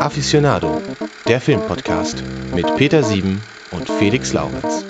Aficionado, 0.00 0.82
der 1.28 1.40
Filmpodcast 1.40 2.24
mit 2.52 2.74
Peter 2.76 3.04
Sieben 3.04 3.40
und 3.70 3.88
Felix 3.88 4.32
Laurenz. 4.32 4.84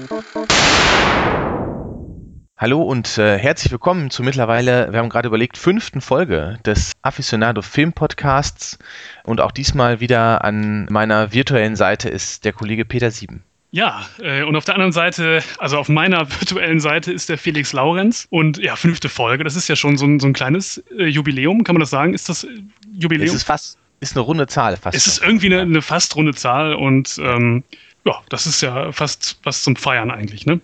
Hallo 2.56 2.82
und 2.82 3.18
äh, 3.18 3.38
herzlich 3.38 3.72
willkommen 3.72 4.10
zur 4.10 4.24
mittlerweile, 4.24 4.92
wir 4.92 5.00
haben 5.00 5.10
gerade 5.10 5.28
überlegt, 5.28 5.58
fünften 5.58 6.00
Folge 6.00 6.58
des 6.64 6.92
Aficionado 7.02 7.60
Film 7.62 7.92
Podcasts. 7.92 8.78
Und 9.24 9.40
auch 9.40 9.52
diesmal 9.52 10.00
wieder 10.00 10.42
an 10.44 10.86
meiner 10.90 11.32
virtuellen 11.32 11.76
Seite 11.76 12.08
ist 12.08 12.44
der 12.44 12.52
Kollege 12.54 12.84
Peter 12.84 13.10
Sieben. 13.10 13.44
Ja, 13.72 14.04
äh, 14.20 14.42
und 14.42 14.56
auf 14.56 14.64
der 14.64 14.74
anderen 14.74 14.92
Seite, 14.92 15.42
also 15.58 15.78
auf 15.78 15.88
meiner 15.88 16.28
virtuellen 16.40 16.80
Seite 16.80 17.12
ist 17.12 17.28
der 17.28 17.38
Felix 17.38 17.72
Laurenz. 17.72 18.26
Und 18.30 18.58
ja, 18.58 18.76
fünfte 18.76 19.08
Folge, 19.08 19.44
das 19.44 19.56
ist 19.56 19.68
ja 19.68 19.76
schon 19.76 19.96
so 19.96 20.06
ein, 20.06 20.18
so 20.18 20.26
ein 20.26 20.32
kleines 20.32 20.82
äh, 20.98 21.06
Jubiläum, 21.06 21.64
kann 21.64 21.74
man 21.74 21.80
das 21.80 21.90
sagen? 21.90 22.14
Ist 22.14 22.28
das 22.28 22.44
äh, 22.44 22.48
Jubiläum? 22.92 23.28
Es 23.28 23.34
ist 23.34 23.44
fast, 23.44 23.78
ist 24.00 24.16
eine 24.16 24.24
runde 24.24 24.46
Zahl 24.46 24.76
fast. 24.76 24.96
Es 24.96 25.06
ist 25.06 25.22
irgendwie 25.22 25.46
eine, 25.46 25.60
eine 25.60 25.82
fast 25.82 26.16
runde 26.16 26.34
Zahl 26.34 26.74
und 26.74 27.16
ähm, 27.22 27.62
ja, 28.04 28.14
das 28.28 28.46
ist 28.46 28.60
ja 28.60 28.92
fast 28.92 29.38
was 29.44 29.62
zum 29.62 29.76
Feiern 29.76 30.10
eigentlich, 30.10 30.46
ne? 30.46 30.60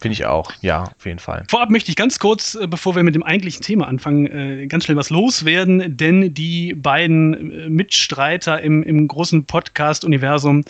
Finde 0.00 0.12
ich 0.12 0.26
auch, 0.26 0.52
ja, 0.60 0.84
auf 0.84 1.06
jeden 1.06 1.18
Fall. 1.18 1.44
Vorab 1.48 1.70
möchte 1.70 1.90
ich 1.90 1.96
ganz 1.96 2.20
kurz, 2.20 2.54
äh, 2.54 2.68
bevor 2.68 2.94
wir 2.94 3.02
mit 3.02 3.16
dem 3.16 3.24
eigentlichen 3.24 3.62
Thema 3.62 3.88
anfangen, 3.88 4.26
äh, 4.26 4.66
ganz 4.68 4.84
schnell 4.84 4.96
was 4.96 5.10
loswerden, 5.10 5.96
denn 5.96 6.32
die 6.34 6.72
beiden 6.74 7.50
äh, 7.50 7.68
Mitstreiter 7.68 8.62
im, 8.62 8.84
im 8.84 9.08
großen 9.08 9.44
Podcast-Universum 9.44 10.64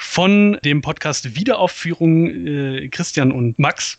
von 0.00 0.58
dem 0.64 0.80
Podcast 0.80 1.36
Wiederaufführung, 1.36 2.88
Christian 2.90 3.32
und 3.32 3.58
Max, 3.58 3.98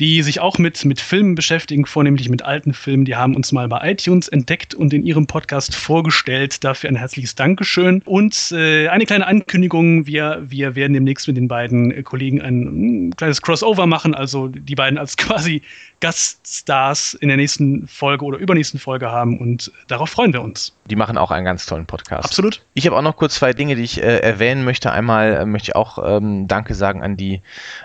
die 0.00 0.22
sich 0.22 0.38
auch 0.38 0.58
mit, 0.58 0.84
mit 0.84 1.00
Filmen 1.00 1.34
beschäftigen, 1.34 1.84
vornehmlich 1.84 2.28
mit 2.28 2.42
alten 2.42 2.72
Filmen. 2.72 3.04
Die 3.04 3.16
haben 3.16 3.34
uns 3.34 3.50
mal 3.50 3.66
bei 3.66 3.90
iTunes 3.90 4.28
entdeckt 4.28 4.74
und 4.74 4.92
in 4.92 5.04
ihrem 5.04 5.26
Podcast 5.26 5.74
vorgestellt. 5.74 6.62
Dafür 6.62 6.90
ein 6.90 6.96
herzliches 6.96 7.34
Dankeschön. 7.34 8.02
Und 8.04 8.52
äh, 8.52 8.88
eine 8.88 9.06
kleine 9.06 9.26
Ankündigung, 9.26 10.06
wir, 10.06 10.44
wir 10.46 10.76
werden 10.76 10.92
demnächst 10.92 11.26
mit 11.26 11.36
den 11.36 11.48
beiden 11.48 12.04
Kollegen 12.04 12.40
ein, 12.40 13.08
ein 13.08 13.16
kleines 13.16 13.42
Crossover 13.42 13.86
machen, 13.86 14.14
also 14.14 14.48
die 14.48 14.76
beiden 14.76 14.98
als 14.98 15.16
quasi 15.16 15.62
Gaststars 16.00 17.14
in 17.14 17.28
der 17.28 17.36
nächsten 17.36 17.88
Folge 17.88 18.24
oder 18.24 18.38
übernächsten 18.38 18.78
Folge 18.78 19.10
haben 19.10 19.38
und 19.38 19.72
darauf 19.88 20.10
freuen 20.10 20.32
wir 20.32 20.42
uns. 20.42 20.77
Die 20.88 20.96
machen 20.96 21.18
auch 21.18 21.30
einen 21.30 21.44
ganz 21.44 21.66
tollen 21.66 21.86
Podcast. 21.86 22.24
Absolut. 22.24 22.62
Ich 22.74 22.86
habe 22.86 22.96
auch 22.96 23.02
noch 23.02 23.16
kurz 23.16 23.34
zwei 23.34 23.52
Dinge, 23.52 23.76
die 23.76 23.82
ich 23.82 24.02
äh, 24.02 24.18
erwähnen 24.18 24.64
möchte. 24.64 24.90
Einmal 24.90 25.34
äh, 25.34 25.44
möchte 25.44 25.70
ich 25.70 25.76
auch 25.76 25.98
ähm, 26.04 26.48
Danke 26.48 26.74
sagen 26.74 27.02
an 27.02 27.16
die 27.16 27.42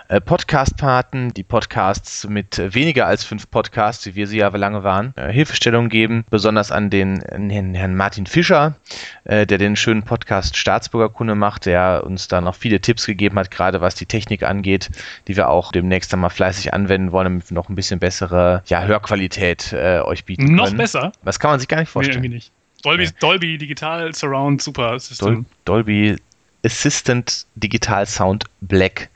äh, 0.08 0.20
Podcast-Paten, 0.20 1.34
die 1.34 1.42
Podcasts 1.42 2.26
mit 2.26 2.74
weniger 2.74 3.06
als 3.06 3.24
fünf 3.24 3.50
Podcasts, 3.50 4.06
wie 4.06 4.14
wir 4.14 4.26
sie 4.26 4.38
ja 4.38 4.48
lange 4.48 4.84
waren, 4.84 5.12
äh, 5.16 5.30
Hilfestellung 5.30 5.90
geben. 5.90 6.24
Besonders 6.30 6.72
an 6.72 6.88
den 6.88 7.20
Herrn, 7.20 7.74
Herrn 7.74 7.94
Martin 7.94 8.26
Fischer, 8.26 8.76
äh, 9.24 9.46
der 9.46 9.58
den 9.58 9.76
schönen 9.76 10.04
Podcast 10.04 10.56
Staatsbürgerkunde 10.56 11.34
macht, 11.34 11.66
der 11.66 12.04
uns 12.06 12.28
da 12.28 12.40
noch 12.40 12.54
viele 12.54 12.80
Tipps 12.80 13.04
gegeben 13.06 13.38
hat, 13.38 13.50
gerade 13.50 13.80
was 13.80 13.94
die 13.94 14.06
Technik 14.06 14.42
angeht, 14.44 14.90
die 15.28 15.36
wir 15.36 15.48
auch 15.50 15.72
demnächst 15.72 16.12
einmal 16.14 16.30
fleißig 16.30 16.72
anwenden 16.72 17.12
wollen, 17.12 17.24
damit 17.24 17.50
wir 17.50 17.54
noch 17.54 17.68
ein 17.68 17.74
bisschen 17.74 18.00
bessere 18.00 18.62
ja, 18.66 18.82
Hörqualität 18.82 19.72
äh, 19.72 20.00
euch 20.00 20.24
bieten 20.24 20.54
Noch 20.54 20.66
können. 20.66 20.78
besser? 20.78 21.12
Das 21.24 21.38
kann 21.38 21.50
man 21.50 21.60
sich 21.60 21.68
gar 21.68 21.80
nicht 21.80 21.90
vorstellen. 21.90 22.20
Nee, 22.20 22.26
irgendwie 22.28 22.36
nicht. 22.36 22.52
Dolby. 22.84 23.08
Dolby 23.18 23.58
Digital 23.58 24.14
Surround 24.14 24.62
Super 24.62 24.98
System. 24.98 25.46
Dol 25.64 25.84
Dolby 25.84 26.16
Assistant 26.64 27.46
Digital 27.56 28.06
Sound 28.06 28.44
Black. 28.60 29.08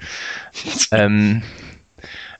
ähm, 0.93 1.43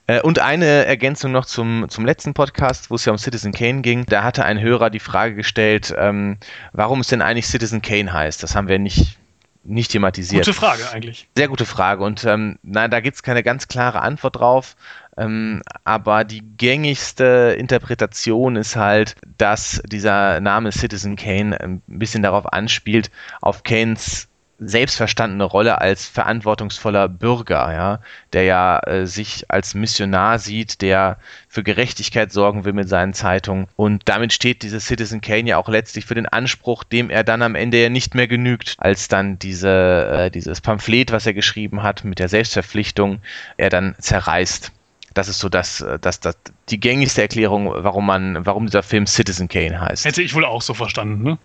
äh, 0.09 0.21
und 0.21 0.39
eine 0.39 0.85
Ergänzung 0.85 1.31
noch 1.31 1.45
zum, 1.45 1.85
zum 1.87 2.03
letzten 2.03 2.33
Podcast, 2.33 2.89
wo 2.89 2.95
es 2.95 3.05
ja 3.05 3.11
um 3.11 3.19
Citizen 3.19 3.51
Kane 3.51 3.81
ging. 3.81 4.07
Da 4.07 4.23
hatte 4.23 4.43
ein 4.43 4.59
Hörer 4.59 4.89
die 4.89 4.99
Frage 4.99 5.35
gestellt, 5.35 5.93
ähm, 5.95 6.37
warum 6.73 7.01
es 7.01 7.07
denn 7.09 7.21
eigentlich 7.21 7.45
Citizen 7.45 7.83
Kane 7.83 8.11
heißt. 8.11 8.41
Das 8.41 8.55
haben 8.55 8.67
wir 8.67 8.79
nicht, 8.79 9.19
nicht 9.63 9.91
thematisiert. 9.91 10.45
Gute 10.45 10.57
Frage 10.57 10.89
eigentlich. 10.91 11.27
Sehr 11.37 11.47
gute 11.47 11.67
Frage. 11.67 12.03
Und 12.03 12.25
ähm, 12.25 12.57
nein, 12.63 12.89
da 12.89 13.01
gibt 13.01 13.17
es 13.17 13.23
keine 13.23 13.43
ganz 13.43 13.67
klare 13.67 14.01
Antwort 14.01 14.37
drauf. 14.37 14.75
Ähm, 15.19 15.61
aber 15.83 16.23
die 16.23 16.41
gängigste 16.57 17.55
Interpretation 17.59 18.55
ist 18.55 18.75
halt, 18.75 19.15
dass 19.37 19.81
dieser 19.85 20.39
Name 20.39 20.71
Citizen 20.71 21.15
Kane 21.17 21.59
ein 21.59 21.81
bisschen 21.87 22.23
darauf 22.23 22.51
anspielt, 22.53 23.11
auf 23.41 23.63
Kanes 23.63 24.29
selbstverstandene 24.59 25.43
Rolle 25.43 25.79
als 25.79 26.05
verantwortungsvoller 26.05 27.07
Bürger, 27.07 27.73
ja, 27.73 27.99
der 28.33 28.43
ja 28.43 28.79
äh, 28.79 29.05
sich 29.05 29.45
als 29.49 29.73
Missionar 29.73 30.37
sieht, 30.39 30.81
der 30.81 31.17
für 31.47 31.63
Gerechtigkeit 31.63 32.31
sorgen 32.31 32.65
will 32.65 32.73
mit 32.73 32.89
seinen 32.89 33.13
Zeitungen. 33.13 33.67
Und 33.75 34.03
damit 34.05 34.33
steht 34.33 34.63
dieser 34.63 34.79
Citizen 34.79 35.21
Kane 35.21 35.49
ja 35.49 35.57
auch 35.57 35.69
letztlich 35.69 36.05
für 36.05 36.15
den 36.15 36.27
Anspruch, 36.27 36.83
dem 36.83 37.09
er 37.09 37.23
dann 37.23 37.41
am 37.41 37.55
Ende 37.55 37.81
ja 37.81 37.89
nicht 37.89 38.15
mehr 38.15 38.27
genügt, 38.27 38.75
als 38.77 39.07
dann 39.07 39.39
diese, 39.39 40.09
äh, 40.11 40.31
dieses 40.31 40.61
Pamphlet, 40.61 41.11
was 41.11 41.25
er 41.25 41.33
geschrieben 41.33 41.81
hat, 41.81 42.03
mit 42.03 42.19
der 42.19 42.29
Selbstverpflichtung, 42.29 43.21
er 43.57 43.69
dann 43.69 43.95
zerreißt. 43.99 44.73
Das 45.13 45.27
ist 45.27 45.39
so 45.39 45.49
das, 45.49 45.81
äh, 45.81 45.99
das, 45.99 46.19
das, 46.19 46.37
die 46.69 46.79
gängigste 46.79 47.21
Erklärung, 47.21 47.67
warum 47.67 48.05
man, 48.05 48.45
warum 48.45 48.65
dieser 48.65 48.83
Film 48.83 49.07
Citizen 49.07 49.47
Kane 49.47 49.79
heißt. 49.79 50.05
Hätte 50.05 50.21
ich 50.21 50.33
wohl 50.33 50.45
auch 50.45 50.61
so 50.61 50.73
verstanden, 50.73 51.23
ne? 51.23 51.37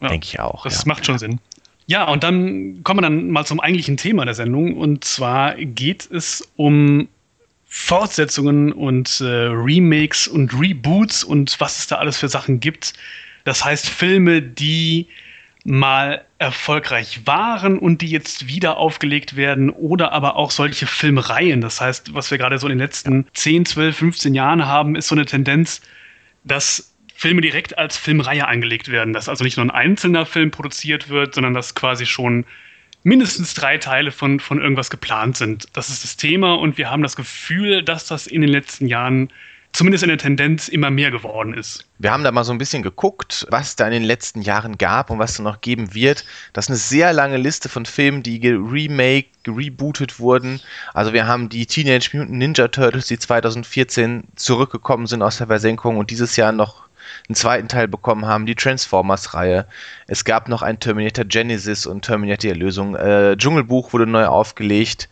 Ja. 0.00 0.08
Denke 0.08 0.26
ich 0.26 0.40
auch. 0.40 0.64
Das 0.64 0.78
ja. 0.78 0.88
macht 0.88 1.06
schon 1.06 1.18
Sinn. 1.18 1.40
Ja, 1.86 2.04
und 2.08 2.24
dann 2.24 2.82
kommen 2.84 2.98
wir 2.98 3.02
dann 3.02 3.30
mal 3.30 3.44
zum 3.44 3.60
eigentlichen 3.60 3.96
Thema 3.96 4.24
der 4.24 4.34
Sendung. 4.34 4.76
Und 4.76 5.04
zwar 5.04 5.54
geht 5.56 6.08
es 6.10 6.48
um 6.56 7.08
Fortsetzungen 7.66 8.72
und 8.72 9.20
äh, 9.20 9.24
Remakes 9.24 10.28
und 10.28 10.52
Reboots 10.58 11.24
und 11.24 11.58
was 11.58 11.78
es 11.78 11.86
da 11.86 11.96
alles 11.96 12.18
für 12.18 12.28
Sachen 12.28 12.60
gibt. 12.60 12.94
Das 13.44 13.64
heißt 13.64 13.88
Filme, 13.88 14.42
die 14.42 15.08
mal 15.64 16.24
erfolgreich 16.38 17.26
waren 17.26 17.78
und 17.78 18.02
die 18.02 18.08
jetzt 18.08 18.48
wieder 18.48 18.76
aufgelegt 18.76 19.36
werden 19.36 19.70
oder 19.70 20.12
aber 20.12 20.36
auch 20.36 20.50
solche 20.50 20.86
Filmreihen. 20.86 21.60
Das 21.60 21.80
heißt, 21.80 22.14
was 22.14 22.30
wir 22.30 22.38
gerade 22.38 22.58
so 22.58 22.66
in 22.66 22.72
den 22.72 22.78
letzten 22.78 23.26
10, 23.34 23.66
12, 23.66 23.96
15 23.96 24.34
Jahren 24.34 24.66
haben, 24.66 24.96
ist 24.96 25.08
so 25.08 25.14
eine 25.14 25.24
Tendenz, 25.24 25.80
dass 26.44 26.92
Filme 27.14 27.40
direkt 27.40 27.78
als 27.78 27.96
Filmreihe 27.96 28.48
angelegt 28.48 28.90
werden, 28.90 29.12
dass 29.12 29.28
also 29.28 29.44
nicht 29.44 29.56
nur 29.56 29.66
ein 29.66 29.70
einzelner 29.70 30.26
Film 30.26 30.50
produziert 30.50 31.08
wird, 31.08 31.34
sondern 31.34 31.54
dass 31.54 31.76
quasi 31.76 32.06
schon 32.06 32.44
mindestens 33.04 33.54
drei 33.54 33.78
Teile 33.78 34.10
von, 34.10 34.40
von 34.40 34.60
irgendwas 34.60 34.90
geplant 34.90 35.36
sind. 35.36 35.68
Das 35.72 35.88
ist 35.88 36.02
das 36.02 36.16
Thema 36.16 36.54
und 36.54 36.78
wir 36.78 36.90
haben 36.90 37.02
das 37.02 37.14
Gefühl, 37.14 37.82
dass 37.82 38.06
das 38.06 38.26
in 38.26 38.40
den 38.40 38.50
letzten 38.50 38.88
Jahren 38.88 39.30
zumindest 39.72 40.04
in 40.04 40.08
der 40.08 40.18
Tendenz 40.18 40.68
immer 40.68 40.90
mehr 40.90 41.10
geworden 41.10 41.54
ist. 41.54 41.86
Wir 41.98 42.12
haben 42.12 42.24
da 42.24 42.32
mal 42.32 42.44
so 42.44 42.52
ein 42.52 42.58
bisschen 42.58 42.82
geguckt, 42.82 43.46
was 43.50 43.76
da 43.76 43.86
in 43.86 43.92
den 43.92 44.02
letzten 44.02 44.42
Jahren 44.42 44.76
gab 44.76 45.10
und 45.10 45.18
was 45.18 45.36
da 45.36 45.42
noch 45.42 45.60
geben 45.60 45.94
wird. 45.94 46.24
Das 46.52 46.66
ist 46.66 46.70
eine 46.70 46.76
sehr 46.76 47.12
lange 47.12 47.38
Liste 47.38 47.68
von 47.68 47.86
Filmen, 47.86 48.22
die 48.22 48.40
geremake, 48.40 49.28
gerebootet 49.42 50.18
wurden. 50.18 50.60
Also 50.94 51.12
wir 51.12 51.26
haben 51.26 51.48
die 51.48 51.66
Teenage 51.66 52.10
Mutant 52.12 52.36
Ninja 52.36 52.68
Turtles, 52.68 53.06
die 53.06 53.18
2014 53.18 54.24
zurückgekommen 54.36 55.06
sind 55.06 55.22
aus 55.22 55.38
der 55.38 55.46
Versenkung 55.46 55.96
und 55.96 56.10
dieses 56.10 56.36
Jahr 56.36 56.52
noch 56.52 56.82
einen 57.28 57.34
zweiten 57.34 57.68
Teil 57.68 57.88
bekommen 57.88 58.26
haben, 58.26 58.46
die 58.46 58.54
Transformers-Reihe. 58.54 59.66
Es 60.06 60.24
gab 60.24 60.48
noch 60.48 60.62
ein 60.62 60.80
Terminator 60.80 61.24
Genesis 61.24 61.86
und 61.86 62.04
Terminator 62.04 62.50
Erlösung. 62.50 62.94
Äh, 62.94 63.36
Dschungelbuch 63.36 63.92
wurde 63.92 64.06
neu 64.06 64.26
aufgelegt. 64.26 65.08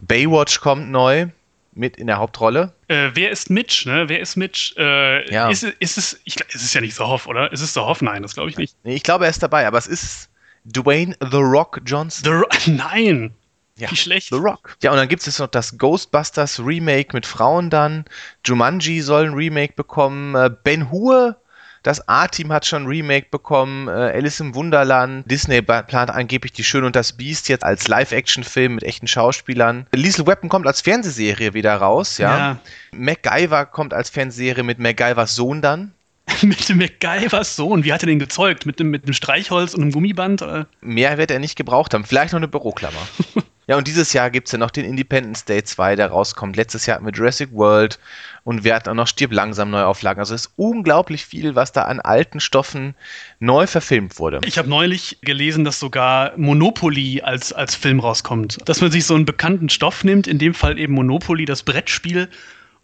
Baywatch 0.00 0.60
kommt 0.60 0.90
neu 0.90 1.28
mit 1.78 1.96
in 1.96 2.06
der 2.06 2.18
Hauptrolle. 2.18 2.74
Äh, 2.88 3.10
wer 3.14 3.30
ist 3.30 3.48
Mitch? 3.50 3.86
Ne? 3.86 4.08
Wer 4.08 4.20
ist 4.20 4.36
Mitch? 4.36 4.74
Äh, 4.76 5.32
ja. 5.32 5.48
ist, 5.48 5.62
ist, 5.62 5.96
es, 5.96 6.20
ich, 6.24 6.40
ist 6.40 6.62
es 6.62 6.74
ja 6.74 6.80
nicht 6.80 6.94
so 6.94 7.06
Hoff, 7.06 7.26
oder? 7.26 7.50
Ist 7.52 7.60
es 7.60 7.72
so 7.72 7.86
Hoff? 7.86 8.02
Nein, 8.02 8.22
das 8.22 8.34
glaube 8.34 8.50
ich 8.50 8.58
nicht. 8.58 8.76
Ich 8.84 9.02
glaube, 9.02 9.24
er 9.24 9.30
ist 9.30 9.42
dabei, 9.42 9.66
aber 9.66 9.78
es 9.78 9.86
ist 9.86 10.28
Dwayne 10.64 11.16
The 11.20 11.38
Rock 11.38 11.80
Johnson. 11.84 12.24
The 12.24 12.30
Ro 12.30 12.46
Nein! 12.66 13.34
Ja, 13.76 13.90
Wie 13.90 13.96
schlecht. 13.96 14.30
The 14.30 14.36
Rock. 14.36 14.76
Ja, 14.82 14.90
und 14.90 14.96
dann 14.96 15.08
gibt 15.08 15.24
es 15.24 15.38
noch 15.38 15.46
das 15.46 15.78
Ghostbusters 15.78 16.58
Remake 16.58 17.10
mit 17.12 17.24
Frauen 17.24 17.70
dann. 17.70 18.04
Jumanji 18.44 19.00
soll 19.00 19.26
ein 19.26 19.34
Remake 19.34 19.74
bekommen. 19.74 20.34
Äh, 20.34 20.50
ben 20.64 20.90
Hur 20.90 21.36
das 21.82 22.08
A-Team 22.08 22.52
hat 22.52 22.66
schon 22.66 22.84
ein 22.84 22.86
Remake 22.86 23.28
bekommen. 23.30 23.88
Äh, 23.88 23.90
Alice 23.90 24.40
im 24.40 24.54
Wunderland. 24.54 25.30
Disney 25.30 25.62
plant 25.62 26.10
angeblich 26.10 26.52
Die 26.52 26.64
Schön 26.64 26.84
und 26.84 26.96
das 26.96 27.12
Biest 27.12 27.48
jetzt 27.48 27.64
als 27.64 27.88
Live-Action-Film 27.88 28.76
mit 28.76 28.84
echten 28.84 29.06
Schauspielern. 29.06 29.86
Liesel 29.94 30.26
Weapon 30.26 30.48
kommt 30.48 30.66
als 30.66 30.80
Fernsehserie 30.80 31.54
wieder 31.54 31.76
raus, 31.76 32.18
ja. 32.18 32.38
ja. 32.38 32.58
MacGyver 32.92 33.66
kommt 33.66 33.94
als 33.94 34.10
Fernsehserie 34.10 34.62
mit 34.62 34.78
MacGyvers 34.78 35.34
Sohn 35.34 35.62
dann. 35.62 35.92
mit 36.42 36.68
dem 36.68 36.78
MacGyvers 36.78 37.56
Sohn. 37.56 37.84
Wie 37.84 37.92
hat 37.92 38.02
er 38.02 38.06
den 38.06 38.18
gezeugt? 38.18 38.66
Mit 38.66 38.80
dem, 38.80 38.90
mit 38.90 39.06
dem 39.06 39.12
Streichholz 39.12 39.74
und 39.74 39.82
einem 39.82 39.92
Gummiband? 39.92 40.42
Oder? 40.42 40.66
Mehr 40.80 41.18
wird 41.18 41.30
er 41.30 41.38
nicht 41.38 41.56
gebraucht 41.56 41.94
haben. 41.94 42.04
Vielleicht 42.04 42.32
noch 42.32 42.38
eine 42.38 42.48
Büroklammer. 42.48 43.00
ja, 43.66 43.76
und 43.76 43.86
dieses 43.86 44.12
Jahr 44.12 44.30
gibt 44.30 44.48
es 44.48 44.52
ja 44.52 44.58
noch 44.58 44.70
den 44.70 44.84
Independence 44.84 45.44
Day 45.44 45.62
2, 45.62 45.96
der 45.96 46.08
rauskommt. 46.08 46.56
Letztes 46.56 46.86
Jahr 46.86 47.00
mit 47.00 47.16
Jurassic 47.16 47.52
World 47.52 47.98
und 48.44 48.64
wir 48.64 48.74
hatten 48.74 48.88
auch 48.88 48.94
noch 48.94 49.06
Stirb 49.06 49.32
langsam 49.32 49.70
Neuauflagen. 49.70 50.20
Also 50.20 50.34
es 50.34 50.46
ist 50.46 50.52
unglaublich 50.56 51.24
viel, 51.24 51.54
was 51.54 51.72
da 51.72 51.82
an 51.82 52.00
alten 52.00 52.40
Stoffen 52.40 52.94
neu 53.40 53.66
verfilmt 53.66 54.18
wurde. 54.18 54.40
Ich 54.44 54.58
habe 54.58 54.68
neulich 54.68 55.18
gelesen, 55.22 55.64
dass 55.64 55.78
sogar 55.78 56.32
Monopoly 56.36 57.22
als, 57.22 57.52
als 57.52 57.74
Film 57.74 58.00
rauskommt. 58.00 58.58
Dass 58.64 58.80
man 58.80 58.90
sich 58.90 59.04
so 59.04 59.14
einen 59.14 59.26
bekannten 59.26 59.68
Stoff 59.68 60.04
nimmt, 60.04 60.26
in 60.26 60.38
dem 60.38 60.54
Fall 60.54 60.78
eben 60.78 60.94
Monopoly, 60.94 61.44
das 61.44 61.62
Brettspiel, 61.62 62.28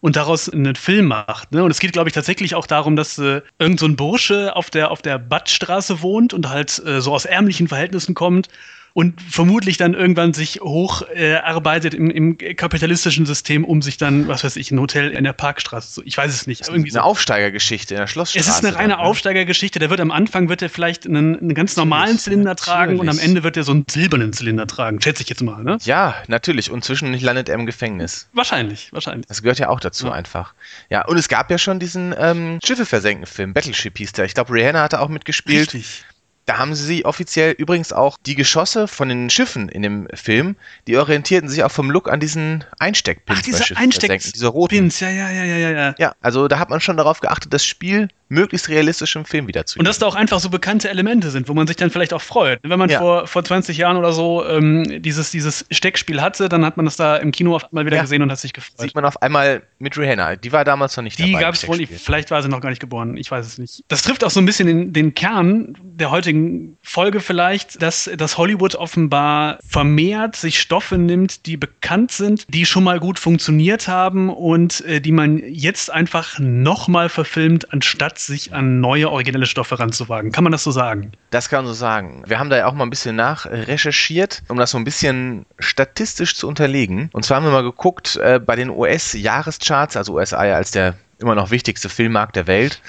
und 0.05 0.17
daraus 0.17 0.51
einen 0.51 0.77
Film 0.77 1.06
macht. 1.06 1.53
Ne? 1.53 1.65
Und 1.65 1.71
es 1.71 1.81
geht, 1.81 1.95
glaube 1.95 2.11
ich, 2.11 2.15
tatsächlich 2.15 2.55
auch 2.55 2.67
darum, 2.67 2.95
dass 2.95 3.17
äh, 3.17 3.41
irgend 3.59 3.81
so 3.81 3.89
Bursche 3.89 4.55
auf 4.55 4.69
der, 4.69 4.91
auf 4.91 5.01
der 5.01 5.19
Badstraße 5.19 6.03
wohnt 6.03 6.35
und 6.35 6.51
halt 6.51 6.79
äh, 6.85 7.01
so 7.01 7.15
aus 7.15 7.25
ärmlichen 7.25 7.69
Verhältnissen 7.69 8.15
kommt 8.15 8.51
und 8.94 9.20
vermutlich 9.20 9.76
dann 9.76 9.93
irgendwann 9.93 10.32
sich 10.32 10.61
hocharbeitet 10.61 11.94
äh, 11.94 11.96
im, 11.96 12.11
im, 12.11 12.38
kapitalistischen 12.38 13.26
System, 13.26 13.64
um 13.64 13.82
sich 13.82 13.96
dann, 13.96 14.29
was 14.29 14.44
weiß 14.44 14.55
ich, 14.55 14.70
ein 14.70 14.79
Hotel 14.79 15.11
in 15.11 15.25
der 15.25 15.32
Parkstraße 15.32 15.93
zu. 15.93 16.02
Ich 16.05 16.17
weiß 16.17 16.32
es 16.32 16.46
nicht. 16.46 16.69
Irgendwie 16.69 16.91
eine 16.91 17.00
so. 17.00 17.00
Aufsteigergeschichte 17.00 17.94
in 17.94 18.00
der 18.00 18.06
Schlossstraße. 18.06 18.49
Es 18.49 18.56
ist 18.56 18.64
eine 18.64 18.76
reine 18.76 18.91
dann, 18.91 19.00
ne? 19.00 19.06
Aufsteigergeschichte. 19.06 19.81
Der 19.81 19.91
wird 19.91 20.00
am 20.00 20.12
Anfang 20.12 20.49
wird 20.49 20.62
er 20.62 20.70
vielleicht 20.70 21.06
einen, 21.06 21.37
einen 21.37 21.55
ganz 21.55 21.75
normalen 21.76 22.20
Zylinder 22.20 22.50
natürlich. 22.50 22.73
tragen 22.73 23.00
und 23.00 23.08
am 23.08 23.19
Ende 23.19 23.43
wird 23.43 23.56
er 23.56 23.64
so 23.64 23.73
einen 23.73 23.85
silbernen 23.91 24.32
Zylinder 24.32 24.69
tragen. 24.69 25.02
Schätze 25.02 25.25
ich 25.25 25.29
jetzt 25.29 25.43
mal, 25.43 25.64
ne? 25.64 25.76
Ja, 25.82 26.14
natürlich. 26.29 26.70
Und 26.70 26.85
zwischendurch 26.85 27.23
landet 27.23 27.49
er 27.49 27.56
im 27.56 27.67
Gefängnis. 27.67 28.29
Wahrscheinlich, 28.32 28.93
wahrscheinlich. 28.93 29.26
Das 29.26 29.43
gehört 29.43 29.58
ja 29.58 29.70
auch 29.70 29.81
dazu 29.81 30.06
ja. 30.06 30.12
einfach. 30.12 30.55
Ja, 30.88 31.05
und 31.05 31.17
es 31.17 31.29
gab 31.29 31.50
ja 31.50 31.58
schon 31.58 31.81
diesen 31.81 32.14
ähm, 32.17 32.61
Schiffe 32.64 32.87
versenken 32.87 33.26
Film. 33.26 33.55
Battleship 33.55 33.99
hieß 33.99 34.12
der. 34.12 34.26
Ich 34.26 34.35
glaube, 34.35 34.52
Rihanna 34.52 34.82
hatte 34.82 35.00
auch 35.00 35.08
mitgespielt. 35.08 35.75
Richtig. 35.75 36.05
Da 36.46 36.58
haben 36.58 36.75
sie 36.75 37.06
offiziell 37.06 37.52
übrigens 37.52 37.93
auch 37.93 38.19
die 38.26 38.35
Geschosse 38.35 38.87
von 38.87 39.08
den 39.08 39.31
Schiffen 39.31 39.70
in 39.70 39.81
dem 39.81 40.08
Film, 40.12 40.56
die 40.87 40.99
orientierten 40.99 41.49
sich 41.49 41.64
auch 41.64 41.70
vom 41.70 41.91
Look 41.91 42.11
an 42.11 42.20
diesen 42.20 42.64
Einsteckpins. 42.79 43.38
Ach, 43.41 43.44
diese 43.44 43.76
Einsteckpins, 43.76 44.32
diese 44.32 44.49
roten. 44.49 44.91
ja, 45.00 45.08
ja, 45.08 45.31
ja, 45.31 45.44
ja, 45.44 45.70
ja. 45.70 45.94
Ja, 45.96 46.14
also 46.20 46.46
da 46.46 46.58
hat 46.58 46.69
man 46.69 46.81
schon 46.81 46.99
darauf 46.99 47.20
geachtet, 47.20 47.55
das 47.55 47.64
Spiel 47.64 48.08
möglichst 48.35 48.69
realistisch 48.69 49.17
im 49.17 49.25
Film 49.25 49.49
wiederzugeben. 49.49 49.87
Und 49.87 49.89
dass 49.89 49.99
da 49.99 50.07
auch 50.07 50.15
einfach 50.15 50.41
so 50.41 50.51
bekannte 50.51 50.91
Elemente 50.91 51.31
sind, 51.31 51.49
wo 51.49 51.55
man 51.55 51.67
sich 51.67 51.77
dann 51.77 51.91
vielleicht 51.91 52.13
auch 52.13 52.23
freut. 52.23 52.59
Wenn 52.63 52.79
man 52.79 52.91
ja. 52.91 52.99
vor, 52.99 53.27
vor 53.27 53.45
20 53.45 53.77
Jahren 53.79 53.97
oder 53.97 54.13
so 54.13 54.45
ähm, 54.47 55.03
dieses, 55.03 55.31
dieses 55.31 55.65
Steckspiel 55.71 56.21
hatte, 56.21 56.49
dann 56.49 56.65
hat 56.65 56.77
man 56.77 56.85
das 56.85 56.97
da 56.97 57.17
im 57.17 57.33
Kino 57.33 57.57
auf 57.57 57.65
einmal 57.65 57.87
wieder 57.87 57.97
ja. 57.97 58.03
gesehen 58.03 58.23
und 58.23 58.31
hat 58.31 58.39
sich 58.39 58.53
gefreut. 58.53 58.81
Sieht 58.81 58.95
man 58.95 59.05
auf 59.05 59.23
einmal 59.23 59.63
mit 59.79 59.97
Rihanna. 59.97 60.37
Die 60.37 60.53
war 60.53 60.65
damals 60.65 60.97
noch 60.97 61.05
nicht. 61.05 61.19
Die 61.19 61.33
gab 61.33 61.55
es 61.55 61.67
wohl, 61.67 61.87
vielleicht 61.87 62.31
war 62.31 62.43
sie 62.43 62.49
noch 62.49 62.61
gar 62.61 62.71
nicht 62.71 62.81
geboren, 62.81 63.17
ich 63.17 63.31
weiß 63.31 63.47
es 63.47 63.59
nicht. 63.59 63.85
Das 63.89 64.03
trifft 64.03 64.25
auch 64.25 64.31
so 64.31 64.41
ein 64.41 64.47
bisschen 64.47 64.67
den, 64.67 64.93
den 64.93 65.15
Kern 65.15 65.77
der 65.83 66.11
heutigen 66.11 66.77
Folge 66.83 67.21
vielleicht, 67.21 67.81
dass, 67.81 68.11
dass 68.17 68.37
Hollywood 68.37 68.75
offenbar 68.75 69.59
vermehrt 69.67 70.37
sich 70.37 70.61
Stoffe 70.61 70.99
nimmt, 70.99 71.47
die 71.47 71.57
bekannt 71.57 72.13
sind, 72.13 72.47
die 72.49 72.67
schon 72.67 72.85
mal 72.85 72.99
gut 72.99 73.19
funktioniert 73.19 73.89
haben 73.89 74.31
und 74.31 74.85
äh, 74.85 75.01
die 75.01 75.13
man 75.13 75.39
jetzt 75.39 75.93
einfach 75.93 76.39
nochmal 76.39 77.09
verfilmt, 77.09 77.73
anstatt 77.73 78.19
sich 78.26 78.53
an 78.53 78.81
neue 78.81 79.11
originelle 79.11 79.47
Stoffe 79.47 79.79
ranzuwagen. 79.79 80.32
Kann 80.32 80.44
man 80.44 80.53
das 80.53 80.65
so 80.65 80.71
sagen? 80.71 81.12
Das 81.31 81.49
kann 81.49 81.65
man 81.65 81.67
so 81.67 81.73
sagen. 81.73 82.23
Wir 82.26 82.38
haben 82.38 82.50
da 82.50 82.56
ja 82.56 82.67
auch 82.67 82.75
mal 82.75 82.85
ein 82.85 82.91
bisschen 82.91 83.17
nachrecherchiert, 83.17 84.43
um 84.49 84.56
das 84.56 84.71
so 84.71 84.79
ein 84.79 84.85
bisschen 84.85 85.47
statistisch 85.59 86.37
zu 86.37 86.49
unterlegen. 86.49 87.11
Und 87.12 87.25
zwar 87.25 87.38
haben 87.38 87.44
wir 87.44 87.53
mal 87.53 87.62
geguckt 87.62 88.17
äh, 88.17 88.41
bei 88.44 88.56
den 88.56 88.71
US-Jahrescharts, 88.71 89.97
also 89.97 90.15
USA 90.15 90.38
als 90.38 90.71
der 90.71 90.94
immer 91.19 91.35
noch 91.35 91.50
wichtigste 91.50 91.88
Filmmarkt 91.88 92.37
der 92.37 92.47
Welt, 92.47 92.81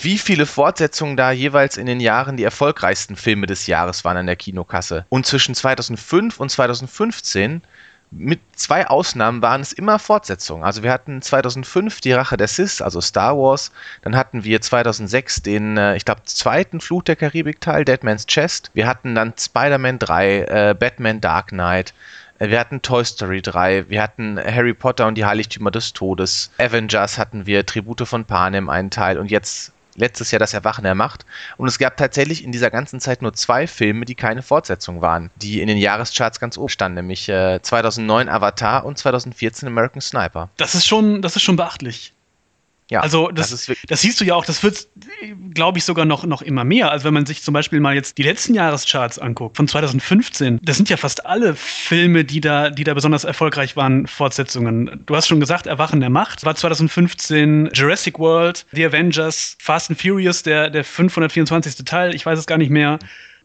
wie 0.00 0.18
viele 0.18 0.46
Fortsetzungen 0.46 1.16
da 1.16 1.30
jeweils 1.30 1.76
in 1.76 1.86
den 1.86 2.00
Jahren 2.00 2.36
die 2.36 2.42
erfolgreichsten 2.42 3.16
Filme 3.16 3.46
des 3.46 3.66
Jahres 3.66 4.04
waren 4.04 4.16
an 4.16 4.26
der 4.26 4.36
Kinokasse. 4.36 5.06
Und 5.10 5.26
zwischen 5.26 5.54
2005 5.54 6.40
und 6.40 6.50
2015 6.50 7.62
mit 8.16 8.40
zwei 8.54 8.86
Ausnahmen 8.86 9.42
waren 9.42 9.60
es 9.60 9.72
immer 9.72 9.98
Fortsetzungen. 9.98 10.64
Also 10.64 10.82
wir 10.82 10.92
hatten 10.92 11.20
2005 11.20 12.00
die 12.00 12.12
Rache 12.12 12.36
der 12.36 12.48
Sith, 12.48 12.80
also 12.80 13.00
Star 13.00 13.36
Wars. 13.36 13.72
Dann 14.02 14.16
hatten 14.16 14.44
wir 14.44 14.60
2006 14.60 15.42
den, 15.42 15.76
äh, 15.76 15.96
ich 15.96 16.04
glaube, 16.04 16.22
zweiten 16.24 16.80
Fluch 16.80 17.02
der 17.02 17.16
Karibik-Teil, 17.16 17.84
Dead 17.84 18.02
Man's 18.04 18.26
Chest. 18.26 18.70
Wir 18.74 18.86
hatten 18.86 19.14
dann 19.14 19.34
Spider-Man 19.36 19.98
3, 19.98 20.38
äh, 20.38 20.74
Batman 20.78 21.20
Dark 21.20 21.48
Knight. 21.48 21.92
Äh, 22.38 22.48
wir 22.48 22.60
hatten 22.60 22.82
Toy 22.82 23.04
Story 23.04 23.42
3, 23.42 23.88
wir 23.88 24.02
hatten 24.02 24.38
Harry 24.38 24.74
Potter 24.74 25.06
und 25.06 25.16
die 25.16 25.24
Heiligtümer 25.24 25.70
des 25.70 25.92
Todes, 25.92 26.50
Avengers 26.58 27.18
hatten 27.18 27.46
wir, 27.46 27.66
Tribute 27.66 28.06
von 28.06 28.24
Panem 28.24 28.68
einen 28.68 28.90
Teil 28.90 29.18
und 29.18 29.30
jetzt 29.30 29.72
letztes 29.96 30.30
Jahr 30.30 30.38
das 30.38 30.54
Erwachen 30.54 30.84
der 30.84 30.94
Macht. 30.94 31.26
Und 31.56 31.68
es 31.68 31.78
gab 31.78 31.96
tatsächlich 31.96 32.44
in 32.44 32.52
dieser 32.52 32.70
ganzen 32.70 33.00
Zeit 33.00 33.22
nur 33.22 33.32
zwei 33.34 33.66
Filme, 33.66 34.04
die 34.04 34.14
keine 34.14 34.42
Fortsetzung 34.42 35.00
waren, 35.02 35.30
die 35.36 35.60
in 35.60 35.68
den 35.68 35.78
Jahrescharts 35.78 36.40
ganz 36.40 36.56
oben 36.58 36.68
standen, 36.68 36.96
nämlich 36.96 37.28
äh, 37.28 37.60
2009 37.62 38.28
Avatar 38.28 38.84
und 38.84 38.98
2014 38.98 39.68
American 39.68 40.00
Sniper. 40.00 40.48
Das 40.56 40.74
ist 40.74 40.86
schon, 40.86 41.22
das 41.22 41.36
ist 41.36 41.42
schon 41.42 41.56
beachtlich. 41.56 42.13
Ja, 42.94 43.00
also 43.00 43.28
das, 43.28 43.50
das, 43.50 43.68
das, 43.88 44.02
siehst 44.02 44.20
du 44.20 44.24
ja 44.24 44.36
auch, 44.36 44.44
das 44.44 44.62
wird, 44.62 44.86
glaube 45.52 45.78
ich, 45.78 45.84
sogar 45.84 46.04
noch, 46.04 46.24
noch 46.24 46.42
immer 46.42 46.62
mehr. 46.62 46.92
Also 46.92 47.06
wenn 47.06 47.14
man 47.14 47.26
sich 47.26 47.42
zum 47.42 47.52
Beispiel 47.52 47.80
mal 47.80 47.92
jetzt 47.92 48.18
die 48.18 48.22
letzten 48.22 48.54
Jahrescharts 48.54 49.18
anguckt, 49.18 49.56
von 49.56 49.66
2015, 49.66 50.60
das 50.62 50.76
sind 50.76 50.88
ja 50.88 50.96
fast 50.96 51.26
alle 51.26 51.56
Filme, 51.56 52.24
die 52.24 52.40
da, 52.40 52.70
die 52.70 52.84
da 52.84 52.94
besonders 52.94 53.24
erfolgreich 53.24 53.74
waren, 53.74 54.06
Fortsetzungen. 54.06 55.02
Du 55.06 55.16
hast 55.16 55.26
schon 55.26 55.40
gesagt, 55.40 55.66
Erwachen 55.66 55.98
der 55.98 56.10
Macht 56.10 56.44
war 56.44 56.54
2015 56.54 57.70
Jurassic 57.74 58.20
World, 58.20 58.64
The 58.70 58.86
Avengers, 58.86 59.56
Fast 59.58 59.90
and 59.90 60.00
Furious, 60.00 60.44
der, 60.44 60.70
der 60.70 60.84
524. 60.84 61.84
Teil, 61.84 62.14
ich 62.14 62.24
weiß 62.24 62.38
es 62.38 62.46
gar 62.46 62.58
nicht 62.58 62.70
mehr. 62.70 63.00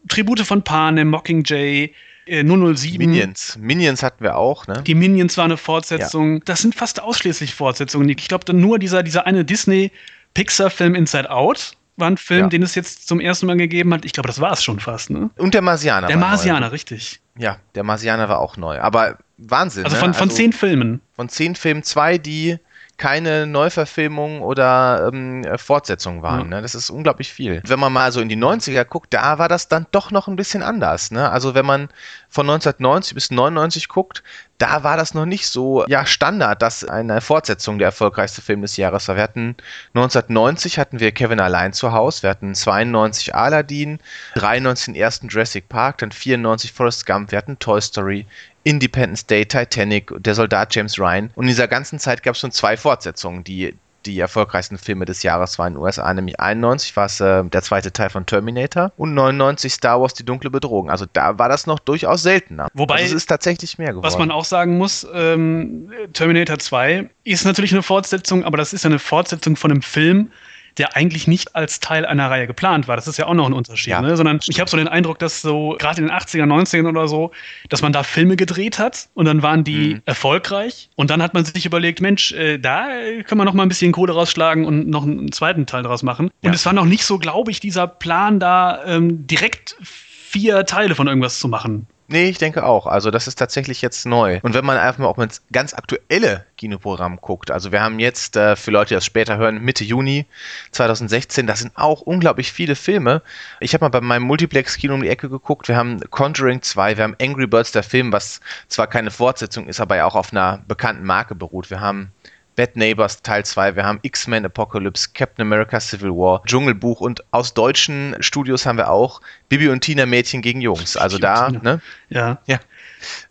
Tribute 0.08 0.46
von 0.46 0.62
Panem, 0.62 1.08
Mockingjay, 1.08 1.92
007. 2.30 2.94
Äh, 2.94 2.98
Minions. 2.98 3.58
Minions 3.60 4.02
hatten 4.02 4.22
wir 4.22 4.36
auch, 4.36 4.66
ne? 4.66 4.82
Die 4.86 4.94
Minions 4.94 5.36
war 5.36 5.44
eine 5.44 5.56
Fortsetzung. 5.56 6.34
Ja. 6.34 6.42
Das 6.44 6.62
sind 6.62 6.74
fast 6.74 7.02
ausschließlich 7.02 7.54
Fortsetzungen. 7.54 8.08
Ich 8.08 8.28
glaube, 8.28 8.52
nur 8.54 8.78
dieser, 8.78 9.02
dieser 9.02 9.26
eine 9.26 9.44
Disney-Pixar-Film 9.44 10.94
Inside 10.94 11.30
Out 11.30 11.72
war 11.96 12.08
ein 12.08 12.16
Film, 12.16 12.42
ja. 12.42 12.48
den 12.48 12.62
es 12.62 12.74
jetzt 12.74 13.06
zum 13.06 13.20
ersten 13.20 13.46
Mal 13.46 13.56
gegeben 13.56 13.92
hat. 13.92 14.04
Ich 14.04 14.12
glaube, 14.12 14.28
das 14.28 14.40
war 14.40 14.52
es 14.52 14.62
schon 14.62 14.80
fast, 14.80 15.10
ne? 15.10 15.30
Und 15.36 15.54
der 15.54 15.62
Marsianer. 15.62 16.06
Der 16.06 16.16
Marsianer, 16.16 16.60
neu. 16.60 16.68
richtig. 16.68 17.20
Ja, 17.36 17.58
der 17.74 17.82
Marsianer 17.82 18.28
war 18.28 18.38
auch 18.38 18.56
neu. 18.56 18.80
Aber 18.80 19.18
Wahnsinn. 19.38 19.84
Also 19.84 19.96
von, 19.96 20.10
ne? 20.10 20.14
von 20.14 20.28
also 20.28 20.36
zehn 20.36 20.52
Filmen. 20.52 21.00
Von 21.14 21.28
zehn 21.28 21.54
Filmen 21.54 21.82
zwei, 21.82 22.18
die 22.18 22.58
keine 23.00 23.46
Neuverfilmung 23.46 24.42
oder 24.42 25.10
ähm, 25.10 25.42
Fortsetzung 25.56 26.22
waren. 26.22 26.44
Mhm. 26.44 26.48
Ne? 26.50 26.62
Das 26.62 26.74
ist 26.74 26.90
unglaublich 26.90 27.32
viel. 27.32 27.62
Wenn 27.66 27.80
man 27.80 27.94
mal 27.94 28.12
so 28.12 28.20
in 28.20 28.28
die 28.28 28.36
90er 28.36 28.84
guckt, 28.84 29.14
da 29.14 29.38
war 29.38 29.48
das 29.48 29.68
dann 29.68 29.86
doch 29.90 30.10
noch 30.10 30.28
ein 30.28 30.36
bisschen 30.36 30.62
anders. 30.62 31.10
Ne? 31.10 31.30
Also 31.30 31.54
wenn 31.54 31.64
man 31.64 31.88
von 32.28 32.48
1990 32.48 33.14
bis 33.14 33.30
99 33.30 33.88
guckt, 33.88 34.22
da 34.60 34.82
war 34.84 34.98
das 34.98 35.14
noch 35.14 35.24
nicht 35.24 35.48
so 35.48 35.86
ja 35.88 36.04
Standard, 36.04 36.60
dass 36.60 36.84
eine 36.84 37.22
Fortsetzung 37.22 37.78
der 37.78 37.86
erfolgreichste 37.86 38.42
Film 38.42 38.60
des 38.60 38.76
Jahres 38.76 39.08
war. 39.08 39.16
Wir 39.16 39.22
hatten 39.22 39.56
1990 39.94 40.78
hatten 40.78 41.00
wir 41.00 41.12
Kevin 41.12 41.40
allein 41.40 41.72
zu 41.72 41.92
Hause, 41.92 42.24
wir 42.24 42.30
hatten 42.30 42.54
92 42.54 43.34
Aladdin, 43.34 43.98
93 44.34 44.84
den 44.92 44.94
ersten 44.94 45.28
Jurassic 45.28 45.70
Park, 45.70 45.98
dann 45.98 46.12
94 46.12 46.72
Forrest 46.72 47.06
Gump, 47.06 47.30
wir 47.32 47.38
hatten 47.38 47.58
Toy 47.58 47.80
Story, 47.80 48.26
Independence 48.64 49.26
Day, 49.26 49.46
Titanic, 49.46 50.12
Der 50.18 50.34
Soldat 50.34 50.74
James 50.74 50.98
Ryan. 50.98 51.30
Und 51.34 51.44
in 51.44 51.48
dieser 51.48 51.68
ganzen 51.68 51.98
Zeit 51.98 52.22
gab 52.22 52.34
es 52.34 52.40
schon 52.40 52.52
zwei 52.52 52.76
Fortsetzungen, 52.76 53.44
die 53.44 53.74
die 54.06 54.18
erfolgreichsten 54.18 54.78
Filme 54.78 55.04
des 55.04 55.22
Jahres 55.22 55.58
waren 55.58 55.68
in 55.68 55.74
den 55.74 55.82
USA, 55.82 56.12
nämlich 56.12 56.40
91 56.40 56.96
war 56.96 57.06
es 57.06 57.20
äh, 57.20 57.44
der 57.44 57.62
zweite 57.62 57.92
Teil 57.92 58.10
von 58.10 58.24
Terminator 58.26 58.92
und 58.96 59.14
99 59.14 59.72
Star 59.72 60.00
Wars 60.00 60.14
Die 60.14 60.24
dunkle 60.24 60.50
Bedrohung. 60.50 60.90
Also 60.90 61.06
da 61.12 61.38
war 61.38 61.48
das 61.48 61.66
noch 61.66 61.78
durchaus 61.78 62.22
seltener. 62.22 62.68
Wobei 62.74 62.94
also 62.94 63.06
es 63.06 63.12
ist 63.12 63.26
tatsächlich 63.26 63.78
mehr 63.78 63.88
geworden. 63.88 64.04
Was 64.04 64.18
man 64.18 64.30
auch 64.30 64.44
sagen 64.44 64.78
muss, 64.78 65.06
ähm, 65.12 65.92
Terminator 66.12 66.58
2 66.58 67.10
ist 67.24 67.44
natürlich 67.44 67.72
eine 67.72 67.82
Fortsetzung, 67.82 68.44
aber 68.44 68.56
das 68.56 68.72
ist 68.72 68.86
eine 68.86 68.98
Fortsetzung 68.98 69.56
von 69.56 69.70
einem 69.70 69.82
Film, 69.82 70.30
der 70.78 70.96
eigentlich 70.96 71.26
nicht 71.26 71.54
als 71.56 71.80
Teil 71.80 72.06
einer 72.06 72.30
Reihe 72.30 72.46
geplant 72.46 72.88
war. 72.88 72.96
Das 72.96 73.08
ist 73.08 73.16
ja 73.18 73.26
auch 73.26 73.34
noch 73.34 73.46
ein 73.46 73.52
Unterschied. 73.52 73.90
Ja. 73.90 74.00
Ne? 74.00 74.16
Sondern 74.16 74.40
ich 74.48 74.60
habe 74.60 74.70
so 74.70 74.76
den 74.76 74.88
Eindruck, 74.88 75.18
dass 75.18 75.42
so 75.42 75.76
gerade 75.78 76.00
in 76.00 76.08
den 76.08 76.16
80er, 76.16 76.44
90ern 76.44 76.88
oder 76.88 77.08
so, 77.08 77.32
dass 77.68 77.82
man 77.82 77.92
da 77.92 78.02
Filme 78.02 78.36
gedreht 78.36 78.78
hat 78.78 79.08
und 79.14 79.24
dann 79.26 79.42
waren 79.42 79.64
die 79.64 79.94
mhm. 79.94 80.02
erfolgreich 80.04 80.90
und 80.96 81.10
dann 81.10 81.22
hat 81.22 81.34
man 81.34 81.44
sich 81.44 81.66
überlegt, 81.66 82.00
Mensch, 82.00 82.32
äh, 82.32 82.58
da 82.58 82.88
können 83.26 83.40
wir 83.40 83.44
noch 83.44 83.54
mal 83.54 83.64
ein 83.64 83.68
bisschen 83.68 83.92
Kohle 83.92 84.12
rausschlagen 84.12 84.64
und 84.64 84.88
noch 84.88 85.04
einen 85.04 85.32
zweiten 85.32 85.66
Teil 85.66 85.82
draus 85.82 86.02
machen. 86.02 86.30
Ja. 86.42 86.50
Und 86.50 86.54
es 86.54 86.64
war 86.66 86.72
noch 86.72 86.84
nicht 86.84 87.04
so, 87.04 87.18
glaube 87.18 87.50
ich, 87.50 87.60
dieser 87.60 87.86
Plan 87.86 88.40
da 88.40 88.84
ähm, 88.86 89.26
direkt 89.26 89.76
vier 89.82 90.64
Teile 90.64 90.94
von 90.94 91.08
irgendwas 91.08 91.40
zu 91.40 91.48
machen. 91.48 91.86
Nee, 92.12 92.28
ich 92.28 92.38
denke 92.38 92.64
auch. 92.64 92.86
Also 92.86 93.12
das 93.12 93.28
ist 93.28 93.36
tatsächlich 93.36 93.82
jetzt 93.82 94.04
neu. 94.04 94.40
Und 94.42 94.52
wenn 94.52 94.64
man 94.64 94.76
einfach 94.78 94.98
mal 94.98 95.06
auch 95.06 95.18
ins 95.18 95.42
ganz 95.52 95.74
aktuelle 95.74 96.44
Kinoprogramm 96.56 97.20
guckt, 97.20 97.52
also 97.52 97.70
wir 97.70 97.80
haben 97.82 98.00
jetzt, 98.00 98.34
äh, 98.34 98.56
für 98.56 98.72
Leute, 98.72 98.88
die 98.88 98.94
das 98.94 99.04
später 99.04 99.36
hören, 99.36 99.62
Mitte 99.62 99.84
Juni 99.84 100.26
2016, 100.72 101.46
das 101.46 101.60
sind 101.60 101.70
auch 101.76 102.00
unglaublich 102.00 102.50
viele 102.50 102.74
Filme. 102.74 103.22
Ich 103.60 103.74
habe 103.74 103.84
mal 103.84 103.90
bei 103.90 104.00
meinem 104.00 104.24
Multiplex-Kino 104.24 104.92
um 104.92 105.02
die 105.02 105.08
Ecke 105.08 105.28
geguckt. 105.28 105.68
Wir 105.68 105.76
haben 105.76 106.00
Conjuring 106.10 106.62
2, 106.62 106.96
wir 106.96 107.04
haben 107.04 107.14
Angry 107.22 107.46
Birds, 107.46 107.70
der 107.70 107.84
Film, 107.84 108.12
was 108.12 108.40
zwar 108.66 108.88
keine 108.88 109.12
Fortsetzung 109.12 109.68
ist, 109.68 109.78
aber 109.78 109.94
ja 109.94 110.04
auch 110.04 110.16
auf 110.16 110.32
einer 110.32 110.58
bekannten 110.66 111.04
Marke 111.04 111.36
beruht. 111.36 111.70
Wir 111.70 111.80
haben 111.80 112.10
Bad 112.56 112.76
Neighbors 112.76 113.22
Teil 113.22 113.44
2, 113.44 113.76
wir 113.76 113.84
haben 113.84 113.98
X-Men 114.02 114.44
Apocalypse, 114.44 115.10
Captain 115.14 115.46
America 115.46 115.80
Civil 115.80 116.10
War, 116.10 116.42
Dschungelbuch 116.44 117.00
und 117.00 117.24
aus 117.32 117.54
deutschen 117.54 118.16
Studios 118.20 118.66
haben 118.66 118.78
wir 118.78 118.90
auch 118.90 119.20
Bibi 119.48 119.68
und 119.68 119.80
Tina 119.80 120.06
Mädchen 120.06 120.42
gegen 120.42 120.60
Jungs. 120.60 120.96
Also 120.96 121.18
da, 121.18 121.50
ne? 121.50 121.80
Ja. 122.08 122.38
Ja. 122.46 122.58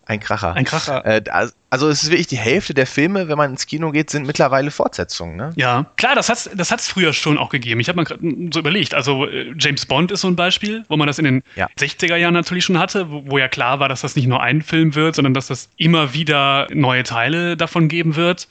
Ein 0.06 0.18
Kracher. 0.20 0.54
Ein 0.54 0.64
Kracher. 0.64 1.04
Äh, 1.06 1.22
also 1.70 1.88
es 1.88 2.02
ist 2.02 2.10
wirklich 2.10 2.26
die 2.26 2.36
Hälfte 2.36 2.74
der 2.74 2.86
Filme, 2.86 3.28
wenn 3.28 3.38
man 3.38 3.52
ins 3.52 3.66
Kino 3.66 3.92
geht, 3.92 4.10
sind 4.10 4.26
mittlerweile 4.26 4.72
Fortsetzungen. 4.72 5.36
Ne? 5.36 5.52
Ja, 5.54 5.86
klar, 5.96 6.16
das 6.16 6.28
hat 6.28 6.38
es 6.38 6.50
das 6.54 6.72
hat's 6.72 6.88
früher 6.88 7.12
schon 7.12 7.38
auch 7.38 7.50
gegeben. 7.50 7.80
Ich 7.80 7.88
habe 7.88 7.96
mal 7.96 8.04
gerade 8.04 8.20
so 8.52 8.58
überlegt. 8.58 8.94
Also 8.94 9.26
äh, 9.26 9.54
James 9.56 9.86
Bond 9.86 10.10
ist 10.10 10.22
so 10.22 10.28
ein 10.28 10.34
Beispiel, 10.34 10.84
wo 10.88 10.96
man 10.96 11.06
das 11.06 11.18
in 11.18 11.24
den 11.24 11.42
ja. 11.54 11.68
60er 11.78 12.16
Jahren 12.16 12.34
natürlich 12.34 12.64
schon 12.64 12.78
hatte, 12.78 13.10
wo, 13.10 13.22
wo, 13.26 13.38
ja 13.38 13.46
klar 13.46 13.78
war, 13.78 13.88
dass 13.88 14.00
das 14.00 14.16
nicht 14.16 14.26
nur 14.26 14.42
ein 14.42 14.62
Film 14.62 14.96
wird, 14.96 15.14
sondern 15.14 15.34
dass 15.34 15.46
das 15.46 15.68
immer 15.76 16.12
wieder 16.12 16.66
neue 16.72 17.04
Teile 17.04 17.56
davon 17.56 17.88
geben 17.88 18.16
wird. 18.16 18.48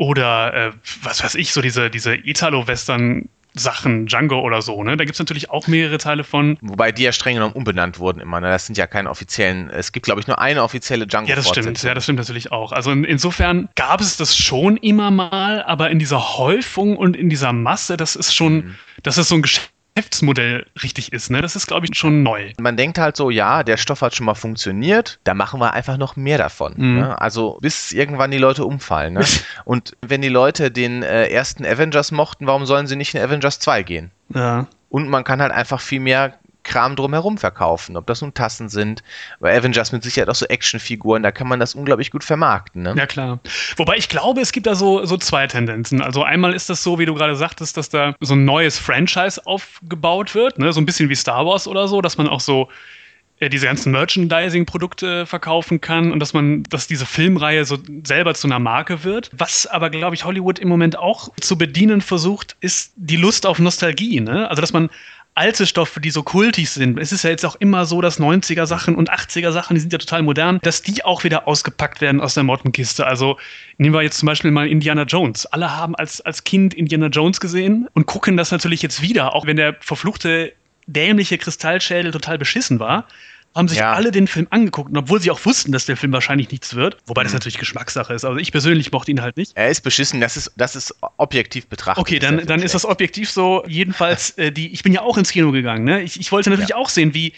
Oder 0.00 0.54
äh, 0.54 0.72
was 1.02 1.22
weiß 1.22 1.34
ich, 1.34 1.52
so 1.52 1.60
diese, 1.60 1.90
diese 1.90 2.14
Italo-Western 2.14 3.28
Sachen, 3.52 4.06
Django 4.06 4.40
oder 4.40 4.62
so, 4.62 4.82
ne? 4.82 4.96
Da 4.96 5.04
gibt 5.04 5.16
es 5.16 5.18
natürlich 5.18 5.50
auch 5.50 5.66
mehrere 5.66 5.98
Teile 5.98 6.24
von. 6.24 6.56
Wobei 6.62 6.90
die 6.90 7.02
ja 7.02 7.12
streng 7.12 7.34
genommen 7.34 7.52
umbenannt 7.52 7.98
wurden 7.98 8.20
immer, 8.20 8.40
ne? 8.40 8.48
Das 8.48 8.64
sind 8.64 8.78
ja 8.78 8.86
keine 8.86 9.10
offiziellen, 9.10 9.68
es 9.68 9.92
gibt, 9.92 10.06
glaube 10.06 10.20
ich, 10.20 10.26
nur 10.26 10.38
eine 10.38 10.62
offizielle 10.62 11.06
Django. 11.06 11.28
Ja, 11.28 11.36
das 11.36 11.48
stimmt, 11.48 11.82
ja, 11.82 11.92
das 11.92 12.04
stimmt 12.04 12.18
natürlich 12.18 12.50
auch. 12.50 12.72
Also 12.72 12.92
in, 12.92 13.04
insofern 13.04 13.68
gab 13.74 14.00
es 14.00 14.16
das 14.16 14.34
schon 14.34 14.78
immer 14.78 15.10
mal, 15.10 15.62
aber 15.64 15.90
in 15.90 15.98
dieser 15.98 16.38
Häufung 16.38 16.96
und 16.96 17.14
in 17.14 17.28
dieser 17.28 17.52
Masse, 17.52 17.98
das 17.98 18.16
ist 18.16 18.34
schon, 18.34 18.54
mhm. 18.54 18.74
das 19.02 19.18
ist 19.18 19.28
so 19.28 19.34
ein 19.34 19.42
Geschäft 19.42 19.70
Geschäftsmodell 20.00 20.66
richtig 20.82 21.12
ist. 21.12 21.30
Ne? 21.30 21.42
Das 21.42 21.56
ist, 21.56 21.66
glaube 21.66 21.86
ich, 21.86 21.96
schon 21.96 22.22
neu. 22.22 22.52
Man 22.58 22.76
denkt 22.76 22.98
halt 22.98 23.16
so, 23.16 23.28
ja, 23.28 23.62
der 23.62 23.76
Stoff 23.76 24.00
hat 24.00 24.14
schon 24.14 24.26
mal 24.26 24.34
funktioniert, 24.34 25.18
da 25.24 25.34
machen 25.34 25.60
wir 25.60 25.74
einfach 25.74 25.98
noch 25.98 26.16
mehr 26.16 26.38
davon. 26.38 26.74
Mhm. 26.76 26.98
Ne? 27.00 27.20
Also 27.20 27.58
bis 27.60 27.92
irgendwann 27.92 28.30
die 28.30 28.38
Leute 28.38 28.64
umfallen. 28.64 29.14
Ne? 29.14 29.24
Und 29.64 29.96
wenn 30.00 30.22
die 30.22 30.28
Leute 30.28 30.70
den 30.70 31.02
äh, 31.02 31.26
ersten 31.28 31.66
Avengers 31.66 32.12
mochten, 32.12 32.46
warum 32.46 32.64
sollen 32.64 32.86
sie 32.86 32.96
nicht 32.96 33.14
in 33.14 33.20
Avengers 33.20 33.58
2 33.58 33.82
gehen? 33.82 34.10
Ja. 34.34 34.66
Und 34.88 35.08
man 35.08 35.22
kann 35.22 35.40
halt 35.40 35.52
einfach 35.52 35.80
viel 35.80 36.00
mehr 36.00 36.34
Kram 36.62 36.96
drumherum 36.96 37.38
verkaufen. 37.38 37.96
Ob 37.96 38.06
das 38.06 38.20
nun 38.20 38.34
Tassen 38.34 38.68
sind, 38.68 39.02
bei 39.40 39.56
Avengers 39.56 39.92
mit 39.92 40.02
Sicherheit 40.02 40.28
auch 40.28 40.34
so 40.34 40.46
Actionfiguren, 40.46 41.22
da 41.22 41.32
kann 41.32 41.48
man 41.48 41.60
das 41.60 41.74
unglaublich 41.74 42.10
gut 42.10 42.24
vermarkten. 42.24 42.82
Ne? 42.82 42.94
Ja, 42.96 43.06
klar. 43.06 43.40
Wobei 43.76 43.96
ich 43.96 44.08
glaube, 44.08 44.40
es 44.40 44.52
gibt 44.52 44.66
da 44.66 44.74
so, 44.74 45.04
so 45.04 45.16
zwei 45.16 45.46
Tendenzen. 45.46 46.02
Also 46.02 46.22
einmal 46.22 46.54
ist 46.54 46.70
das 46.70 46.82
so, 46.82 46.98
wie 46.98 47.06
du 47.06 47.14
gerade 47.14 47.36
sagtest, 47.36 47.76
dass 47.76 47.88
da 47.88 48.14
so 48.20 48.34
ein 48.34 48.44
neues 48.44 48.78
Franchise 48.78 49.46
aufgebaut 49.46 50.34
wird, 50.34 50.58
ne? 50.58 50.72
so 50.72 50.80
ein 50.80 50.86
bisschen 50.86 51.08
wie 51.08 51.14
Star 51.14 51.46
Wars 51.46 51.66
oder 51.66 51.88
so, 51.88 52.00
dass 52.00 52.18
man 52.18 52.28
auch 52.28 52.40
so 52.40 52.68
äh, 53.40 53.48
diese 53.48 53.66
ganzen 53.66 53.90
Merchandising-Produkte 53.92 55.26
verkaufen 55.26 55.80
kann 55.80 56.12
und 56.12 56.20
dass 56.20 56.34
man, 56.34 56.62
dass 56.64 56.86
diese 56.86 57.06
Filmreihe 57.06 57.64
so 57.64 57.78
selber 58.04 58.34
zu 58.34 58.46
einer 58.46 58.58
Marke 58.58 59.02
wird. 59.02 59.30
Was 59.32 59.66
aber, 59.66 59.90
glaube 59.90 60.14
ich, 60.14 60.24
Hollywood 60.24 60.58
im 60.58 60.68
Moment 60.68 60.98
auch 60.98 61.30
zu 61.40 61.56
bedienen 61.56 62.02
versucht, 62.02 62.56
ist 62.60 62.92
die 62.96 63.16
Lust 63.16 63.46
auf 63.46 63.58
Nostalgie. 63.58 64.20
Ne? 64.20 64.48
Also, 64.48 64.60
dass 64.60 64.74
man 64.74 64.90
alte 65.34 65.66
Stoffe, 65.66 66.00
die 66.00 66.10
so 66.10 66.22
kultig 66.22 66.70
sind. 66.70 66.98
Es 66.98 67.12
ist 67.12 67.22
ja 67.22 67.30
jetzt 67.30 67.44
auch 67.46 67.56
immer 67.56 67.86
so, 67.86 68.00
dass 68.00 68.20
90er 68.20 68.66
Sachen 68.66 68.94
und 68.94 69.10
80er 69.10 69.52
Sachen, 69.52 69.74
die 69.74 69.80
sind 69.80 69.92
ja 69.92 69.98
total 69.98 70.22
modern, 70.22 70.58
dass 70.62 70.82
die 70.82 71.04
auch 71.04 71.24
wieder 71.24 71.46
ausgepackt 71.46 72.00
werden 72.00 72.20
aus 72.20 72.34
der 72.34 72.42
Mottenkiste. 72.42 73.06
Also 73.06 73.38
nehmen 73.78 73.94
wir 73.94 74.02
jetzt 74.02 74.18
zum 74.18 74.26
Beispiel 74.26 74.50
mal 74.50 74.68
Indiana 74.68 75.04
Jones. 75.04 75.46
Alle 75.46 75.76
haben 75.76 75.94
als, 75.94 76.20
als 76.20 76.44
Kind 76.44 76.74
Indiana 76.74 77.06
Jones 77.06 77.40
gesehen 77.40 77.88
und 77.94 78.06
gucken 78.06 78.36
das 78.36 78.50
natürlich 78.50 78.82
jetzt 78.82 79.02
wieder, 79.02 79.34
auch 79.34 79.46
wenn 79.46 79.56
der 79.56 79.76
verfluchte 79.80 80.52
dämliche 80.86 81.38
Kristallschädel 81.38 82.10
total 82.10 82.36
beschissen 82.36 82.80
war 82.80 83.06
haben 83.54 83.68
sich 83.68 83.78
ja. 83.78 83.92
alle 83.92 84.12
den 84.12 84.28
Film 84.28 84.46
angeguckt, 84.50 84.96
obwohl 84.96 85.20
sie 85.20 85.30
auch 85.30 85.44
wussten, 85.44 85.72
dass 85.72 85.86
der 85.86 85.96
Film 85.96 86.12
wahrscheinlich 86.12 86.50
nichts 86.50 86.74
wird. 86.74 86.96
Wobei 87.06 87.22
mhm. 87.22 87.26
das 87.26 87.32
natürlich 87.32 87.58
Geschmackssache 87.58 88.14
ist. 88.14 88.24
Also 88.24 88.38
ich 88.38 88.52
persönlich 88.52 88.92
mochte 88.92 89.10
ihn 89.10 89.22
halt 89.22 89.36
nicht. 89.36 89.52
Er 89.56 89.70
ist 89.70 89.80
beschissen, 89.80 90.20
das 90.20 90.36
ist, 90.36 90.52
das 90.56 90.76
ist 90.76 90.94
objektiv 91.16 91.66
betrachtet. 91.66 92.00
Okay, 92.00 92.18
dann, 92.18 92.46
dann 92.46 92.62
ist 92.62 92.74
das 92.74 92.84
objektiv 92.84 93.30
so. 93.30 93.64
Jedenfalls, 93.66 94.30
äh, 94.38 94.52
die, 94.52 94.72
ich 94.72 94.82
bin 94.82 94.92
ja 94.92 95.02
auch 95.02 95.18
ins 95.18 95.32
Kino 95.32 95.50
gegangen. 95.50 95.84
Ne? 95.84 96.02
Ich, 96.02 96.20
ich 96.20 96.30
wollte 96.30 96.50
natürlich 96.50 96.70
ja. 96.70 96.76
auch 96.76 96.88
sehen, 96.88 97.12
wie 97.12 97.32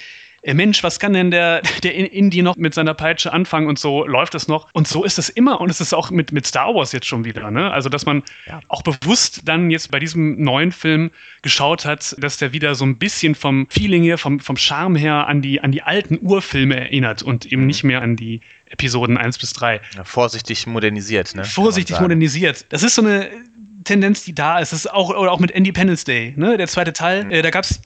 Mensch, 0.45 0.83
was 0.83 0.99
kann 0.99 1.13
denn 1.13 1.31
der, 1.31 1.63
der 1.83 1.95
Indie 1.95 2.43
noch 2.43 2.57
mit 2.57 2.75
seiner 2.75 2.95
Peitsche 2.95 3.33
anfangen 3.33 3.69
und 3.69 3.79
so 3.79 4.05
läuft 4.05 4.35
es 4.35 4.49
noch. 4.49 4.69
Und 4.73 4.89
so 4.89 5.05
ist 5.05 5.19
es 5.19 5.29
immer 5.29 5.61
und 5.61 5.71
es 5.71 5.81
ist 5.81 5.93
auch 5.93 6.11
mit, 6.11 6.33
mit 6.33 6.47
Star 6.47 6.75
Wars 6.75 6.93
jetzt 6.93 7.07
schon 7.07 7.25
wieder. 7.25 7.51
Ne? 7.51 7.71
Also, 7.71 7.89
dass 7.89 8.07
man 8.07 8.23
ja. 8.47 8.61
auch 8.69 8.83
bewusst 8.83 9.43
dann 9.45 9.71
jetzt 9.71 9.91
bei 9.91 9.99
diesem 9.99 10.43
neuen 10.43 10.73
Film 10.73 11.11
geschaut 11.43 11.85
hat, 11.85 12.17
dass 12.19 12.39
der 12.39 12.53
wieder 12.53 12.75
so 12.75 12.85
ein 12.85 12.99
bisschen 12.99 13.35
vom 13.35 13.67
Feeling 13.71 14.03
her, 14.03 14.19
vom, 14.19 14.41
vom 14.41 14.57
Charme 14.57 14.97
her 14.97 15.27
an 15.29 15.43
die, 15.43 15.61
an 15.61 15.73
die 15.73 15.83
alten 15.83 16.19
Urfilme 16.21 16.79
erinnert 16.79 17.23
und 17.23 17.47
eben 17.47 17.63
mhm. 17.63 17.69
nicht 17.69 17.85
mehr 17.85 18.03
an 18.03 18.17
die 18.17 18.41
Episoden 18.67 19.19
1 19.19 19.39
bis 19.39 19.53
3. 19.53 19.81
Ja, 19.97 20.05
vorsichtig 20.05 20.67
modernisiert, 20.67 21.35
ne? 21.35 21.45
Vorsichtig 21.45 22.01
modernisiert. 22.01 22.67
Das 22.71 22.83
ist 22.83 22.95
so 22.95 23.03
eine 23.03 23.29
Tendenz, 23.85 24.25
die 24.25 24.35
da 24.35 24.59
ist. 24.59 24.73
Das 24.73 24.81
ist 24.81 24.93
auch, 24.93 25.11
oder 25.11 25.31
auch 25.31 25.41
mit 25.41 25.51
Independence 25.51 26.05
Day, 26.05 26.33
ne? 26.37 26.57
Der 26.57 26.67
zweite 26.69 26.93
Teil. 26.93 27.25
Mhm. 27.25 27.31
Äh, 27.31 27.43
da 27.43 27.51
gab 27.51 27.65
es 27.65 27.83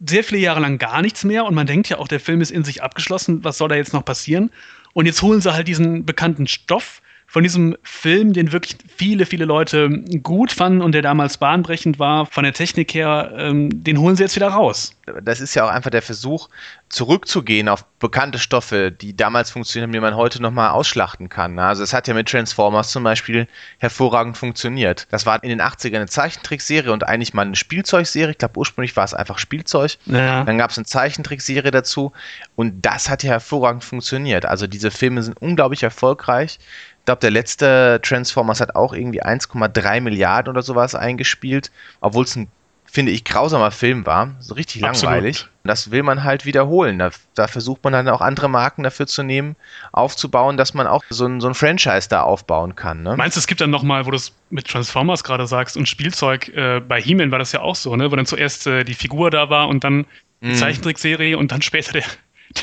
sehr 0.00 0.24
viele 0.24 0.40
Jahre 0.40 0.60
lang 0.60 0.78
gar 0.78 1.02
nichts 1.02 1.24
mehr 1.24 1.44
und 1.44 1.54
man 1.54 1.66
denkt 1.66 1.88
ja 1.88 1.98
auch, 1.98 2.08
der 2.08 2.20
Film 2.20 2.40
ist 2.40 2.50
in 2.50 2.64
sich 2.64 2.82
abgeschlossen, 2.82 3.44
was 3.44 3.58
soll 3.58 3.68
da 3.68 3.76
jetzt 3.76 3.92
noch 3.92 4.04
passieren? 4.04 4.50
Und 4.92 5.06
jetzt 5.06 5.22
holen 5.22 5.40
sie 5.40 5.52
halt 5.52 5.68
diesen 5.68 6.04
bekannten 6.04 6.46
Stoff 6.46 7.00
von 7.34 7.42
diesem 7.42 7.76
Film, 7.82 8.32
den 8.32 8.52
wirklich 8.52 8.76
viele, 8.96 9.26
viele 9.26 9.44
Leute 9.44 9.90
gut 10.22 10.52
fanden 10.52 10.80
und 10.80 10.92
der 10.92 11.02
damals 11.02 11.36
bahnbrechend 11.36 11.98
war, 11.98 12.26
von 12.26 12.44
der 12.44 12.52
Technik 12.52 12.94
her, 12.94 13.32
ähm, 13.36 13.82
den 13.82 13.98
holen 13.98 14.14
sie 14.14 14.22
jetzt 14.22 14.36
wieder 14.36 14.50
raus. 14.50 14.94
Das 15.20 15.40
ist 15.40 15.52
ja 15.56 15.64
auch 15.64 15.68
einfach 15.68 15.90
der 15.90 16.00
Versuch, 16.00 16.48
zurückzugehen 16.90 17.68
auf 17.68 17.84
bekannte 17.98 18.38
Stoffe, 18.38 18.92
die 18.92 19.16
damals 19.16 19.50
funktioniert 19.50 19.88
haben, 19.88 19.92
die 19.92 19.98
man 19.98 20.14
heute 20.14 20.40
nochmal 20.40 20.70
ausschlachten 20.70 21.28
kann. 21.28 21.58
Also 21.58 21.82
es 21.82 21.92
hat 21.92 22.06
ja 22.06 22.14
mit 22.14 22.28
Transformers 22.28 22.92
zum 22.92 23.02
Beispiel 23.02 23.48
hervorragend 23.78 24.38
funktioniert. 24.38 25.08
Das 25.10 25.26
war 25.26 25.42
in 25.42 25.48
den 25.48 25.60
80ern 25.60 25.96
eine 25.96 26.06
Zeichentrickserie 26.06 26.92
und 26.92 27.04
eigentlich 27.04 27.34
mal 27.34 27.42
eine 27.42 27.56
Spielzeugserie. 27.56 28.30
Ich 28.30 28.38
glaube, 28.38 28.60
ursprünglich 28.60 28.96
war 28.96 29.04
es 29.04 29.12
einfach 29.12 29.38
Spielzeug. 29.38 29.98
Ja. 30.06 30.44
Dann 30.44 30.56
gab 30.56 30.70
es 30.70 30.78
eine 30.78 30.86
Zeichentrickserie 30.86 31.72
dazu 31.72 32.12
und 32.54 32.86
das 32.86 33.10
hat 33.10 33.24
ja 33.24 33.30
hervorragend 33.30 33.82
funktioniert. 33.82 34.46
Also 34.46 34.68
diese 34.68 34.92
Filme 34.92 35.24
sind 35.24 35.42
unglaublich 35.42 35.82
erfolgreich. 35.82 36.60
Ich 37.04 37.06
glaube, 37.06 37.20
der 37.20 37.32
letzte 37.32 38.00
Transformers 38.02 38.62
hat 38.62 38.76
auch 38.76 38.94
irgendwie 38.94 39.22
1,3 39.22 40.00
Milliarden 40.00 40.50
oder 40.50 40.62
sowas 40.62 40.94
eingespielt, 40.94 41.70
obwohl 42.00 42.24
es 42.24 42.34
ein, 42.34 42.48
finde 42.86 43.12
ich, 43.12 43.24
grausamer 43.24 43.72
Film 43.72 44.06
war. 44.06 44.30
So 44.40 44.54
richtig 44.54 44.82
Absolut. 44.82 45.12
langweilig. 45.12 45.46
Das 45.64 45.90
will 45.90 46.02
man 46.02 46.24
halt 46.24 46.46
wiederholen. 46.46 46.98
Da, 46.98 47.10
da, 47.34 47.46
versucht 47.46 47.84
man 47.84 47.92
dann 47.92 48.08
auch 48.08 48.22
andere 48.22 48.48
Marken 48.48 48.84
dafür 48.84 49.06
zu 49.06 49.22
nehmen, 49.22 49.54
aufzubauen, 49.92 50.56
dass 50.56 50.72
man 50.72 50.86
auch 50.86 51.04
so 51.10 51.26
ein, 51.26 51.42
so 51.42 51.48
ein 51.48 51.52
Franchise 51.52 52.08
da 52.08 52.22
aufbauen 52.22 52.74
kann. 52.74 53.02
Ne? 53.02 53.18
Meinst 53.18 53.36
du, 53.36 53.40
es 53.40 53.46
gibt 53.46 53.60
dann 53.60 53.68
nochmal, 53.68 54.06
wo 54.06 54.10
du 54.10 54.16
es 54.16 54.32
mit 54.48 54.66
Transformers 54.66 55.24
gerade 55.24 55.46
sagst 55.46 55.76
und 55.76 55.86
Spielzeug, 55.86 56.48
äh, 56.56 56.80
bei 56.80 57.02
He-Man 57.02 57.30
war 57.30 57.38
das 57.38 57.52
ja 57.52 57.60
auch 57.60 57.76
so, 57.76 57.94
ne? 57.96 58.10
wo 58.10 58.16
dann 58.16 58.24
zuerst 58.24 58.66
äh, 58.66 58.82
die 58.82 58.94
Figur 58.94 59.30
da 59.30 59.50
war 59.50 59.68
und 59.68 59.84
dann 59.84 60.06
die 60.40 60.48
mhm. 60.48 60.54
Zeichentrickserie 60.54 61.36
und 61.36 61.52
dann 61.52 61.60
später 61.60 61.92
der, 61.92 62.04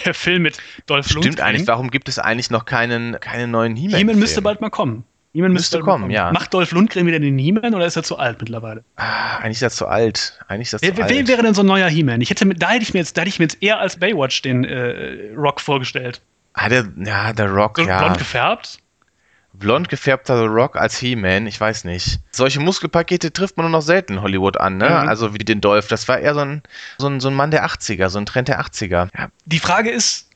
der 0.06 0.14
Film 0.14 0.44
mit 0.44 0.58
Dolph 0.86 1.08
Stimmt 1.08 1.26
Lundgren. 1.26 1.46
eigentlich. 1.46 1.68
Warum 1.68 1.92
gibt 1.92 2.10
es 2.10 2.20
eigentlich 2.20 2.50
noch 2.50 2.66
keinen, 2.66 3.20
keinen 3.20 3.52
neuen 3.52 3.76
He-Man? 3.76 3.98
He-Man 3.98 4.20
müsste 4.20 4.42
bald 4.42 4.62
mal 4.62 4.70
kommen. 4.70 5.04
He-Man 5.34 5.54
müsste, 5.54 5.78
müsste 5.78 5.90
kommen, 5.90 6.12
ja. 6.12 6.32
Macht 6.34 6.54
Dolph 6.54 6.72
Lundgren 6.72 7.06
wieder 7.08 7.20
den 7.20 7.38
He-Man 7.38 7.74
oder 7.74 7.86
ist 7.86 7.96
er 7.96 8.04
zu 8.04 8.18
alt 8.18 8.40
mittlerweile? 8.42 8.84
Ah, 8.98 9.38
eigentlich 9.38 9.58
ist 9.58 9.62
er 9.62 9.70
zu 9.70 9.88
alt. 9.88 10.38
Eigentlich 10.48 10.68
ist 10.68 10.74
er 10.74 10.82
wer, 10.82 10.92
zu 10.92 10.98
wer 10.98 11.06
alt. 11.06 11.28
wäre 11.28 11.42
denn 11.44 11.54
so 11.54 11.62
ein 11.62 11.68
neuer 11.68 11.88
He-Man? 11.88 12.20
da 12.20 12.70
hätte 12.70 12.84
ich 12.84 12.94
mir 12.94 13.00
jetzt, 13.00 13.18
da 13.18 13.22
hätte 13.22 13.30
ich 13.30 13.40
mir 13.40 13.46
jetzt 13.46 13.62
eher 13.64 13.80
als 13.80 13.98
Baywatch 13.98 14.42
den 14.42 14.66
äh, 14.66 15.34
Rock 15.38 15.62
vorgestellt. 15.62 16.22
Ah, 16.54 16.68
der, 16.68 16.86
ja, 16.98 17.32
der 17.32 17.50
Rock, 17.50 17.78
so 17.78 17.84
ja. 17.86 18.00
Blond 18.00 18.18
gefärbt? 18.18 18.80
Blond 19.62 19.88
gefärbter 19.88 20.38
The 20.38 20.48
Rock 20.48 20.76
als 20.76 20.98
He-Man, 20.98 21.48
ich 21.48 21.60
weiß 21.60 21.86
nicht. 21.86 22.20
Solche 22.32 22.60
Muskelpakete 22.60 23.32
trifft 23.32 23.56
man 23.56 23.66
nur 23.66 23.80
noch 23.80 23.86
selten 23.86 24.16
in 24.16 24.22
Hollywood 24.22 24.58
an, 24.58 24.78
ne? 24.78 24.90
Mhm. 24.90 25.08
Also 25.08 25.34
wie 25.34 25.38
den 25.38 25.62
Dolph. 25.62 25.88
Das 25.88 26.10
war 26.10 26.20
eher 26.20 26.34
so 26.34 26.42
ein, 26.42 26.64
so 26.98 27.08
ein, 27.08 27.22
so 27.22 27.30
ein 27.30 27.34
Mann 27.34 27.52
der 27.52 27.66
80er, 27.66 28.10
so 28.10 28.20
ein 28.20 28.26
Trend 28.26 28.50
der 28.50 28.60
80er. 28.62 29.10
Ja. 29.18 29.30
Die 29.46 29.60
Frage 29.60 29.90
ist, 29.90 30.28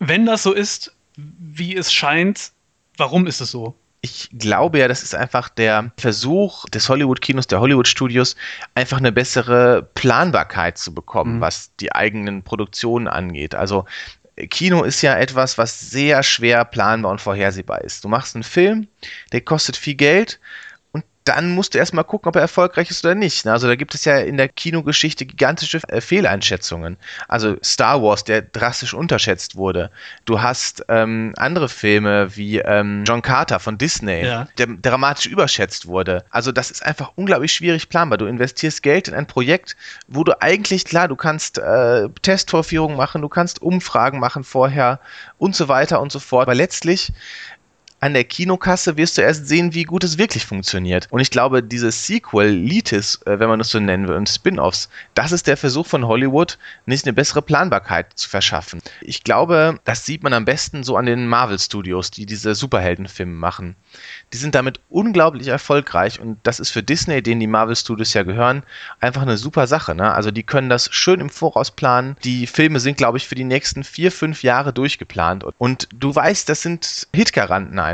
wenn 0.00 0.26
das 0.26 0.42
so 0.42 0.52
ist, 0.52 0.92
wie 1.16 1.76
es 1.76 1.92
scheint, 1.92 2.50
warum 2.96 3.28
ist 3.28 3.40
es 3.40 3.52
so? 3.52 3.76
Ich 4.00 4.30
glaube 4.36 4.80
ja, 4.80 4.88
das 4.88 5.04
ist 5.04 5.14
einfach 5.14 5.48
der 5.48 5.92
Versuch 5.96 6.68
des 6.70 6.88
Hollywood-Kinos, 6.88 7.46
der 7.46 7.60
Hollywood-Studios, 7.60 8.34
einfach 8.74 8.98
eine 8.98 9.12
bessere 9.12 9.88
Planbarkeit 9.94 10.76
zu 10.76 10.92
bekommen, 10.92 11.36
mhm. 11.36 11.40
was 11.40 11.76
die 11.76 11.94
eigenen 11.94 12.42
Produktionen 12.42 13.06
angeht. 13.06 13.54
Also 13.54 13.84
Kino 14.48 14.82
ist 14.82 15.02
ja 15.02 15.16
etwas, 15.16 15.58
was 15.58 15.78
sehr 15.90 16.22
schwer 16.22 16.64
planbar 16.64 17.12
und 17.12 17.20
vorhersehbar 17.20 17.82
ist. 17.82 18.04
Du 18.04 18.08
machst 18.08 18.34
einen 18.34 18.42
Film, 18.42 18.88
der 19.32 19.40
kostet 19.40 19.76
viel 19.76 19.94
Geld 19.94 20.40
dann 21.24 21.50
musst 21.50 21.74
du 21.74 21.78
erstmal 21.78 22.04
gucken, 22.04 22.28
ob 22.28 22.36
er 22.36 22.42
erfolgreich 22.42 22.90
ist 22.90 23.04
oder 23.04 23.14
nicht. 23.14 23.46
Also 23.46 23.68
da 23.68 23.76
gibt 23.76 23.94
es 23.94 24.04
ja 24.04 24.18
in 24.18 24.36
der 24.36 24.48
Kinogeschichte 24.48 25.24
gigantische 25.26 25.80
äh, 25.88 26.00
Fehleinschätzungen. 26.00 26.96
Also 27.28 27.56
Star 27.62 28.02
Wars, 28.02 28.24
der 28.24 28.42
drastisch 28.42 28.94
unterschätzt 28.94 29.56
wurde. 29.56 29.90
Du 30.24 30.40
hast 30.40 30.84
ähm, 30.88 31.32
andere 31.36 31.68
Filme 31.68 32.36
wie 32.36 32.58
ähm, 32.58 33.04
John 33.06 33.22
Carter 33.22 33.60
von 33.60 33.78
Disney, 33.78 34.24
ja. 34.24 34.48
der 34.58 34.66
dramatisch 34.66 35.26
überschätzt 35.26 35.86
wurde. 35.86 36.24
Also 36.30 36.50
das 36.50 36.70
ist 36.70 36.84
einfach 36.84 37.12
unglaublich 37.14 37.52
schwierig 37.52 37.88
planbar. 37.88 38.18
Du 38.18 38.26
investierst 38.26 38.82
Geld 38.82 39.08
in 39.08 39.14
ein 39.14 39.26
Projekt, 39.26 39.76
wo 40.08 40.24
du 40.24 40.40
eigentlich, 40.40 40.84
klar, 40.84 41.08
du 41.08 41.16
kannst 41.16 41.58
äh, 41.58 42.08
Testvorführungen 42.22 42.96
machen, 42.96 43.22
du 43.22 43.28
kannst 43.28 43.62
Umfragen 43.62 44.18
machen 44.18 44.44
vorher 44.44 44.98
und 45.38 45.54
so 45.54 45.68
weiter 45.68 46.00
und 46.00 46.10
so 46.10 46.18
fort. 46.18 46.42
Aber 46.42 46.54
letztlich 46.54 47.12
an 48.02 48.14
der 48.14 48.24
Kinokasse 48.24 48.96
wirst 48.96 49.16
du 49.16 49.22
erst 49.22 49.46
sehen, 49.46 49.74
wie 49.74 49.84
gut 49.84 50.02
es 50.02 50.18
wirklich 50.18 50.44
funktioniert. 50.44 51.06
Und 51.10 51.20
ich 51.20 51.30
glaube, 51.30 51.62
dieses 51.62 52.04
Sequel, 52.04 52.50
Litis, 52.50 53.20
äh, 53.26 53.38
wenn 53.38 53.48
man 53.48 53.60
das 53.60 53.68
so 53.68 53.78
nennen 53.78 54.08
will, 54.08 54.16
und 54.16 54.28
Spin-offs, 54.28 54.88
das 55.14 55.30
ist 55.30 55.46
der 55.46 55.56
Versuch 55.56 55.86
von 55.86 56.08
Hollywood, 56.08 56.58
nicht 56.84 57.06
eine 57.06 57.12
bessere 57.12 57.42
Planbarkeit 57.42 58.08
zu 58.16 58.28
verschaffen. 58.28 58.82
Ich 59.02 59.22
glaube, 59.22 59.78
das 59.84 60.04
sieht 60.04 60.24
man 60.24 60.32
am 60.32 60.44
besten 60.44 60.82
so 60.82 60.96
an 60.96 61.06
den 61.06 61.28
Marvel 61.28 61.60
Studios, 61.60 62.10
die 62.10 62.26
diese 62.26 62.56
Superheldenfilme 62.56 63.32
machen. 63.32 63.76
Die 64.32 64.38
sind 64.38 64.56
damit 64.56 64.80
unglaublich 64.88 65.46
erfolgreich 65.46 66.18
und 66.18 66.38
das 66.42 66.58
ist 66.58 66.70
für 66.70 66.82
Disney, 66.82 67.22
denen 67.22 67.40
die 67.40 67.46
Marvel 67.46 67.76
Studios 67.76 68.14
ja 68.14 68.24
gehören, 68.24 68.64
einfach 68.98 69.22
eine 69.22 69.36
super 69.36 69.68
Sache. 69.68 69.94
Ne? 69.94 70.12
Also 70.12 70.32
die 70.32 70.42
können 70.42 70.68
das 70.68 70.88
schön 70.92 71.20
im 71.20 71.30
Voraus 71.30 71.70
planen. 71.70 72.16
Die 72.24 72.48
Filme 72.48 72.80
sind, 72.80 72.96
glaube 72.96 73.18
ich, 73.18 73.28
für 73.28 73.36
die 73.36 73.44
nächsten 73.44 73.84
vier, 73.84 74.10
fünf 74.10 74.42
Jahre 74.42 74.72
durchgeplant. 74.72 75.44
Und 75.58 75.88
du 75.94 76.12
weißt, 76.12 76.48
das 76.48 76.62
sind 76.62 77.06
Hitgaranten 77.14 77.78
einfach. 77.78 77.91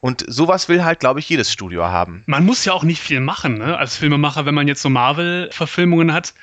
Und 0.00 0.24
sowas 0.28 0.68
will 0.68 0.84
halt, 0.84 1.00
glaube 1.00 1.20
ich, 1.20 1.28
jedes 1.28 1.50
Studio 1.50 1.84
haben. 1.84 2.22
Man 2.26 2.44
muss 2.44 2.64
ja 2.64 2.74
auch 2.74 2.82
nicht 2.82 3.00
viel 3.00 3.20
machen, 3.20 3.56
ne? 3.56 3.78
als 3.78 3.96
Filmemacher, 3.96 4.44
wenn 4.44 4.54
man 4.54 4.68
jetzt 4.68 4.82
so 4.82 4.90
Marvel-Verfilmungen 4.90 6.12
hat. 6.12 6.34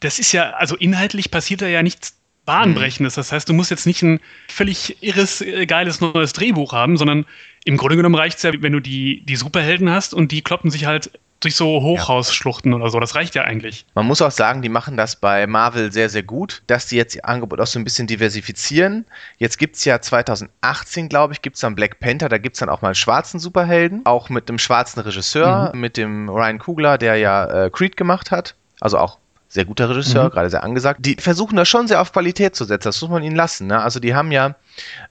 Das 0.00 0.18
ist 0.18 0.32
ja, 0.32 0.50
also 0.52 0.74
inhaltlich 0.76 1.30
passiert 1.30 1.60
da 1.60 1.66
ja 1.66 1.82
nichts 1.82 2.16
Bahnbrechendes. 2.46 3.14
Das 3.14 3.30
heißt, 3.30 3.48
du 3.48 3.52
musst 3.52 3.70
jetzt 3.70 3.86
nicht 3.86 4.02
ein 4.02 4.20
völlig 4.48 5.02
irres, 5.02 5.40
äh, 5.42 5.66
geiles 5.66 6.00
neues 6.00 6.32
Drehbuch 6.32 6.72
haben, 6.72 6.96
sondern 6.96 7.26
im 7.64 7.76
Grunde 7.76 7.96
genommen 7.96 8.14
reicht 8.14 8.38
es 8.38 8.42
ja, 8.42 8.52
wenn 8.60 8.72
du 8.72 8.80
die, 8.80 9.22
die 9.26 9.36
Superhelden 9.36 9.90
hast 9.90 10.14
und 10.14 10.32
die 10.32 10.42
kloppen 10.42 10.70
sich 10.70 10.86
halt 10.86 11.10
durch 11.40 11.56
so 11.56 11.82
Hochhausschluchten 11.82 12.70
ja. 12.70 12.78
oder 12.78 12.90
so. 12.90 13.00
Das 13.00 13.14
reicht 13.14 13.34
ja 13.34 13.42
eigentlich. 13.42 13.86
Man 13.94 14.06
muss 14.06 14.22
auch 14.22 14.30
sagen, 14.30 14.62
die 14.62 14.68
machen 14.68 14.96
das 14.96 15.16
bei 15.16 15.46
Marvel 15.46 15.90
sehr, 15.90 16.08
sehr 16.08 16.22
gut, 16.22 16.62
dass 16.66 16.86
die 16.86 16.96
jetzt 16.96 17.14
ihr 17.14 17.24
Angebot 17.24 17.60
auch 17.60 17.66
so 17.66 17.78
ein 17.78 17.84
bisschen 17.84 18.06
diversifizieren. 18.06 19.06
Jetzt 19.38 19.58
gibt 19.58 19.76
es 19.76 19.84
ja 19.84 20.00
2018, 20.00 21.08
glaube 21.08 21.32
ich, 21.32 21.42
gibt 21.42 21.56
es 21.56 21.60
dann 21.60 21.74
Black 21.74 21.98
Panther, 21.98 22.28
da 22.28 22.38
gibt 22.38 22.56
es 22.56 22.60
dann 22.60 22.68
auch 22.68 22.82
mal 22.82 22.88
einen 22.88 22.94
schwarzen 22.94 23.40
Superhelden, 23.40 24.04
auch 24.04 24.28
mit 24.28 24.48
einem 24.48 24.58
schwarzen 24.58 25.00
Regisseur, 25.00 25.72
mhm. 25.74 25.80
mit 25.80 25.96
dem 25.96 26.28
Ryan 26.28 26.58
Kugler, 26.58 26.98
der 26.98 27.16
ja 27.16 27.64
äh, 27.64 27.70
Creed 27.70 27.96
gemacht 27.96 28.30
hat. 28.30 28.54
Also 28.80 28.98
auch 28.98 29.18
sehr 29.50 29.64
guter 29.64 29.90
Regisseur, 29.90 30.26
mhm. 30.26 30.30
gerade 30.30 30.48
sehr 30.48 30.62
angesagt. 30.62 31.00
Die 31.04 31.16
versuchen 31.16 31.56
da 31.56 31.64
schon 31.64 31.88
sehr 31.88 32.00
auf 32.00 32.12
Qualität 32.12 32.54
zu 32.54 32.64
setzen, 32.64 32.84
das 32.88 33.02
muss 33.02 33.10
man 33.10 33.24
ihnen 33.24 33.34
lassen. 33.34 33.66
Ne? 33.66 33.82
Also 33.82 33.98
die 33.98 34.14
haben 34.14 34.30
ja 34.30 34.54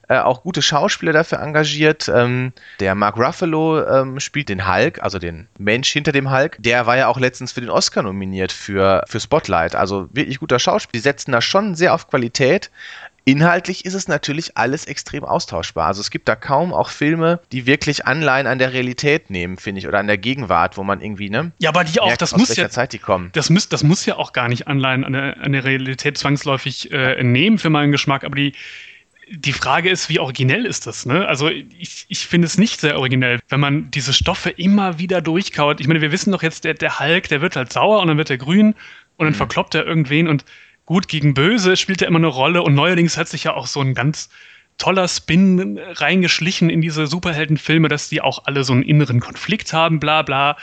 äh, 0.08 0.18
auch 0.18 0.42
gute 0.42 0.62
Schauspieler 0.62 1.12
dafür 1.12 1.40
engagiert. 1.40 2.10
Ähm, 2.12 2.54
der 2.80 2.94
Mark 2.94 3.18
Ruffalo 3.18 3.84
ähm, 3.84 4.18
spielt 4.18 4.48
den 4.48 4.66
Hulk, 4.66 5.02
also 5.02 5.18
den 5.18 5.46
Mensch 5.58 5.92
hinter 5.92 6.12
dem 6.12 6.30
Hulk. 6.30 6.56
Der 6.58 6.86
war 6.86 6.96
ja 6.96 7.08
auch 7.08 7.20
letztens 7.20 7.52
für 7.52 7.60
den 7.60 7.68
Oscar 7.68 8.02
nominiert 8.02 8.50
für, 8.50 9.04
für 9.06 9.20
Spotlight. 9.20 9.74
Also 9.76 10.08
wirklich 10.12 10.40
guter 10.40 10.58
Schauspieler. 10.58 10.92
Die 10.92 11.00
setzen 11.00 11.32
da 11.32 11.42
schon 11.42 11.74
sehr 11.74 11.92
auf 11.92 12.08
Qualität. 12.08 12.70
Inhaltlich 13.24 13.84
ist 13.84 13.94
es 13.94 14.08
natürlich 14.08 14.56
alles 14.56 14.86
extrem 14.86 15.24
austauschbar. 15.24 15.86
Also 15.86 16.00
es 16.00 16.10
gibt 16.10 16.28
da 16.28 16.36
kaum 16.36 16.72
auch 16.72 16.88
Filme, 16.88 17.40
die 17.52 17.66
wirklich 17.66 18.06
Anleihen 18.06 18.46
an 18.46 18.58
der 18.58 18.72
Realität 18.72 19.30
nehmen, 19.30 19.56
finde 19.56 19.80
ich, 19.80 19.88
oder 19.88 19.98
an 19.98 20.06
der 20.06 20.18
Gegenwart, 20.18 20.76
wo 20.76 20.84
man 20.84 21.00
irgendwie, 21.00 21.30
ne? 21.30 21.52
Ja, 21.58 21.70
aber 21.70 21.84
die 21.84 22.00
auch, 22.00 22.06
merkt, 22.06 22.22
das 22.22 22.36
muss 22.36 22.56
ja, 22.56 22.70
Zeit 22.70 22.92
die 22.92 22.98
kommen. 22.98 23.30
Das 23.32 23.50
muss, 23.50 23.68
das 23.68 23.82
muss 23.82 24.06
ja 24.06 24.16
auch 24.16 24.32
gar 24.32 24.48
nicht 24.48 24.68
Anleihen 24.68 25.04
an 25.04 25.12
der, 25.12 25.40
an 25.40 25.52
der 25.52 25.64
Realität 25.64 26.16
zwangsläufig 26.18 26.90
äh, 26.92 27.22
nehmen 27.22 27.58
für 27.58 27.70
meinen 27.70 27.92
Geschmack, 27.92 28.24
aber 28.24 28.36
die, 28.36 28.54
die 29.30 29.52
Frage 29.52 29.90
ist, 29.90 30.08
wie 30.08 30.18
originell 30.18 30.66
ist 30.66 30.86
das? 30.86 31.06
Ne? 31.06 31.26
Also 31.28 31.48
ich, 31.48 32.06
ich 32.08 32.26
finde 32.26 32.46
es 32.46 32.58
nicht 32.58 32.80
sehr 32.80 32.98
originell, 32.98 33.38
wenn 33.48 33.60
man 33.60 33.90
diese 33.90 34.12
Stoffe 34.12 34.50
immer 34.50 34.98
wieder 34.98 35.20
durchkaut. 35.20 35.80
Ich 35.80 35.86
meine, 35.86 36.00
wir 36.00 36.10
wissen 36.10 36.32
doch 36.32 36.42
jetzt, 36.42 36.64
der, 36.64 36.74
der 36.74 36.98
Hulk, 36.98 37.28
der 37.28 37.40
wird 37.40 37.54
halt 37.54 37.72
sauer 37.72 38.00
und 38.00 38.08
dann 38.08 38.18
wird 38.18 38.30
er 38.30 38.38
grün 38.38 38.74
und 39.16 39.26
dann 39.26 39.28
mhm. 39.28 39.34
verkloppt 39.34 39.74
er 39.74 39.86
irgendwen 39.86 40.26
und 40.26 40.44
Gut 40.90 41.06
gegen 41.06 41.34
Böse 41.34 41.76
spielt 41.76 42.00
ja 42.00 42.08
immer 42.08 42.18
eine 42.18 42.26
Rolle 42.26 42.64
und 42.64 42.74
neuerdings 42.74 43.16
hat 43.16 43.28
sich 43.28 43.44
ja 43.44 43.54
auch 43.54 43.68
so 43.68 43.80
ein 43.80 43.94
ganz 43.94 44.28
toller 44.76 45.06
Spin 45.06 45.78
reingeschlichen 45.78 46.68
in 46.68 46.80
diese 46.80 47.06
Superheldenfilme, 47.06 47.86
dass 47.86 48.08
die 48.08 48.20
auch 48.20 48.46
alle 48.46 48.64
so 48.64 48.72
einen 48.72 48.82
inneren 48.82 49.20
Konflikt 49.20 49.72
haben, 49.72 50.00
bla 50.00 50.22
bla. 50.22 50.56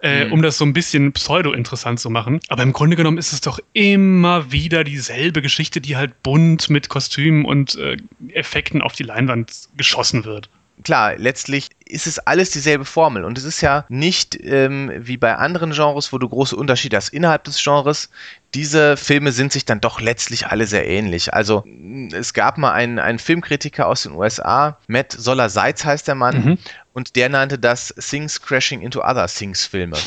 Äh, 0.00 0.26
mhm. 0.26 0.34
um 0.34 0.42
das 0.42 0.56
so 0.56 0.64
ein 0.64 0.72
bisschen 0.72 1.12
pseudo-interessant 1.12 1.98
zu 1.98 2.10
machen. 2.10 2.38
Aber 2.48 2.62
im 2.62 2.72
Grunde 2.72 2.94
genommen 2.94 3.18
ist 3.18 3.32
es 3.32 3.40
doch 3.40 3.58
immer 3.72 4.52
wieder 4.52 4.84
dieselbe 4.84 5.42
Geschichte, 5.42 5.80
die 5.80 5.96
halt 5.96 6.22
bunt 6.22 6.70
mit 6.70 6.88
Kostümen 6.88 7.44
und 7.44 7.74
äh, 7.74 7.96
Effekten 8.28 8.82
auf 8.82 8.92
die 8.92 9.02
Leinwand 9.02 9.68
geschossen 9.76 10.24
wird 10.24 10.48
klar, 10.82 11.16
letztlich 11.16 11.70
ist 11.86 12.06
es 12.06 12.18
alles 12.18 12.50
dieselbe 12.50 12.84
Formel 12.84 13.24
und 13.24 13.38
es 13.38 13.44
ist 13.44 13.60
ja 13.60 13.84
nicht 13.88 14.38
ähm, 14.42 14.90
wie 14.96 15.16
bei 15.16 15.36
anderen 15.36 15.72
Genres, 15.72 16.12
wo 16.12 16.18
du 16.18 16.28
große 16.28 16.56
Unterschiede 16.56 16.96
hast 16.96 17.10
innerhalb 17.10 17.44
des 17.44 17.62
Genres. 17.62 18.10
Diese 18.54 18.96
Filme 18.96 19.32
sind 19.32 19.52
sich 19.52 19.64
dann 19.64 19.80
doch 19.80 20.00
letztlich 20.00 20.46
alle 20.46 20.66
sehr 20.66 20.86
ähnlich. 20.86 21.32
Also 21.34 21.64
es 22.12 22.34
gab 22.34 22.58
mal 22.58 22.72
einen, 22.72 22.98
einen 22.98 23.18
Filmkritiker 23.18 23.86
aus 23.86 24.02
den 24.02 24.12
USA, 24.12 24.78
Matt 24.86 25.12
Soller 25.12 25.48
Seitz 25.48 25.84
heißt 25.84 26.08
der 26.08 26.14
Mann, 26.14 26.44
mhm. 26.44 26.58
und 26.92 27.16
der 27.16 27.28
nannte 27.28 27.58
das 27.58 27.94
Things 27.98 28.40
Crashing 28.40 28.80
into 28.80 29.00
Other 29.00 29.26
Things 29.26 29.66
Filme. 29.66 29.96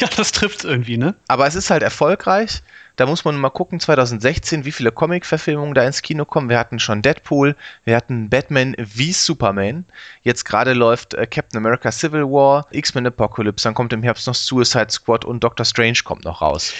Ja, 0.00 0.06
das 0.14 0.32
trifft 0.32 0.64
irgendwie, 0.64 0.98
ne? 0.98 1.14
Aber 1.28 1.46
es 1.46 1.54
ist 1.54 1.70
halt 1.70 1.82
erfolgreich. 1.82 2.62
Da 2.98 3.06
muss 3.06 3.24
man 3.24 3.36
mal 3.36 3.50
gucken, 3.50 3.78
2016, 3.78 4.64
wie 4.64 4.72
viele 4.72 4.90
Comic-Verfilmungen 4.90 5.72
da 5.72 5.84
ins 5.84 6.02
Kino 6.02 6.24
kommen. 6.24 6.48
Wir 6.48 6.58
hatten 6.58 6.80
schon 6.80 7.00
Deadpool, 7.00 7.54
wir 7.84 7.94
hatten 7.94 8.28
Batman 8.28 8.74
wie 8.76 9.12
Superman. 9.12 9.84
Jetzt 10.22 10.44
gerade 10.44 10.72
läuft 10.72 11.14
äh, 11.14 11.24
Captain 11.28 11.58
America 11.58 11.92
Civil 11.92 12.24
War, 12.24 12.66
X-Men 12.72 13.06
Apocalypse, 13.06 13.62
dann 13.62 13.74
kommt 13.74 13.92
im 13.92 14.02
Herbst 14.02 14.26
noch 14.26 14.34
Suicide 14.34 14.90
Squad 14.90 15.24
und 15.24 15.44
Doctor 15.44 15.64
Strange 15.64 16.00
kommt 16.02 16.24
noch 16.24 16.42
raus. 16.42 16.74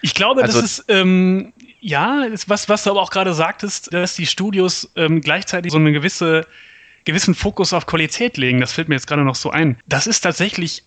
Ich 0.00 0.14
glaube, 0.14 0.42
also, 0.42 0.58
das 0.58 0.78
ist, 0.78 0.84
ähm, 0.88 1.52
ja, 1.80 2.24
ist 2.24 2.48
was, 2.48 2.70
was 2.70 2.84
du 2.84 2.90
aber 2.90 3.02
auch 3.02 3.10
gerade 3.10 3.34
sagtest, 3.34 3.92
dass 3.92 4.14
die 4.14 4.26
Studios 4.26 4.90
ähm, 4.96 5.20
gleichzeitig 5.20 5.70
so 5.70 5.78
eine 5.78 5.92
gewisse 5.92 6.46
gewissen 7.04 7.34
Fokus 7.34 7.74
auf 7.74 7.84
Qualität 7.84 8.38
legen. 8.38 8.60
Das 8.60 8.72
fällt 8.72 8.88
mir 8.88 8.94
jetzt 8.94 9.06
gerade 9.06 9.22
noch 9.22 9.34
so 9.34 9.50
ein. 9.50 9.78
Das 9.86 10.06
ist 10.06 10.22
tatsächlich 10.22 10.84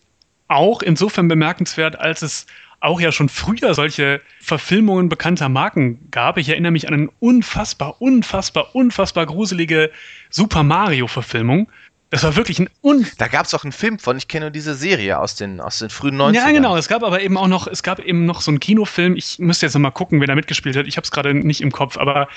auch 0.48 0.82
insofern 0.82 1.28
bemerkenswert, 1.28 2.00
als 2.00 2.24
es 2.24 2.48
auch 2.82 3.00
ja 3.00 3.12
schon 3.12 3.30
früher 3.30 3.74
solche 3.74 4.22
Verfilmungen 4.42 5.08
bekannter 5.08 5.50
Marken 5.50 6.10
gab. 6.12 6.38
Ich 6.38 6.50
erinnere 6.50 6.72
mich 6.72 6.88
an 6.88 6.94
eine 6.94 7.10
unfassbar, 7.20 8.02
unfassbar, 8.02 8.76
unfassbar 8.76 9.26
gruselige 9.28 9.92
Super 10.30 10.64
Mario-Verfilmung. 10.64 11.70
Das 12.10 12.24
war 12.24 12.36
wirklich 12.36 12.60
ein 12.60 12.70
un 12.84 13.08
Da 13.20 13.30
gab 13.30 13.46
es 13.46 13.54
auch 13.54 13.64
einen 13.64 13.72
Film 13.72 13.98
von, 13.98 14.18
ich 14.18 14.28
kenne 14.28 14.46
nur 14.46 14.52
diese 14.52 14.74
Serie 14.74 15.18
aus 15.20 15.36
den, 15.36 15.62
aus 15.62 15.80
den 15.80 15.90
frühen 15.90 16.20
90ern. 16.20 16.34
Ja, 16.34 16.52
genau. 16.52 16.76
Es 16.76 16.90
gab 16.90 17.04
aber 17.04 17.22
eben 17.22 17.38
auch 17.38 17.48
noch, 17.48 17.68
es 17.68 17.84
gab 17.84 18.00
eben 18.00 18.26
noch 18.26 18.42
so 18.42 18.52
einen 18.52 18.60
Kinofilm. 18.60 19.16
Ich 19.16 19.40
müsste 19.40 19.66
jetzt 19.66 19.76
noch 19.76 19.82
mal 19.82 19.92
gucken, 19.92 20.20
wer 20.20 20.28
da 20.28 20.36
mitgespielt 20.36 20.76
hat. 20.76 20.88
Ich 20.88 20.98
habe 20.98 21.06
es 21.06 21.12
gerade 21.12 21.34
nicht 21.34 21.62
im 21.62 21.72
Kopf, 21.72 21.98
aber 21.98 22.28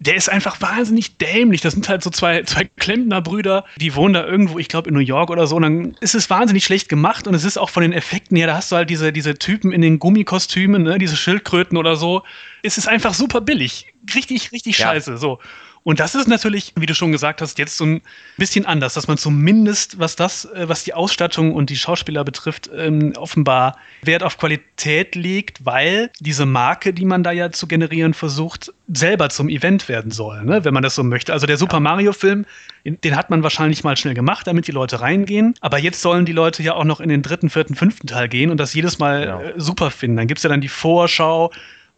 der 0.00 0.16
ist 0.16 0.30
einfach 0.30 0.60
wahnsinnig 0.62 1.18
dämlich. 1.18 1.60
Das 1.60 1.74
sind 1.74 1.88
halt 1.88 2.02
so 2.02 2.08
zwei, 2.08 2.42
zwei 2.44 2.64
Klempnerbrüder, 2.76 3.66
die 3.76 3.94
wohnen 3.94 4.14
da 4.14 4.26
irgendwo, 4.26 4.58
ich 4.58 4.68
glaube 4.68 4.88
in 4.88 4.94
New 4.94 5.00
York 5.00 5.28
oder 5.28 5.46
so. 5.46 5.56
Und 5.56 5.62
dann 5.62 5.96
ist 6.00 6.14
es 6.14 6.30
wahnsinnig 6.30 6.64
schlecht 6.64 6.88
gemacht 6.88 7.28
und 7.28 7.34
es 7.34 7.44
ist 7.44 7.58
auch 7.58 7.68
von 7.68 7.82
den 7.82 7.92
Effekten 7.92 8.36
her, 8.36 8.46
da 8.46 8.56
hast 8.56 8.72
du 8.72 8.76
halt 8.76 8.88
diese, 8.88 9.12
diese 9.12 9.34
Typen 9.34 9.72
in 9.72 9.82
den 9.82 9.98
Gummikostümen, 9.98 10.82
ne, 10.82 10.98
diese 10.98 11.16
Schildkröten 11.16 11.76
oder 11.76 11.96
so. 11.96 12.22
Es 12.62 12.78
ist 12.78 12.88
einfach 12.88 13.12
super 13.12 13.42
billig. 13.42 13.92
Richtig, 14.14 14.52
richtig 14.52 14.78
ja. 14.78 14.86
scheiße. 14.86 15.18
So. 15.18 15.38
Und 15.82 15.98
das 15.98 16.14
ist 16.14 16.28
natürlich, 16.28 16.74
wie 16.76 16.86
du 16.86 16.94
schon 16.94 17.10
gesagt 17.10 17.40
hast, 17.40 17.58
jetzt 17.58 17.76
so 17.76 17.84
ein 17.84 18.02
bisschen 18.36 18.66
anders, 18.66 18.94
dass 18.94 19.08
man 19.08 19.16
zumindest, 19.16 19.98
was 19.98 20.14
das, 20.14 20.44
äh, 20.44 20.68
was 20.68 20.84
die 20.84 20.92
Ausstattung 20.92 21.54
und 21.54 21.70
die 21.70 21.76
Schauspieler 21.76 22.22
betrifft, 22.22 22.70
ähm, 22.76 23.14
offenbar 23.16 23.76
Wert 24.02 24.22
auf 24.22 24.36
Qualität 24.36 25.14
legt, 25.14 25.64
weil 25.64 26.10
diese 26.20 26.44
Marke, 26.44 26.92
die 26.92 27.06
man 27.06 27.22
da 27.22 27.32
ja 27.32 27.50
zu 27.50 27.66
generieren 27.66 28.12
versucht, 28.12 28.72
selber 28.92 29.30
zum 29.30 29.48
Event 29.48 29.88
werden 29.88 30.10
soll, 30.10 30.44
ne? 30.44 30.64
wenn 30.64 30.74
man 30.74 30.82
das 30.82 30.94
so 30.94 31.02
möchte. 31.02 31.32
Also 31.32 31.46
der 31.46 31.56
Super 31.56 31.80
Mario-Film, 31.80 32.44
den 32.84 33.16
hat 33.16 33.30
man 33.30 33.42
wahrscheinlich 33.42 33.82
mal 33.82 33.96
schnell 33.96 34.14
gemacht, 34.14 34.46
damit 34.46 34.66
die 34.66 34.72
Leute 34.72 35.00
reingehen. 35.00 35.54
Aber 35.60 35.78
jetzt 35.78 36.02
sollen 36.02 36.26
die 36.26 36.32
Leute 36.32 36.62
ja 36.62 36.74
auch 36.74 36.84
noch 36.84 37.00
in 37.00 37.08
den 37.08 37.22
dritten, 37.22 37.48
vierten, 37.48 37.74
fünften 37.74 38.06
Teil 38.06 38.28
gehen 38.28 38.50
und 38.50 38.58
das 38.58 38.74
jedes 38.74 38.98
Mal 38.98 39.20
genau. 39.22 39.40
äh, 39.40 39.54
super 39.56 39.90
finden. 39.90 40.18
Dann 40.18 40.26
gibt 40.26 40.38
es 40.38 40.42
ja 40.42 40.50
dann 40.50 40.60
die 40.60 40.68
Vorschau 40.68 41.50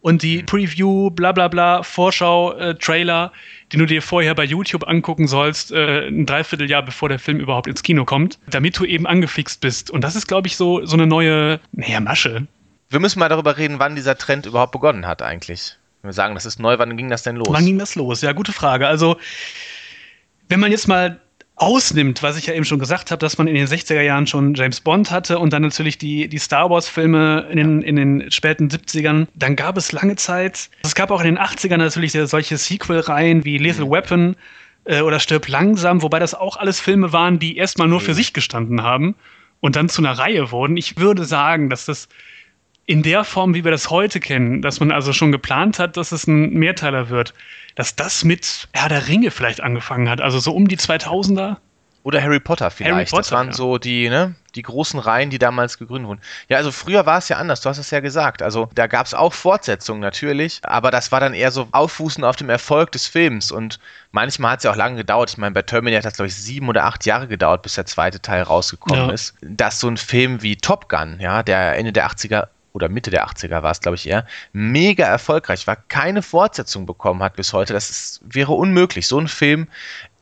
und 0.03 0.23
die 0.23 0.43
Preview, 0.43 1.11
bla 1.11 1.33
bla 1.33 1.49
bla, 1.49 1.83
Vorschau, 1.83 2.53
äh, 2.53 2.75
Trailer, 2.75 3.33
den 3.73 3.81
du 3.81 3.87
dir 3.87 4.03
vorher 4.03 4.35
bei 4.35 4.45
YouTube 4.45 4.87
angucken 4.87 5.29
sollst, 5.29 5.73
äh, 5.73 6.09
ein 6.09 6.27
Dreivierteljahr 6.27 6.83
bevor 6.83 7.09
der 7.09 7.19
Film 7.19 7.41
überhaupt 7.41 7.69
ins 7.69 7.83
Kino 7.83 8.05
kommt, 8.05 8.39
damit 8.51 8.79
du 8.79 8.85
eben 8.85 9.07
angefixt 9.07 9.61
bist. 9.61 9.91
Und 9.91 10.03
das 10.03 10.17
ist, 10.17 10.27
glaube 10.27 10.49
ich, 10.49 10.57
so, 10.57 10.85
so 10.85 10.95
eine 10.95 11.07
neue, 11.07 11.61
naja, 11.73 12.01
Masche. 12.01 12.47
Wir 12.91 13.01
müssen 13.01 13.21
mal 13.21 13.29
darüber 13.29 13.57
reden, 13.57 13.79
wann 13.79 13.95
dieser 13.95 14.19
Trend 14.19 14.45
überhaupt 14.45 14.73
begonnen 14.73 15.07
hat 15.07 15.23
eigentlich. 15.23 15.79
Wenn 16.03 16.09
wir 16.09 16.13
sagen, 16.13 16.35
das 16.35 16.47
ist 16.47 16.59
neu, 16.59 16.79
wann 16.79 16.97
ging 16.97 17.09
das 17.09 17.23
denn 17.23 17.37
los? 17.37 17.49
Wann 17.49 17.65
ging 17.65 17.79
das 17.79 17.95
los? 17.95 18.21
Ja, 18.21 18.33
gute 18.33 18.53
Frage. 18.53 18.89
Also, 18.89 19.17
wenn 20.49 20.61
man 20.61 20.73
jetzt 20.73 20.89
mal 20.89 21.21
ausnimmt, 21.63 22.25
was 22.25 22.37
ich 22.37 22.47
ja 22.47 22.55
eben 22.55 22.65
schon 22.65 22.81
gesagt 22.81 23.13
habe, 23.13 23.21
dass 23.21 23.39
man 23.39 23.47
in 23.47 23.55
den 23.55 23.69
60er 23.69 24.01
Jahren 24.01 24.27
schon 24.27 24.55
James 24.55 24.81
Bond 24.81 25.13
hatte 25.13 25.39
und 25.39 25.53
dann 25.53 25.63
natürlich 25.63 25.97
die, 25.97 26.27
die 26.27 26.39
Star 26.39 26.69
Wars-Filme 26.69 27.47
in 27.51 27.57
den, 27.57 27.83
in 27.83 27.95
den 27.95 28.31
späten 28.33 28.69
70ern, 28.69 29.29
dann 29.37 29.55
gab 29.55 29.77
es 29.77 29.93
lange 29.93 30.17
Zeit, 30.17 30.71
es 30.83 30.97
gab 30.97 31.13
auch 31.13 31.21
in 31.21 31.37
den 31.37 31.39
80ern 31.39 31.77
natürlich 31.77 32.13
solche 32.13 32.57
Sequel-Reihen 32.57 33.45
wie 33.45 33.59
Lethal 33.59 33.87
mhm. 33.87 33.91
Weapon 33.93 34.37
äh, 34.87 35.03
oder 35.03 35.21
Stirb 35.21 35.47
langsam, 35.47 36.03
wobei 36.03 36.19
das 36.19 36.35
auch 36.35 36.57
alles 36.57 36.81
Filme 36.81 37.13
waren, 37.13 37.39
die 37.39 37.57
erstmal 37.57 37.87
nur 37.87 38.01
für 38.01 38.15
sich 38.15 38.33
gestanden 38.33 38.83
haben 38.83 39.15
und 39.61 39.77
dann 39.77 39.89
zu 39.89 40.03
einer 40.03 40.19
Reihe 40.19 40.51
wurden. 40.51 40.77
Ich 40.77 40.97
würde 40.97 41.25
sagen, 41.25 41.71
dass 41.71 41.87
das 41.87 42.09
in 42.87 43.03
der 43.03 43.25
Form, 43.25 43.55
wie 43.55 43.65
wir 43.65 43.71
das 43.71 43.91
heute 43.91 44.21
kennen, 44.21 44.63
dass 44.63 44.81
man 44.81 44.91
also 44.91 45.13
schon 45.13 45.33
geplant 45.33 45.79
hat, 45.79 45.97
dass 45.97 46.13
es 46.13 46.27
ein 46.27 46.51
Mehrteiler 46.51 47.09
wird, 47.11 47.33
dass 47.75 47.95
das 47.95 48.25
mit 48.25 48.69
Herr 48.73 48.89
der 48.89 49.09
Ringe 49.09 49.31
vielleicht 49.31 49.63
angefangen 49.63 50.09
hat, 50.09 50.21
also 50.21 50.39
so 50.39 50.53
um 50.53 50.69
die 50.69 50.77
2000er. 50.77 51.57
Oder 52.05 52.21
Harry 52.21 52.41
Potter 52.41 52.73
vielleicht. 52.73 52.93
Harry 52.93 53.05
Potter, 53.05 53.19
das 53.19 53.31
waren 53.31 53.47
ja. 53.49 53.53
so 53.53 53.79
die, 53.79 54.09
ne, 54.09 54.35
die 54.57 54.63
großen 54.63 54.99
Reihen, 54.99 55.31
die 55.31 55.39
damals 55.39 55.79
gegründet 55.79 56.09
wurden. 56.09 56.21
Ja, 56.49 56.57
also 56.57 56.73
früher 56.73 57.07
war 57.07 57.19
es 57.19 57.29
ja 57.29 57.37
anders, 57.37 57.61
du 57.61 57.69
hast 57.69 57.79
es 57.79 57.93
ja 57.93 58.01
gesagt. 58.01 58.43
Also 58.43 58.69
da 58.75 58.89
gab 58.89 59.07
es 59.07 59.15
auch 59.15 59.33
Fortsetzungen 59.33 60.01
natürlich, 60.01 60.59
aber 60.65 60.91
das 60.91 61.13
war 61.13 61.21
dann 61.21 61.33
eher 61.33 61.53
so 61.53 61.69
Auffußen 61.71 62.25
auf 62.25 62.35
dem 62.35 62.51
Erfolg 62.51 62.91
des 62.91 63.07
Films 63.07 63.53
und 63.53 63.79
manchmal 64.11 64.53
hat 64.53 64.59
es 64.59 64.65
ja 64.65 64.73
auch 64.73 64.77
lange 64.77 64.97
gedauert. 64.97 65.31
Ich 65.31 65.39
meine, 65.39 65.53
bei 65.53 65.63
Terminator 65.63 66.07
hat 66.07 66.13
es, 66.13 66.17
glaube 66.17 66.27
ich, 66.27 66.35
sieben 66.35 66.69
oder 66.69 66.87
acht 66.87 67.07
Jahre 67.07 67.29
gedauert, 67.29 67.63
bis 67.63 67.77
der 67.77 67.87
zweite 67.87 68.21
Teil 68.21 68.43
rausgekommen 68.43 69.07
ja. 69.07 69.13
ist. 69.13 69.37
Dass 69.41 69.79
so 69.79 69.87
ein 69.87 69.97
Film 69.97 70.43
wie 70.43 70.57
Top 70.57 70.89
Gun, 70.89 71.21
ja, 71.21 71.45
der 71.45 71.77
Ende 71.77 71.93
der 71.93 72.09
80er 72.09 72.49
oder 72.73 72.89
Mitte 72.89 73.11
der 73.11 73.27
80er 73.27 73.63
war 73.63 73.71
es, 73.71 73.81
glaube 73.81 73.97
ich 73.97 74.09
eher, 74.09 74.27
mega 74.53 75.05
erfolgreich 75.07 75.67
war, 75.67 75.77
keine 75.77 76.23
Fortsetzung 76.23 76.87
bekommen 76.87 77.23
hat 77.23 77.37
bis 77.37 77.53
heute. 77.53 77.73
Das 77.73 77.91
ist, 77.91 78.21
wäre 78.25 78.53
unmöglich. 78.53 79.07
So 79.07 79.19
ein 79.19 79.29
Film 79.29 79.69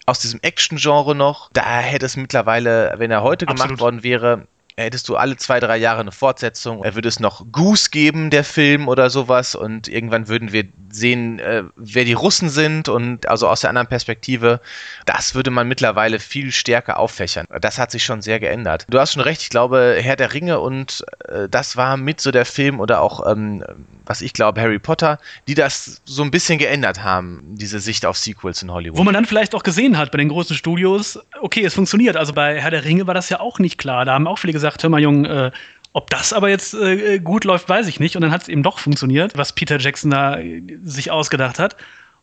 aus 0.07 0.21
diesem 0.21 0.41
Action-Genre 0.43 1.15
noch. 1.15 1.51
Da 1.53 1.79
hätte 1.79 2.07
es 2.07 2.17
mittlerweile, 2.17 2.95
wenn 2.97 3.11
er 3.11 3.23
heute 3.23 3.47
Absolut. 3.47 3.69
gemacht 3.69 3.81
worden 3.81 4.03
wäre, 4.03 4.47
hättest 4.77 5.09
du 5.09 5.17
alle 5.17 5.37
zwei, 5.37 5.61
drei 5.61 5.77
Jahre 5.77 6.01
eine 6.01 6.13
Fortsetzung. 6.13 6.85
Er 6.85 6.95
würde 6.95 7.09
es 7.09 7.21
noch 7.21 7.45
Goose 7.53 7.91
geben, 7.91 8.31
der 8.31 8.45
Film 8.45 8.89
oder 8.89 9.11
sowas. 9.11 9.55
Und 9.55 9.89
irgendwann 9.89 10.29
würden 10.29 10.53
wir 10.53 10.65
sehen, 10.91 11.39
äh, 11.39 11.65
wer 11.77 12.05
die 12.05 12.13
Russen 12.13 12.51
sind 12.51 12.89
und 12.89 13.29
also 13.29 13.49
aus 13.49 13.61
der 13.61 13.71
anderen 13.71 13.89
Perspektive. 13.89 14.61
Das 15.07 15.35
würde 15.35 15.51
man 15.51 15.69
mittlerweile 15.69 16.19
viel 16.19 16.53
stärker 16.53 16.99
auffächern. 16.99 17.47
Das 17.61 17.79
hat 17.79 17.91
sich 17.91 18.05
schon 18.05 18.23
sehr 18.23 18.41
geändert. 18.41 18.87
Du 18.89 18.99
hast 18.99 19.13
schon 19.15 19.23
recht, 19.23 19.43
ich 19.43 19.51
glaube, 19.51 19.97
Herr 20.01 20.17
der 20.17 20.33
Ringe 20.33 20.61
und 20.61 21.05
äh, 21.29 21.49
das 21.49 21.77
war 21.77 21.97
mit 21.97 22.21
so 22.21 22.31
der 22.31 22.45
Film 22.45 22.81
oder 22.81 23.01
auch, 23.01 23.31
ähm, 23.31 23.65
was 24.07 24.21
ich 24.21 24.33
glaube, 24.33 24.61
Harry 24.61 24.79
Potter, 24.79 25.19
die 25.47 25.55
das 25.55 26.01
so 26.05 26.23
ein 26.23 26.31
bisschen 26.31 26.59
geändert 26.59 27.03
haben, 27.03 27.43
diese 27.45 27.81
Sicht 27.81 28.05
auf 28.07 28.17
Sequels 28.17 28.63
in 28.63 28.73
Hollywood. 28.73 28.99
Wo 28.99 29.05
man 29.05 29.15
dann 29.15 29.25
vielleicht 29.25 29.55
auch 29.55 29.63
gesehen 29.63 29.97
hat 29.97 30.11
bei 30.11 30.19
den 30.19 30.29
großen 30.29 30.57
Studios, 30.57 31.19
okay, 31.41 31.65
es 31.65 31.75
funktioniert. 31.75 32.17
Also 32.17 32.33
bei 32.33 32.61
Herr 32.61 32.71
der 32.71 32.85
Ringe 32.85 33.07
war 33.07 33.15
das 33.15 33.29
ja 33.29 33.41
auch 33.41 33.59
nicht 33.59 33.79
klar. 33.79 34.05
Da 34.05 34.15
haben 34.15 34.27
auch 34.27 34.39
viele 34.39 34.53
gesagt, 34.53 34.70
hör 34.79 34.91
mal, 34.91 35.01
Jung, 35.01 35.25
äh, 35.25 35.51
ob 35.93 36.11
das 36.11 36.33
aber 36.33 36.49
jetzt 36.49 36.75
äh, 36.75 37.19
gut 37.19 37.45
läuft, 37.45 37.69
weiß 37.69 37.89
ich 37.89 37.99
nicht. 38.01 38.17
Und 38.17 38.23
dann 38.23 38.31
hat 38.31 38.43
es 38.43 38.49
eben 38.49 38.63
doch 38.63 38.79
funktioniert, 38.79 39.37
was 39.37 39.53
Peter 39.53 39.79
Jackson 39.79 40.11
da 40.11 40.39
äh, 40.39 40.63
sich 40.83 41.11
ausgedacht 41.11 41.59
hat. 41.59 41.77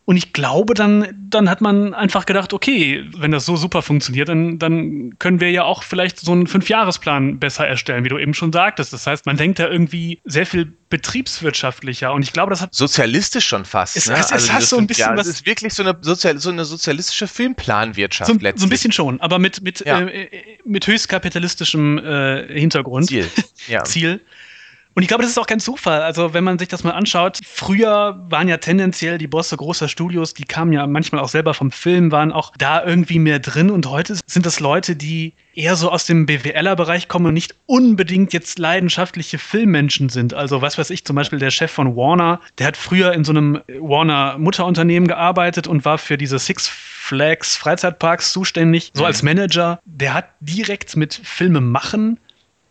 Und 0.10 0.16
ich 0.16 0.32
glaube, 0.32 0.74
dann, 0.74 1.06
dann 1.30 1.50
hat 1.50 1.60
man 1.60 1.94
einfach 1.94 2.26
gedacht, 2.26 2.54
okay, 2.54 3.04
wenn 3.18 3.32
das 3.32 3.46
so 3.46 3.58
super 3.58 3.82
funktioniert, 3.82 4.30
dann, 4.30 4.58
dann 4.58 5.20
können 5.20 5.42
wir 5.42 5.52
ja 5.52 5.66
auch 5.66 5.84
vielleicht 5.84 6.18
so 6.22 6.32
einen 6.32 6.48
Fünfjahresplan 6.48 7.40
besser 7.40 7.68
erstellen, 7.68 8.06
wie 8.06 8.10
du 8.10 8.18
eben 8.18 8.34
schon 8.34 8.54
sagtest. 8.54 8.94
Das 8.94 9.06
heißt, 9.06 9.26
man 9.26 9.36
denkt 9.36 9.60
da 9.60 9.68
irgendwie 9.68 10.22
sehr 10.24 10.46
viel 10.46 10.72
betriebswirtschaftlicher. 10.90 12.14
Und 12.14 12.24
ich 12.24 12.32
glaube, 12.32 12.52
das 12.52 12.62
hat. 12.62 12.74
Sozialistisch 12.74 13.46
schon 13.48 13.66
fast. 13.66 13.98
Es, 13.98 14.08
ne? 14.08 14.16
es, 14.18 14.32
es 14.32 14.50
hat 14.50 14.64
so 14.64 14.78
ein 14.78 14.88
bisschen 14.88 15.10
ja, 15.12 15.18
was. 15.18 15.28
Es 15.28 15.42
ist 15.42 15.46
wirklich 15.46 15.74
so 15.74 15.84
eine, 15.84 15.98
Sozial, 16.00 16.38
so 16.40 16.52
eine 16.52 16.64
sozialistische 16.64 17.28
Filmplanwirtschaft 17.28 18.32
So, 18.32 18.38
letztlich. 18.40 18.62
so 18.62 18.66
ein 18.66 18.70
bisschen 18.70 18.94
schon, 18.94 19.20
aber 19.20 19.40
mit, 19.40 19.62
mit, 19.62 19.86
Ja. 19.86 20.00
äh, 20.08 20.30
mit 20.64 20.88
höchstkapitalistischem 20.88 21.98
äh, 21.98 22.60
Hintergrund. 22.60 23.08
Ziel. 23.08 23.30
Ja. 23.68 23.84
Ziel. 23.84 24.22
Und 24.98 25.04
ich 25.04 25.10
glaube, 25.10 25.22
das 25.22 25.30
ist 25.30 25.38
auch 25.38 25.46
kein 25.46 25.60
Zufall. 25.60 26.02
Also, 26.02 26.34
wenn 26.34 26.44
man 26.44 26.58
sich 26.58 26.70
das 26.70 26.84
mal 26.84 26.90
anschaut, 26.90 27.38
früher 27.46 28.20
waren 28.30 28.48
ja 28.48 28.58
tendenziell 28.58 29.20
die 29.20 29.28
Bosse 29.28 29.56
großer 29.56 29.90
Studios, 29.90 30.34
die 30.34 30.44
kamen 30.44 30.74
ja 30.74 30.88
manchmal 30.88 31.22
auch 31.22 31.28
selber 31.30 31.54
vom 31.54 31.70
Film, 31.70 32.12
waren 32.12 32.32
auch 32.32 32.52
da 32.58 32.84
irgendwie 32.84 33.20
mehr 33.20 33.38
drin. 33.38 33.70
Und 33.70 33.86
heute 33.86 34.16
sind 34.26 34.48
das 34.48 34.60
Leute, 34.60 34.96
die 34.96 35.34
eher 35.54 35.76
so 35.76 35.92
aus 35.92 36.08
dem 36.08 36.26
BWLer-Bereich 36.26 37.10
kommen 37.10 37.28
und 37.28 37.36
nicht 37.36 37.54
unbedingt 37.68 38.34
jetzt 38.34 38.58
leidenschaftliche 38.58 39.38
Filmmenschen 39.38 40.10
sind. 40.10 40.34
Also, 40.34 40.64
was 40.64 40.80
weiß 40.80 40.90
ich, 40.90 41.06
zum 41.06 41.16
Beispiel 41.16 41.38
der 41.38 41.52
Chef 41.52 41.72
von 41.72 41.96
Warner, 41.96 42.42
der 42.58 42.66
hat 42.66 42.76
früher 42.76 43.14
in 43.14 43.24
so 43.24 43.34
einem 43.34 43.62
Warner-Mutterunternehmen 43.68 45.08
gearbeitet 45.08 45.68
und 45.68 45.86
war 45.86 46.00
für 46.00 46.18
diese 46.18 46.40
Six 46.40 46.68
Flags 46.68 47.56
Freizeitparks 47.56 48.34
zuständig, 48.34 48.90
so 48.96 49.04
Mhm. 49.04 49.06
als 49.06 49.22
Manager. 49.22 49.80
Der 49.86 50.16
hat 50.16 50.30
direkt 50.40 50.96
mit 50.96 51.14
Filme 51.24 51.62
machen 51.62 52.20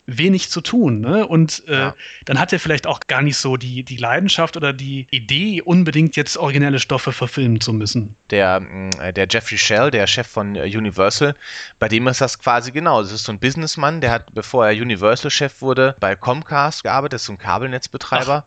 wenig 0.07 0.51
zu 0.51 0.61
tun. 0.61 1.01
Ne? 1.01 1.27
Und 1.27 1.64
äh, 1.69 1.79
Ja. 1.79 1.95
dann 2.27 2.38
hat 2.38 2.53
er 2.53 2.61
vielleicht 2.61 2.87
auch 2.87 3.01
gar 3.09 3.23
nicht 3.23 3.37
so 3.37 3.57
die, 3.57 3.83
die 3.83 3.97
Leidenschaft 3.97 4.57
oder 4.57 4.73
die 4.73 5.07
Idee, 5.11 5.62
unbedingt 5.62 6.14
jetzt 6.16 6.37
originelle 6.37 6.79
Stoffe 6.79 7.12
verfilmen 7.12 7.61
zu 7.61 7.73
müssen. 7.73 8.14
der, 8.31 8.61
mh, 8.61 9.12
der 9.12 9.27
Jeffrey 9.29 9.59
Shell, 9.59 9.90
der 9.90 10.07
Chef 10.07 10.27
von 10.29 10.55
äh, 10.57 10.62
Universal, 10.62 11.35
bei 11.79 11.88
dem 11.88 12.07
ist 12.09 12.21
das 12.21 12.38
quasi 12.38 12.71
genau. 12.73 13.03
Das 13.03 13.11
ist 13.12 13.25
so 13.25 13.33
ein 13.33 13.40
Businessmann, 13.40 14.01
der 14.01 14.11
hat, 14.12 14.33
bevor 14.35 14.66
er 14.66 14.73
Universal-Chef 14.73 15.61
wurde, 15.61 15.97
bei 16.01 16.14
Comcast 16.14 16.85
gearbeitet, 16.85 17.16
ist 17.16 17.25
so 17.27 17.33
ein 17.33 17.38
Kabelnetzbetreiber. 17.38 18.47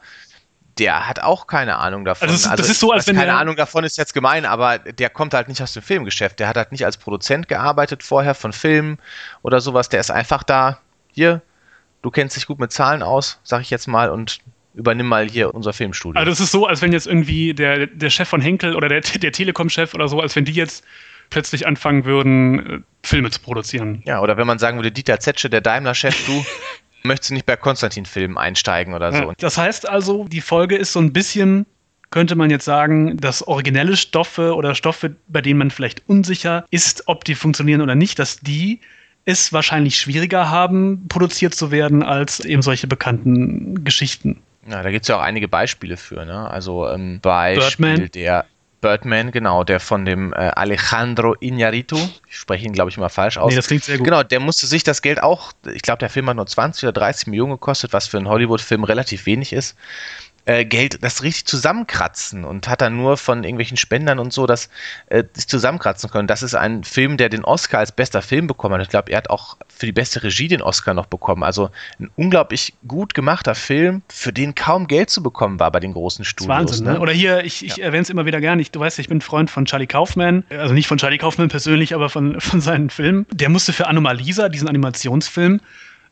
Der 0.78 1.10
hat 1.10 1.20
auch 1.22 1.46
keine 1.48 1.76
Ahnung 1.78 2.06
davon. 2.06 2.30
Also 2.30 2.42
das 2.48 2.54
ist- 2.54 2.60
das 2.62 2.70
ist 2.70 2.80
so, 2.80 2.94
als 2.94 3.06
wenn 3.06 3.18
keine 3.18 3.34
Ahnung 3.34 3.58
davon 3.58 3.84
ist 3.84 3.98
jetzt 3.98 4.14
gemein, 4.14 4.46
aber 4.46 4.80
der 4.80 5.10
kommt 5.10 5.34
halt 5.34 5.50
nicht 5.50 5.62
aus 5.62 5.74
dem 5.74 5.84
Filmgeschäft. 5.84 6.40
Der 6.40 6.48
hat 6.48 6.56
halt 6.56 6.72
nicht 6.72 6.86
als 6.86 6.96
Produzent 6.96 7.50
gearbeitet 7.50 8.02
vorher 8.02 8.34
von 8.34 8.54
Filmen 8.54 8.98
oder 9.42 9.60
sowas. 9.60 9.90
Der 9.90 10.00
ist 10.00 10.10
einfach 10.10 10.42
da, 10.44 10.80
hier, 11.12 11.42
du 12.02 12.12
kennst 12.12 12.36
dich 12.36 12.46
gut 12.48 12.60
mit 12.60 12.72
Zahlen 12.72 13.04
aus, 13.04 13.40
sag 13.44 13.62
ich 13.62 13.70
jetzt 13.70 13.88
mal, 13.88 14.10
und 14.10 14.40
übernimm 14.74 15.08
mal 15.08 15.30
hier 15.30 15.54
unser 15.54 15.74
Filmstudio. 15.74 16.20
Also 16.20 16.32
es 16.32 16.40
ist 16.40 16.52
so, 16.52 16.66
als 16.66 16.82
wenn 16.82 16.94
jetzt 16.94 17.08
irgendwie 17.08 17.54
der, 17.54 17.88
der 17.88 18.10
Chef 18.10 18.30
von 18.30 18.42
Henkel 18.42 18.76
oder 18.76 18.88
der, 18.88 19.02
der 19.02 19.32
Telekom-Chef 19.32 19.94
oder 19.94 20.08
so, 20.08 20.20
als 20.20 20.36
wenn 20.36 20.46
die 20.46 20.54
jetzt 20.54 20.84
plötzlich 21.30 21.68
anfangen 21.68 22.06
würden, 22.06 22.66
äh, 22.66 22.80
Filme 23.04 23.30
zu 23.30 23.40
produzieren. 23.42 24.02
Ja, 24.06 24.22
oder 24.22 24.38
wenn 24.38 24.48
man 24.48 24.60
sagen 24.60 24.78
würde, 24.78 24.92
Dieter 24.92 25.20
Zetsche, 25.20 25.50
der 25.50 25.62
Daimler-Chef, 25.62 26.26
du 26.26 26.46
möchtest 27.04 27.32
nicht 27.32 27.46
bei 27.46 27.56
Konstantin-Filmen 27.56 28.38
einsteigen 28.38 28.94
oder 28.94 29.12
so. 29.12 29.24
Ja. 29.24 29.34
Das 29.38 29.58
heißt 29.58 29.88
also, 29.88 30.26
die 30.26 30.42
Folge 30.42 30.76
ist 30.76 30.94
so 30.94 31.00
ein 31.00 31.14
bisschen, 31.14 31.66
könnte 32.10 32.36
man 32.36 32.50
jetzt 32.50 32.66
sagen, 32.66 33.18
dass 33.18 33.48
originelle 33.48 33.96
Stoffe 33.98 34.56
oder 34.56 34.76
Stoffe, 34.76 35.16
bei 35.28 35.42
denen 35.42 35.60
man 35.60 35.72
vielleicht 35.72 36.08
unsicher 36.08 36.66
ist, 36.72 37.04
ob 37.08 37.24
die 37.26 37.36
funktionieren 37.36 37.82
oder 37.82 37.96
nicht, 37.96 38.20
dass 38.20 38.40
die 38.40 38.82
es 39.30 39.54
wahrscheinlich 39.54 40.00
schwieriger 40.00 40.50
haben, 40.50 41.08
produziert 41.08 41.54
zu 41.54 41.72
werden, 41.72 42.04
als 42.04 42.40
eben 42.40 42.62
solche 42.62 42.88
bekannten 42.88 43.84
Geschichten. 43.84 44.42
Ja, 44.70 44.84
da 44.84 44.92
gibt 44.92 45.04
es 45.04 45.08
ja 45.08 45.18
auch 45.18 45.22
einige 45.22 45.48
Beispiele 45.48 45.98
für. 45.98 46.26
Ne? 46.26 46.50
Also 46.50 46.88
ähm, 46.88 47.20
Beispiel 47.22 47.88
Birdman. 47.88 48.12
der 48.12 48.46
Birdman, 48.82 49.32
genau, 49.32 49.64
der 49.64 49.80
von 49.80 50.06
dem 50.06 50.34
äh, 50.34 50.38
Alejandro 50.38 51.34
Iñárritu, 51.34 51.98
ich 52.28 52.38
spreche 52.38 52.66
ihn, 52.66 52.74
glaube 52.74 52.90
ich, 52.90 52.98
mal 52.98 53.10
falsch 53.10 53.38
aus. 53.38 53.50
Nee, 53.50 53.56
das 53.58 53.68
klingt 53.68 53.84
sehr 53.84 53.98
gut. 53.98 54.06
Genau, 54.06 54.24
der 54.24 54.40
musste 54.40 54.68
sich 54.68 54.84
das 54.84 55.02
Geld 55.02 55.22
auch, 55.22 55.52
ich 55.74 55.82
glaube, 55.82 56.00
der 56.00 56.10
Film 56.10 56.30
hat 56.30 56.38
nur 56.38 56.48
20 56.48 56.84
oder 56.84 56.94
30 56.94 57.28
Millionen 57.28 57.52
gekostet, 57.52 57.94
was 57.94 58.08
für 58.08 58.18
einen 58.18 58.30
Hollywood-Film 58.30 58.84
relativ 58.84 59.26
wenig 59.26 59.54
ist. 59.54 59.76
Äh, 60.50 60.66
Geld, 60.66 61.04
das 61.04 61.22
richtig 61.22 61.46
zusammenkratzen 61.46 62.44
und 62.44 62.68
hat 62.68 62.82
dann 62.82 62.98
nur 62.98 63.18
von 63.18 63.44
irgendwelchen 63.44 63.78
Spendern 63.78 64.18
und 64.18 64.34
so 64.34 64.48
das 64.48 64.70
äh, 65.06 65.24
sich 65.34 65.48
zusammenkratzen 65.48 66.10
können. 66.10 66.28
Das 66.28 66.42
ist 66.42 66.56
ein 66.56 66.84
Film, 66.84 67.18
der 67.18 67.30
den 67.30 67.46
Oscar 67.46 67.78
als 67.78 67.92
bester 67.92 68.24
Film 68.24 68.48
bekommen 68.48 68.74
hat. 68.74 68.82
Ich 68.82 68.90
glaube, 68.90 69.12
er 69.12 69.18
hat 69.20 69.30
auch 69.30 69.58
für 69.68 69.86
die 69.86 69.92
beste 69.92 70.24
Regie 70.24 70.48
den 70.48 70.64
Oscar 70.64 70.96
noch 70.96 71.06
bekommen. 71.06 71.44
Also 71.44 71.70
ein 72.00 72.10
unglaublich 72.16 72.74
gut 72.88 73.14
gemachter 73.14 73.54
Film, 73.54 74.02
für 74.10 74.34
den 74.34 74.56
kaum 74.56 74.88
Geld 74.88 75.12
zu 75.12 75.22
bekommen 75.22 75.60
war 75.60 75.72
bei 75.72 75.80
den 75.80 75.94
großen 75.94 76.24
Das 76.24 76.30
Studios. 76.30 76.58
Wahnsinn, 76.58 76.86
ne? 76.86 77.00
Oder 77.00 77.12
hier, 77.12 77.46
ich, 77.46 77.64
ich 77.64 77.80
erwähne 77.80 78.02
es 78.02 78.10
immer 78.10 78.26
wieder 78.26 78.42
gerne. 78.42 78.60
Ich, 78.64 78.72
du 78.72 78.80
weißt, 78.80 78.98
ich 78.98 79.08
bin 79.08 79.22
Freund 79.22 79.52
von 79.52 79.66
Charlie 79.66 79.86
Kaufman. 79.86 80.46
Also 80.50 80.74
nicht 80.74 80.88
von 80.88 80.98
Charlie 80.98 81.20
Kaufman 81.20 81.50
persönlich, 81.50 81.94
aber 81.94 82.10
von, 82.10 82.42
von 82.42 82.60
seinen 82.60 82.90
Filmen. 82.90 83.28
Der 83.32 83.50
musste 83.50 83.72
für 83.72 83.86
Anomalisa, 83.86 84.50
diesen 84.50 84.68
Animationsfilm, 84.68 85.62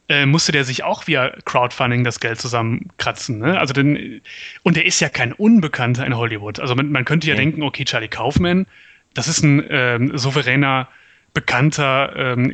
äh, 0.09 0.25
musste 0.25 0.51
der 0.51 0.63
sich 0.63 0.83
auch 0.83 1.07
via 1.07 1.31
Crowdfunding 1.45 2.03
das 2.03 2.19
Geld 2.19 2.39
zusammenkratzen. 2.39 3.39
Ne? 3.39 3.59
Also 3.59 3.73
denn, 3.73 4.21
und 4.63 4.77
der 4.77 4.85
ist 4.85 4.99
ja 4.99 5.09
kein 5.09 5.33
Unbekannter 5.33 6.05
in 6.05 6.15
Hollywood. 6.15 6.59
Also 6.59 6.75
man, 6.75 6.91
man 6.91 7.05
könnte 7.05 7.27
ja 7.27 7.33
Nee. 7.33 7.41
denken, 7.41 7.63
okay, 7.63 7.83
Charlie 7.85 8.07
Kaufman, 8.07 8.65
das 9.13 9.27
ist 9.27 9.43
ein 9.43 9.65
ähm, 9.69 10.17
souveräner, 10.17 10.87
bekannter 11.33 12.13
ähm, 12.15 12.51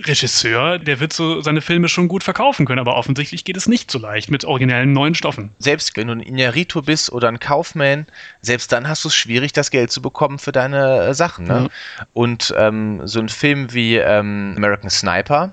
Regisseur, 0.00 0.80
der 0.80 0.98
wird 0.98 1.12
so 1.12 1.40
seine 1.40 1.60
Filme 1.60 1.88
schon 1.88 2.08
gut 2.08 2.24
verkaufen 2.24 2.66
können, 2.66 2.80
aber 2.80 2.96
offensichtlich 2.96 3.44
geht 3.44 3.56
es 3.56 3.68
nicht 3.68 3.92
so 3.92 3.98
leicht 4.00 4.28
mit 4.28 4.44
originellen 4.44 4.92
neuen 4.92 5.14
Stoffen. 5.14 5.50
selbst 5.60 5.96
wenn 5.96 6.08
du 6.08 6.14
ein 6.14 6.22
Iñárritu 6.22 6.82
bist 6.82 7.12
oder 7.12 7.28
ein 7.28 7.38
Kaufman, 7.38 8.06
selbst 8.40 8.72
dann 8.72 8.88
hast 8.88 9.04
du 9.04 9.08
es 9.08 9.14
schwierig, 9.14 9.52
das 9.52 9.70
Geld 9.70 9.92
zu 9.92 10.02
bekommen 10.02 10.40
für 10.40 10.50
deine 10.50 11.04
äh, 11.06 11.14
Sachen. 11.14 11.44
Ne? 11.46 11.70
Und 12.12 12.52
ähm, 12.56 13.02
so 13.06 13.20
ein 13.20 13.28
Film 13.28 13.72
wie 13.72 13.96
ähm, 13.96 14.54
American 14.56 14.90
Sniper, 14.90 15.52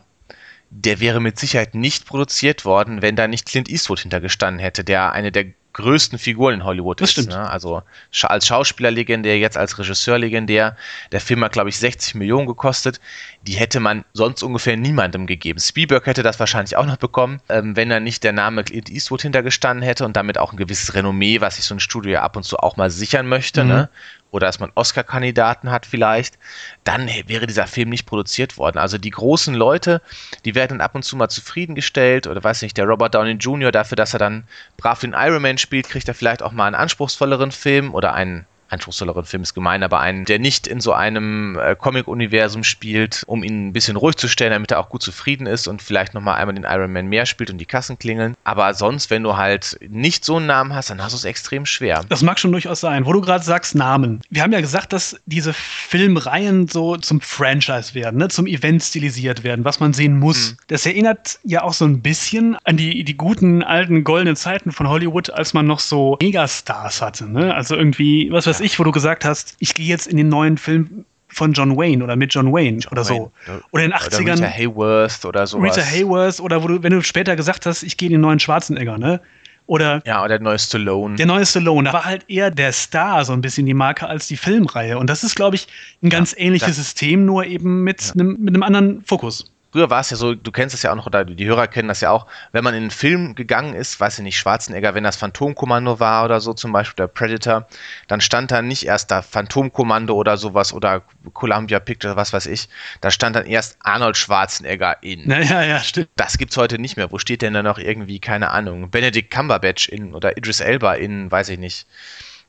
der 0.72 1.02
wäre 1.02 1.20
mit 1.20 1.38
Sicherheit 1.38 1.76
nicht 1.76 2.06
produziert 2.06 2.64
worden, 2.66 3.02
wenn 3.02 3.16
da 3.16 3.28
nicht 3.28 3.46
Clint 3.46 3.70
Eastwood 3.70 4.00
hintergestanden 4.00 4.60
hätte, 4.60 4.84
der 4.84 5.12
eine 5.12 5.32
der 5.32 5.48
größten 5.74 6.20
Figuren 6.20 6.56
in 6.56 6.64
Hollywood 6.64 7.02
Das 7.02 7.18
ist. 7.18 7.30
Ne? 7.30 7.50
Also 7.50 7.82
scha 8.12 8.28
als 8.28 8.48
Schauspieler 8.48 8.92
legendär, 8.92 9.38
jetzt 9.38 9.58
als 9.58 9.78
Regisseur 9.78 10.18
legendär. 10.18 10.76
Der 11.12 11.22
Film 11.22 11.44
hat, 11.44 11.54
glaube 11.54 11.70
ich, 11.70 11.78
60 11.78 12.16
Millionen 12.16 12.48
gekostet. 12.48 13.00
Die 13.44 13.54
hätte 13.54 13.80
man 13.80 14.04
sonst 14.14 14.44
ungefähr 14.44 14.78
niemandem 14.78 15.28
gegeben. 15.28 15.60
Spielberg 15.60 16.06
hätte 16.06 16.24
das 16.24 16.40
wahrscheinlich 16.40 16.76
auch 16.76 16.86
noch 16.86 16.98
bekommen, 16.98 17.42
ähm, 17.50 17.76
wenn 17.76 17.90
da 17.90 18.00
nicht 18.00 18.24
der 18.24 18.34
Name 18.34 18.64
Clint 18.64 18.90
Eastwood 18.90 19.22
hintergestanden 19.22 19.84
hätte 19.84 20.06
und 20.06 20.16
damit 20.16 20.38
auch 20.38 20.52
ein 20.52 20.58
gewisses 20.58 20.94
Renommee, 20.94 21.42
was 21.42 21.56
sich 21.56 21.66
so 21.66 21.76
ein 21.76 21.80
Studio 21.80 22.14
ja 22.14 22.22
ab 22.22 22.36
und 22.36 22.44
zu 22.44 22.58
auch 22.58 22.78
mal 22.78 22.90
sichern 22.90 23.28
möchte. 23.28 23.64
Mhm. 23.64 23.70
Ne? 23.70 23.90
Oder 24.32 24.48
dass 24.48 24.60
man 24.60 24.72
Oscar-Kandidaten 24.76 25.70
hat 25.70 25.86
vielleicht, 25.86 26.40
dann 26.84 27.10
wäre 27.28 27.48
dieser 27.48 27.68
Film 27.68 27.90
nicht 27.90 28.06
produziert 28.06 28.58
worden. 28.58 28.78
Also 28.78 28.98
die 28.98 29.10
großen 29.10 29.54
Leute, 29.54 30.02
die 30.46 30.56
werden 30.56 30.80
dann 30.80 30.82
ab 30.82 30.96
und 30.96 31.04
zu 31.04 31.16
mal 31.16 31.30
zufriedengestellt 31.30 32.28
oder 32.28 32.44
weiß 32.44 32.62
nicht, 32.62 32.78
der 32.78 32.86
Robert 32.86 33.14
Downey 33.14 33.34
Jr. 33.34 33.72
dafür, 33.72 33.96
dass 33.96 34.14
er 34.14 34.20
dann 34.20 34.46
brav 34.78 35.00
den 35.00 35.14
Iron 35.14 35.42
Man 35.42 35.58
spielt, 35.58 35.90
kriegt 35.90 36.08
er 36.08 36.16
vielleicht 36.16 36.42
auch 36.42 36.54
mal 36.54 36.68
einen 36.68 36.76
anspruchsvolleren 36.76 37.52
Film 37.52 37.94
oder 37.94 38.14
einen 38.14 38.46
anspruchsvolleren 38.72 39.26
Film 39.26 39.44
ist 39.44 39.54
gemein, 39.54 39.84
aber 39.84 40.00
einen, 40.00 40.26
der 40.26 40.40
nicht 40.40 40.68
in 40.68 40.82
so 40.82 40.94
einem 40.94 41.58
äh, 41.60 41.76
Comic-Universum 41.76 42.64
spielt, 42.64 43.24
um 43.28 43.44
ihn 43.44 43.68
ein 43.68 43.74
bisschen 43.74 43.98
ruhig 43.98 44.16
zu 44.16 44.28
stellen, 44.28 44.52
damit 44.52 44.72
er 44.72 44.80
auch 44.80 44.90
gut 44.90 45.02
zufrieden 45.02 45.46
ist 45.46 45.68
und 45.68 45.82
vielleicht 45.82 46.14
nochmal 46.14 46.38
einmal 46.38 46.56
den 46.56 46.64
Iron 46.64 46.92
Man 46.92 47.08
mehr 47.08 47.26
spielt 47.26 47.50
und 47.50 47.58
die 47.58 47.66
Kassen 47.66 48.00
klingeln. 48.00 48.36
Aber 48.44 48.74
sonst, 48.74 49.10
wenn 49.10 49.24
du 49.24 49.38
halt 49.38 49.78
nicht 49.88 50.26
so 50.26 50.38
einen 50.38 50.46
Namen 50.46 50.74
hast, 50.74 50.90
dann 50.90 51.04
hast 51.04 51.14
du 51.14 51.18
es 51.18 51.26
extrem 51.26 51.66
schwer. 51.66 52.06
Das 52.10 52.24
mag 52.24 52.40
schon 52.40 52.52
durchaus 52.52 52.80
sein. 52.80 53.06
Wo 53.06 53.14
du 53.14 53.22
gerade 53.22 53.44
sagst, 53.44 53.76
Namen. 53.76 54.22
Wir 54.30 54.44
haben 54.44 54.54
ja 54.54 54.62
gesagt, 54.62 54.94
dass 54.94 55.20
diese 55.26 55.54
Filmreihen 55.54 56.68
so 56.68 56.98
zum 56.98 57.22
Franchise 57.22 57.94
werden, 57.94 58.18
ne? 58.18 58.30
zum 58.30 58.48
Event 58.48 58.84
stilisiert 58.84 59.44
werden, 59.44 59.66
was 59.66 59.80
man 59.80 59.94
sehen 59.94 60.18
muss. 60.18 60.52
Mhm. 60.52 60.58
Das 60.68 60.86
erinnert 60.86 61.40
ja 61.44 61.64
auch 61.64 61.74
so 61.74 61.86
ein 61.86 62.02
bisschen 62.02 62.58
an 62.64 62.78
die, 62.78 63.04
die 63.04 63.18
guten 63.18 63.64
alten 63.64 64.04
goldenen 64.04 64.36
Zeiten 64.36 64.72
von 64.72 64.88
Hollywood, 64.88 65.30
als 65.30 65.54
man 65.54 65.68
noch 65.68 65.80
so 65.80 66.18
Megastars 66.22 67.02
hatte. 67.02 67.30
Ne? 67.30 67.54
Also 67.54 67.76
irgendwie, 67.76 68.32
was 68.32 68.48
weiß 68.48 68.61
ich, 68.62 68.80
wo 68.80 68.84
du 68.84 68.92
gesagt 68.92 69.26
hast, 69.26 69.56
ich 69.60 69.74
gehe 69.74 69.86
jetzt 69.86 70.08
in 70.08 70.18
den 70.18 70.30
neuen 70.30 70.58
Film 70.58 71.06
von 71.28 71.54
John 71.54 71.78
Wayne 71.78 72.04
oder 72.04 72.16
mit 72.16 72.34
John 72.34 72.52
Wayne 72.52 72.80
John 72.80 72.92
oder 72.92 73.04
so. 73.04 73.32
Wayne. 73.46 73.62
Oder 73.72 73.84
in 73.86 73.92
den 73.92 74.00
80ern. 74.00 74.22
Oder 74.22 74.34
Rita 74.34 74.48
Hayworth 74.48 75.26
oder 75.26 75.48
so. 75.48 75.58
Rita 75.60 75.82
Hayworth 75.82 76.40
oder 76.40 76.64
wo 76.64 76.68
du, 76.68 76.84
wenn 76.84 76.92
du 76.92 77.02
später 77.02 77.36
gesagt 77.36 77.66
hast, 77.66 77.84
ich 77.84 77.98
gehe 77.98 78.08
in 78.08 78.14
den 78.14 78.22
neuen 78.22 78.40
Schwarzenegger, 78.40 78.98
ne? 78.98 79.22
Oder 79.68 80.02
ja, 80.06 80.20
oder 80.20 80.38
der 80.38 80.42
neue 80.42 80.60
Stallone. 80.60 81.16
Der 81.16 81.26
neue 81.26 81.46
Stallone. 81.46 81.86
Da 81.86 81.94
war 81.94 82.06
halt 82.06 82.26
eher 82.28 82.52
der 82.52 82.74
Star 82.74 83.24
so 83.24 83.32
ein 83.32 83.42
bisschen 83.42 83.66
die 83.66 83.74
Marke 83.74 84.08
als 84.08 84.28
die 84.28 84.36
Filmreihe. 84.36 84.98
Und 84.98 85.10
das 85.10 85.24
ist, 85.24 85.36
glaube 85.36 85.56
ich, 85.56 85.68
ein 86.04 86.10
ganz 86.10 86.32
ja, 86.32 86.40
ähnliches 86.40 86.76
System, 86.76 87.26
nur 87.26 87.46
eben 87.46 87.84
mit, 87.84 88.02
ja. 88.04 88.14
einem, 88.16 88.38
mit 88.40 88.54
einem 88.54 88.64
anderen 88.64 89.02
Fokus. 89.06 89.52
Früher 89.72 89.90
war 89.90 90.02
es 90.02 90.10
ja 90.10 90.18
so, 90.18 90.36
du 90.36 90.52
kennst 90.52 90.76
es 90.76 90.84
ja 90.84 90.92
auch 90.92 90.96
noch, 90.96 91.06
oder 91.06 91.24
die 91.24 91.46
Hörer 91.46 91.68
kennen 91.68 91.88
das 91.88 92.02
ja 92.02 92.12
auch, 92.12 92.28
wenn 92.52 92.64
man 92.64 92.74
in 92.74 92.82
einen 92.82 92.92
Film 92.92 93.36
gegangen 93.36 93.74
ist, 93.74 94.00
weiß 94.00 94.20
ich 94.20 94.24
nicht, 94.24 94.38
Schwarzenegger, 94.38 94.96
wenn 94.96 95.04
das 95.06 95.16
Phantomkommando 95.16 96.00
war 96.00 96.26
oder 96.26 96.42
so, 96.42 96.54
zum 96.54 96.74
Beispiel 96.74 97.04
der 97.04 97.08
Predator, 97.08 97.68
dann 98.08 98.20
stand 98.20 98.52
da 98.52 98.62
nicht 98.62 98.86
erst 98.86 99.12
da 99.12 99.22
Phantomkommando 99.22 100.14
oder 100.14 100.36
sowas 100.36 100.74
oder 100.74 101.04
Columbia 101.34 101.80
Pictures, 101.80 102.18
was 102.18 102.34
weiß 102.34 102.48
ich, 102.48 102.68
da 103.00 103.12
stand 103.12 103.38
dann 103.38 103.46
erst 103.46 103.78
Arnold 103.82 104.18
Schwarzenegger 104.18 105.02
in. 105.02 105.28
Naja, 105.28 105.64
ja, 105.64 105.80
stimmt. 105.80 106.10
Das 106.18 106.38
gibt's 106.38 106.58
heute 106.58 106.78
nicht 106.78 106.98
mehr. 106.98 107.12
Wo 107.12 107.18
steht 107.18 107.42
denn 107.42 107.54
da 107.54 107.64
noch 107.64 107.78
irgendwie, 107.78 108.20
keine 108.20 108.50
Ahnung, 108.52 108.90
Benedict 108.90 109.32
Cumberbatch 109.32 109.88
in 109.88 110.14
oder 110.14 110.36
Idris 110.36 110.60
Elba 110.60 110.96
in, 110.96 111.32
weiß 111.32 111.48
ich 111.50 111.60
nicht. 111.60 111.88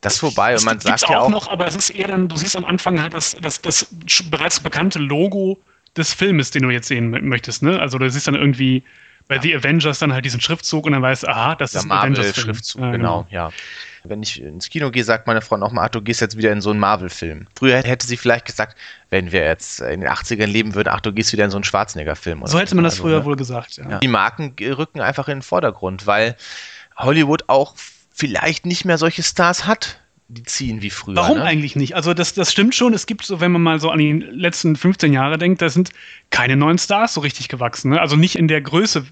Das 0.00 0.14
ist 0.14 0.18
vorbei 0.18 0.56
und 0.56 0.64
man 0.64 0.80
sagt 0.80 1.02
ja 1.02 1.20
auch, 1.20 1.26
auch 1.26 1.28
noch, 1.28 1.48
aber 1.48 1.68
es 1.68 1.76
ist 1.76 1.90
eher 1.90 2.08
dann, 2.08 2.26
du 2.26 2.36
siehst 2.36 2.56
am 2.56 2.64
Anfang 2.64 3.00
halt 3.00 3.14
das, 3.14 3.36
das, 3.40 3.62
das 3.62 3.86
bereits 4.28 4.58
bekannte 4.58 4.98
Logo 4.98 5.60
des 5.96 6.14
Filmes, 6.14 6.50
den 6.50 6.62
du 6.62 6.70
jetzt 6.70 6.88
sehen 6.88 7.10
möchtest, 7.10 7.62
ne? 7.62 7.80
Also 7.80 7.98
du 7.98 8.08
siehst 8.10 8.26
dann 8.26 8.34
irgendwie 8.34 8.82
bei 9.28 9.36
ja. 9.36 9.42
The 9.42 9.56
Avengers 9.56 9.98
dann 9.98 10.12
halt 10.12 10.24
diesen 10.24 10.40
Schriftzug 10.40 10.86
und 10.86 10.92
dann 10.92 11.02
weißt, 11.02 11.28
aha, 11.28 11.54
das 11.54 11.72
Der 11.72 11.80
ist 11.80 11.84
ein 11.86 11.92
Avengers-Schriftzug, 11.92 12.80
ja, 12.80 12.90
genau. 12.90 13.22
genau, 13.22 13.26
ja. 13.30 13.52
Wenn 14.04 14.22
ich 14.22 14.42
ins 14.42 14.68
Kino 14.68 14.90
gehe, 14.90 15.04
sagt 15.04 15.28
meine 15.28 15.40
Frau 15.40 15.56
nochmal, 15.56 15.86
ach, 15.86 15.90
du 15.90 16.02
gehst 16.02 16.20
jetzt 16.20 16.36
wieder 16.36 16.50
in 16.50 16.60
so 16.60 16.70
einen 16.70 16.80
Marvel-Film. 16.80 17.46
Früher 17.56 17.76
hätte 17.76 18.06
sie 18.06 18.16
vielleicht 18.16 18.46
gesagt, 18.46 18.76
wenn 19.10 19.30
wir 19.30 19.44
jetzt 19.44 19.80
in 19.80 20.00
den 20.00 20.10
80ern 20.10 20.46
leben 20.46 20.74
würden, 20.74 20.88
ach, 20.88 21.00
du 21.00 21.12
gehst 21.12 21.32
wieder 21.32 21.44
in 21.44 21.50
so 21.52 21.56
einen 21.56 21.64
Schwarzenegger-Film. 21.64 22.42
So 22.46 22.58
hätte 22.58 22.74
man 22.74 22.82
das 22.82 22.94
also, 22.94 23.04
früher 23.04 23.20
ne? 23.20 23.24
wohl 23.24 23.36
gesagt, 23.36 23.76
ja. 23.76 24.00
Die 24.00 24.08
Marken 24.08 24.56
rücken 24.60 25.00
einfach 25.00 25.28
in 25.28 25.36
den 25.36 25.42
Vordergrund, 25.42 26.06
weil 26.06 26.36
Hollywood 26.96 27.44
auch 27.46 27.74
vielleicht 28.12 28.66
nicht 28.66 28.84
mehr 28.84 28.98
solche 28.98 29.22
Stars 29.22 29.66
hat, 29.66 30.00
die 30.32 30.42
ziehen 30.44 30.82
wie 30.82 30.90
früher. 30.90 31.16
Warum 31.16 31.38
ne? 31.38 31.44
eigentlich 31.44 31.76
nicht? 31.76 31.94
Also 31.94 32.14
das, 32.14 32.34
das 32.34 32.52
stimmt 32.52 32.74
schon. 32.74 32.94
Es 32.94 33.06
gibt 33.06 33.24
so, 33.24 33.40
wenn 33.40 33.52
man 33.52 33.62
mal 33.62 33.80
so 33.80 33.90
an 33.90 33.98
die 33.98 34.12
letzten 34.12 34.76
15 34.76 35.12
Jahre 35.12 35.38
denkt, 35.38 35.62
da 35.62 35.68
sind 35.68 35.90
keine 36.30 36.56
neuen 36.56 36.78
Stars 36.78 37.14
so 37.14 37.20
richtig 37.20 37.48
gewachsen. 37.48 37.90
Ne? 37.90 38.00
Also 38.00 38.16
nicht 38.16 38.36
in 38.36 38.48
der 38.48 38.60
Größe 38.60 39.04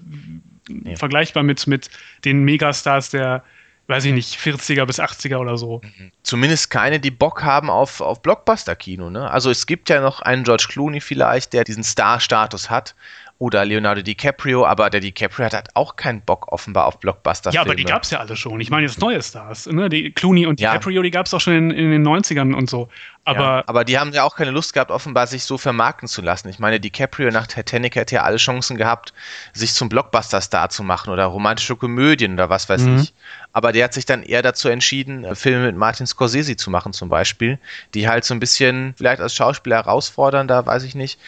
nee. 0.67 0.95
vergleichbar 0.95 1.43
mit, 1.43 1.67
mit 1.67 1.89
den 2.25 2.43
Megastars 2.43 3.09
der, 3.11 3.43
weiß 3.87 4.05
ich 4.05 4.13
nicht, 4.13 4.39
40er 4.39 4.85
bis 4.85 4.99
80er 4.99 5.37
oder 5.37 5.57
so. 5.57 5.81
Mhm. 5.83 6.11
Zumindest 6.23 6.69
keine, 6.69 6.99
die 6.99 7.11
Bock 7.11 7.43
haben 7.43 7.69
auf, 7.69 8.01
auf 8.01 8.21
Blockbuster-Kino. 8.21 9.09
Ne? 9.09 9.29
Also 9.29 9.51
es 9.51 9.67
gibt 9.67 9.89
ja 9.89 10.01
noch 10.01 10.21
einen 10.21 10.43
George 10.43 10.65
Clooney 10.69 11.01
vielleicht, 11.01 11.53
der 11.53 11.63
diesen 11.63 11.83
Star-Status 11.83 12.69
hat 12.69 12.95
oder 13.41 13.65
Leonardo 13.65 14.03
DiCaprio, 14.03 14.67
aber 14.67 14.91
der 14.91 14.99
DiCaprio 14.99 15.47
hat 15.47 15.53
halt 15.53 15.69
auch 15.73 15.95
keinen 15.95 16.21
Bock 16.21 16.51
offenbar 16.51 16.85
auf 16.85 16.99
blockbuster 16.99 17.49
-Filme. 17.49 17.55
Ja, 17.55 17.61
aber 17.61 17.73
die 17.73 17.85
gab 17.85 18.03
es 18.03 18.11
ja 18.11 18.19
alle 18.19 18.35
schon. 18.35 18.61
Ich 18.61 18.69
meine 18.69 18.85
jetzt 18.85 19.01
neue 19.01 19.19
Stars. 19.19 19.65
Ne? 19.65 19.89
Die 19.89 20.11
Clooney 20.11 20.45
und 20.45 20.59
ja. 20.59 20.73
DiCaprio, 20.73 21.01
die 21.01 21.09
gab 21.09 21.25
es 21.25 21.33
auch 21.33 21.41
schon 21.41 21.55
in, 21.55 21.71
in, 21.71 21.89
den 21.89 22.07
90ern 22.07 22.53
und 22.53 22.69
so. 22.69 22.87
Aber, 23.25 23.39
ja, 23.39 23.63
aber 23.65 23.83
die 23.83 23.97
haben 23.97 24.13
ja 24.13 24.25
auch 24.25 24.35
keine 24.35 24.51
Lust 24.51 24.73
gehabt, 24.73 24.91
offenbar 24.91 25.25
sich 25.25 25.43
so 25.43 25.57
vermarkten 25.57 26.07
zu 26.07 26.21
lassen. 26.21 26.49
Ich 26.49 26.59
meine, 26.59 26.79
DiCaprio 26.79 27.31
nach 27.31 27.47
Titanic 27.47 27.95
hätte 27.95 28.13
ja 28.13 28.21
alle 28.21 28.37
Chancen 28.37 28.77
gehabt, 28.77 29.11
sich 29.53 29.73
zum 29.73 29.89
Blockbuster-Star 29.89 30.69
zu 30.69 30.83
machen 30.83 31.11
oder 31.11 31.25
romantische 31.25 31.75
Komödien 31.75 32.33
oder 32.33 32.51
was 32.51 32.69
weiß 32.69 32.83
mhm. 32.83 32.99
ich. 32.99 33.13
Aber 33.53 33.71
der 33.71 33.85
hat 33.85 33.95
sich 33.95 34.05
dann 34.05 34.21
eher 34.21 34.43
dazu 34.43 34.69
entschieden, 34.69 35.35
Filme 35.35 35.65
mit 35.65 35.77
Martin 35.77 36.05
Scorsese 36.05 36.57
zu 36.57 36.69
machen 36.69 36.93
zum 36.93 37.09
Beispiel, 37.09 37.57
die 37.95 38.07
halt 38.07 38.23
so 38.23 38.35
ein 38.35 38.39
bisschen 38.39 38.93
vielleicht 38.97 39.19
als 39.19 39.33
Schauspieler 39.33 39.77
herausfordern, 39.77 40.47
da 40.47 40.63
weiß 40.63 40.83
ich 40.83 40.93
nicht 40.93 41.19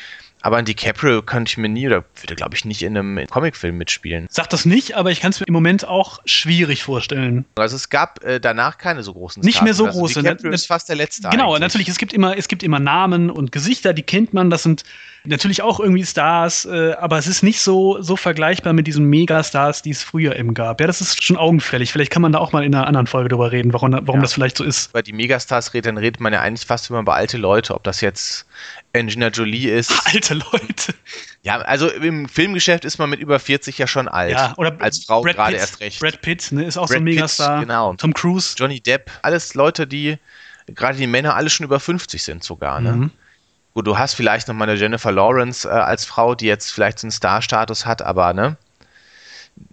aber 0.44 0.58
ein 0.58 0.66
DiCaprio 0.66 1.22
könnte 1.22 1.50
ich 1.50 1.58
mir 1.58 1.70
nie 1.70 1.88
oder 1.88 2.04
würde, 2.20 2.36
glaube 2.36 2.54
ich, 2.56 2.66
nicht 2.66 2.84
in 2.84 2.98
einem 2.98 3.26
Comicfilm 3.28 3.78
mitspielen. 3.78 4.28
Sag 4.30 4.50
das 4.50 4.66
nicht, 4.66 4.96
aber 4.96 5.10
ich 5.10 5.22
kann 5.22 5.32
es 5.32 5.40
mir 5.40 5.48
im 5.48 5.54
Moment 5.54 5.88
auch 5.88 6.20
schwierig 6.26 6.84
vorstellen. 6.84 7.46
Also 7.56 7.78
es 7.78 7.90
gab 7.90 8.22
äh, 8.26 8.42
danach 8.42 8.78
keine 8.78 9.04
so 9.04 9.14
großen 9.14 9.42
Nicht 9.42 9.62
mehr 9.62 9.74
so 9.74 9.86
also 9.86 10.00
große. 10.00 10.22
DiCaprio 10.22 10.52
ist 10.52 10.68
fast 10.68 10.90
der 10.90 10.98
letzte. 10.98 11.30
Genau, 11.30 11.52
eigentlich. 11.52 11.62
natürlich. 11.62 11.88
Es 11.88 11.98
gibt 11.98 12.12
immer, 12.12 12.38
es 12.38 12.50
gibt 12.50 12.62
immer 12.62 12.80
Namen 12.80 13.30
und 13.30 13.54
Gesichter, 13.54 13.94
die 13.94 14.04
kennt 14.04 14.34
man. 14.34 14.50
Das 14.50 14.64
sind 14.64 14.84
natürlich 15.26 15.62
auch 15.62 15.80
irgendwie 15.80 16.06
Stars, 16.06 16.66
äh, 16.66 16.94
aber 16.94 17.18
es 17.18 17.28
ist 17.28 17.44
nicht 17.44 17.62
so, 17.62 18.02
so 18.02 18.16
vergleichbar 18.16 18.74
mit 18.74 18.88
diesen 18.88 19.06
Megastars, 19.06 19.82
die 19.82 19.92
es 19.92 20.04
früher 20.04 20.36
eben 20.36 20.54
gab. 20.54 20.82
Ja, 20.82 20.88
das 20.88 21.02
ist 21.02 21.24
schon 21.24 21.38
augenfällig. 21.38 21.92
Vielleicht 21.92 22.12
kann 22.12 22.22
man 22.22 22.32
da 22.32 22.40
auch 22.40 22.52
mal 22.52 22.64
in 22.64 22.76
einer 22.76 22.88
anderen 22.88 23.08
Folge 23.08 23.30
drüber 23.30 23.52
reden, 23.52 23.74
warum, 23.74 23.94
warum 23.94 24.16
ja. 24.16 24.22
das 24.22 24.34
vielleicht 24.34 24.58
so 24.58 24.64
ist. 24.64 24.92
Bei 24.94 25.02
die 25.02 25.14
Megastars 25.14 25.74
redet, 25.74 25.88
dann 25.88 25.98
redet 25.98 26.20
man 26.20 26.34
ja 26.34 26.42
eigentlich 26.42 26.66
fast 26.66 26.90
immer 26.90 27.00
über 27.00 27.16
alte 27.16 27.38
Leute, 27.38 27.74
ob 27.76 27.84
das 27.84 28.02
jetzt 28.02 28.46
Angelina 28.96 29.30
Jolie 29.30 29.70
ist. 29.70 29.92
Alte 30.14 30.36
Leute. 30.36 30.94
Ja, 31.42 31.60
also 31.60 31.90
im 31.90 32.30
Filmgeschäft 32.30 32.86
ist 32.86 33.00
man 33.00 33.10
mit 33.10 33.20
über 33.20 33.40
40 33.40 33.78
ja 33.78 33.88
schon 33.88 34.08
alt. 34.08 34.32
Ja, 34.32 34.54
oder 34.58 34.76
als 34.80 35.06
Frau 35.06 35.22
gerade 35.22 35.56
erst 35.56 35.80
recht. 35.80 36.00
Brad 36.00 36.22
Pitt 36.22 36.52
ne, 36.52 36.64
ist 36.64 36.78
auch 36.78 36.84
Brad 36.84 36.90
so 36.90 36.96
ein 36.98 37.04
Megastar. 37.04 37.60
Pitt, 37.60 37.68
genau. 37.68 37.94
Tom 37.96 38.14
Cruise. 38.14 38.56
Johnny 38.58 38.80
Depp. 38.80 39.10
Alles 39.24 39.56
Leute, 39.56 39.88
die, 39.88 40.18
gerade 40.68 40.98
die 40.98 41.08
Männer, 41.08 41.36
alle 41.36 41.50
schon 41.50 41.64
über 41.64 41.80
50 41.80 42.22
sind 42.22 42.44
sogar. 42.44 42.80
Ne? 42.82 42.92
Mhm. 42.92 43.12
Gut, 43.74 43.88
du 43.88 43.98
hast 43.98 44.14
vielleicht 44.14 44.48
noch 44.48 44.56
mal 44.56 44.70
eine 44.70 44.80
Jennifer 44.80 45.12
Lawrence 45.12 45.68
äh, 45.68 45.72
als 45.72 46.06
Frau, 46.06 46.36
die 46.36 46.46
jetzt 46.46 46.72
vielleicht 46.72 47.00
so 47.00 47.08
einen 47.08 47.12
Star-Status 47.12 47.86
hat, 47.86 48.02
aber 48.02 48.34
ne? 48.34 48.58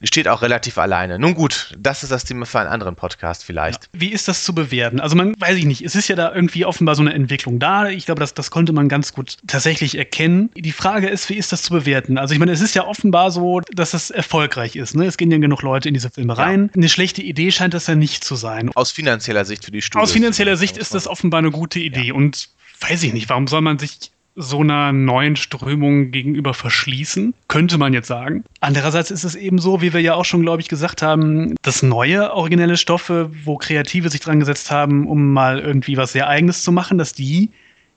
steht 0.03 0.29
auch 0.29 0.43
relativ 0.43 0.79
alleine. 0.79 1.19
Nun 1.19 1.35
gut, 1.35 1.75
das 1.79 2.03
ist 2.03 2.11
das 2.11 2.25
Thema 2.25 2.47
für 2.47 2.61
einen 2.61 2.69
anderen 2.69 2.97
Podcast 2.97 3.45
vielleicht. 3.45 3.85
Ja. 3.85 4.01
Wie 4.01 4.09
ist 4.09 4.29
das 4.29 4.45
zu 4.45 4.55
bewerten? 4.55 5.01
Also 5.01 5.17
man 5.17 5.35
weiß 5.39 5.57
ich 5.57 5.65
nicht, 5.65 5.83
es 5.83 5.95
ist 5.95 6.09
ja 6.09 6.17
da 6.17 6.35
irgendwie 6.35 6.65
offenbar 6.65 6.95
so 6.95 7.03
eine 7.03 7.13
Entwicklung 7.13 7.59
da. 7.59 7.89
Ich 7.89 8.07
glaube, 8.07 8.21
das, 8.21 8.35
das 8.35 8.51
konnte 8.51 8.73
man 8.73 8.89
ganz 8.89 9.13
gut 9.13 9.37
tatsächlich 9.47 9.97
erkennen. 9.97 10.51
Die 10.55 10.73
Frage 10.73 11.09
ist, 11.09 11.29
wie 11.29 11.35
ist 11.35 11.53
das 11.53 11.63
zu 11.63 11.73
bewerten? 11.73 12.19
Also 12.19 12.33
ich 12.33 12.41
meine, 12.41 12.53
es 12.53 12.61
ist 12.61 12.75
ja 12.75 12.87
offenbar 12.87 13.31
so, 13.31 13.61
dass 13.73 13.91
das 13.93 14.11
erfolgreich 14.11 14.77
ist. 14.77 14.95
Ne? 14.95 15.07
Es 15.07 15.17
gehen 15.17 15.31
ja 15.31 15.39
genug 15.39 15.63
Leute 15.63 15.89
in 15.89 15.95
diese 15.95 16.11
Filme 16.11 16.37
rein. 16.37 16.71
Ja. 16.73 16.77
Eine 16.77 16.89
schlechte 16.89 17.23
Idee 17.23 17.51
scheint 17.51 17.75
das 17.75 17.87
ja 17.87 17.95
nicht 17.95 18.25
zu 18.25 18.37
sein. 18.37 18.71
Aus 18.75 18.91
finanzieller 18.91 19.45
Sicht 19.45 19.65
für 19.65 19.71
die 19.71 19.83
Studios. 19.83 20.09
Aus 20.09 20.13
finanzieller 20.13 20.57
Sicht 20.57 20.77
ist 20.77 20.95
das 20.95 21.07
offenbar 21.07 21.39
eine 21.39 21.51
gute 21.51 21.79
Idee. 21.79 22.09
Ja. 22.09 22.15
Und 22.15 22.49
weiß 22.81 23.03
ich 23.03 23.13
nicht, 23.13 23.29
warum 23.29 23.47
soll 23.47 23.61
man 23.61 23.79
sich 23.79 24.11
so 24.37 24.61
einer 24.61 24.93
neuen 24.93 25.37
Strömung 25.37 26.13
gegenüber 26.13 26.55
verschließen, 26.55 27.35
könnte 27.49 27.79
man 27.79 27.93
jetzt 27.93 28.07
sagen. 28.07 28.45
Andererseits 28.61 29.11
ist 29.11 29.25
es 29.25 29.35
eben 29.35 29.59
so, 29.59 29.83
wie 29.83 29.93
wir 29.93 30.01
ja 30.01 30.15
auch 30.15 30.25
schon, 30.25 30.43
glaube 30.43 30.63
ich, 30.63 30.69
gesagt 30.69 31.03
haben, 31.03 31.55
dass 31.63 31.83
neue 31.83 32.33
originelle 32.33 32.77
Stoffe, 32.77 33.31
wo 33.45 33.57
Kreative 33.57 34.09
sich 34.09 34.21
dran 34.21 34.41
gesetzt 34.41 34.71
haben, 34.71 35.09
um 35.09 35.33
mal 35.33 35.59
irgendwie 35.59 35.97
was 35.97 36.13
sehr 36.13 36.29
Eigenes 36.29 36.63
zu 36.63 36.73
machen, 36.73 36.97
dass 36.97 37.13
die 37.13 37.51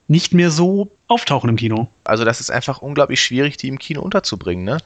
nicht 0.08 0.34
mehr 0.34 0.52
so 0.52 0.92
auftauchen 1.08 1.50
im 1.50 1.56
Kino. 1.56 1.88
Also 2.04 2.26
das 2.26 2.42
ist 2.42 2.50
einfach 2.50 2.82
unglaublich 2.82 3.24
schwierig, 3.24 3.56
die 3.58 3.70
im 3.70 3.80
Kino 3.80 4.02
unterzubringen. 4.02 4.66
Ne? 4.66 4.78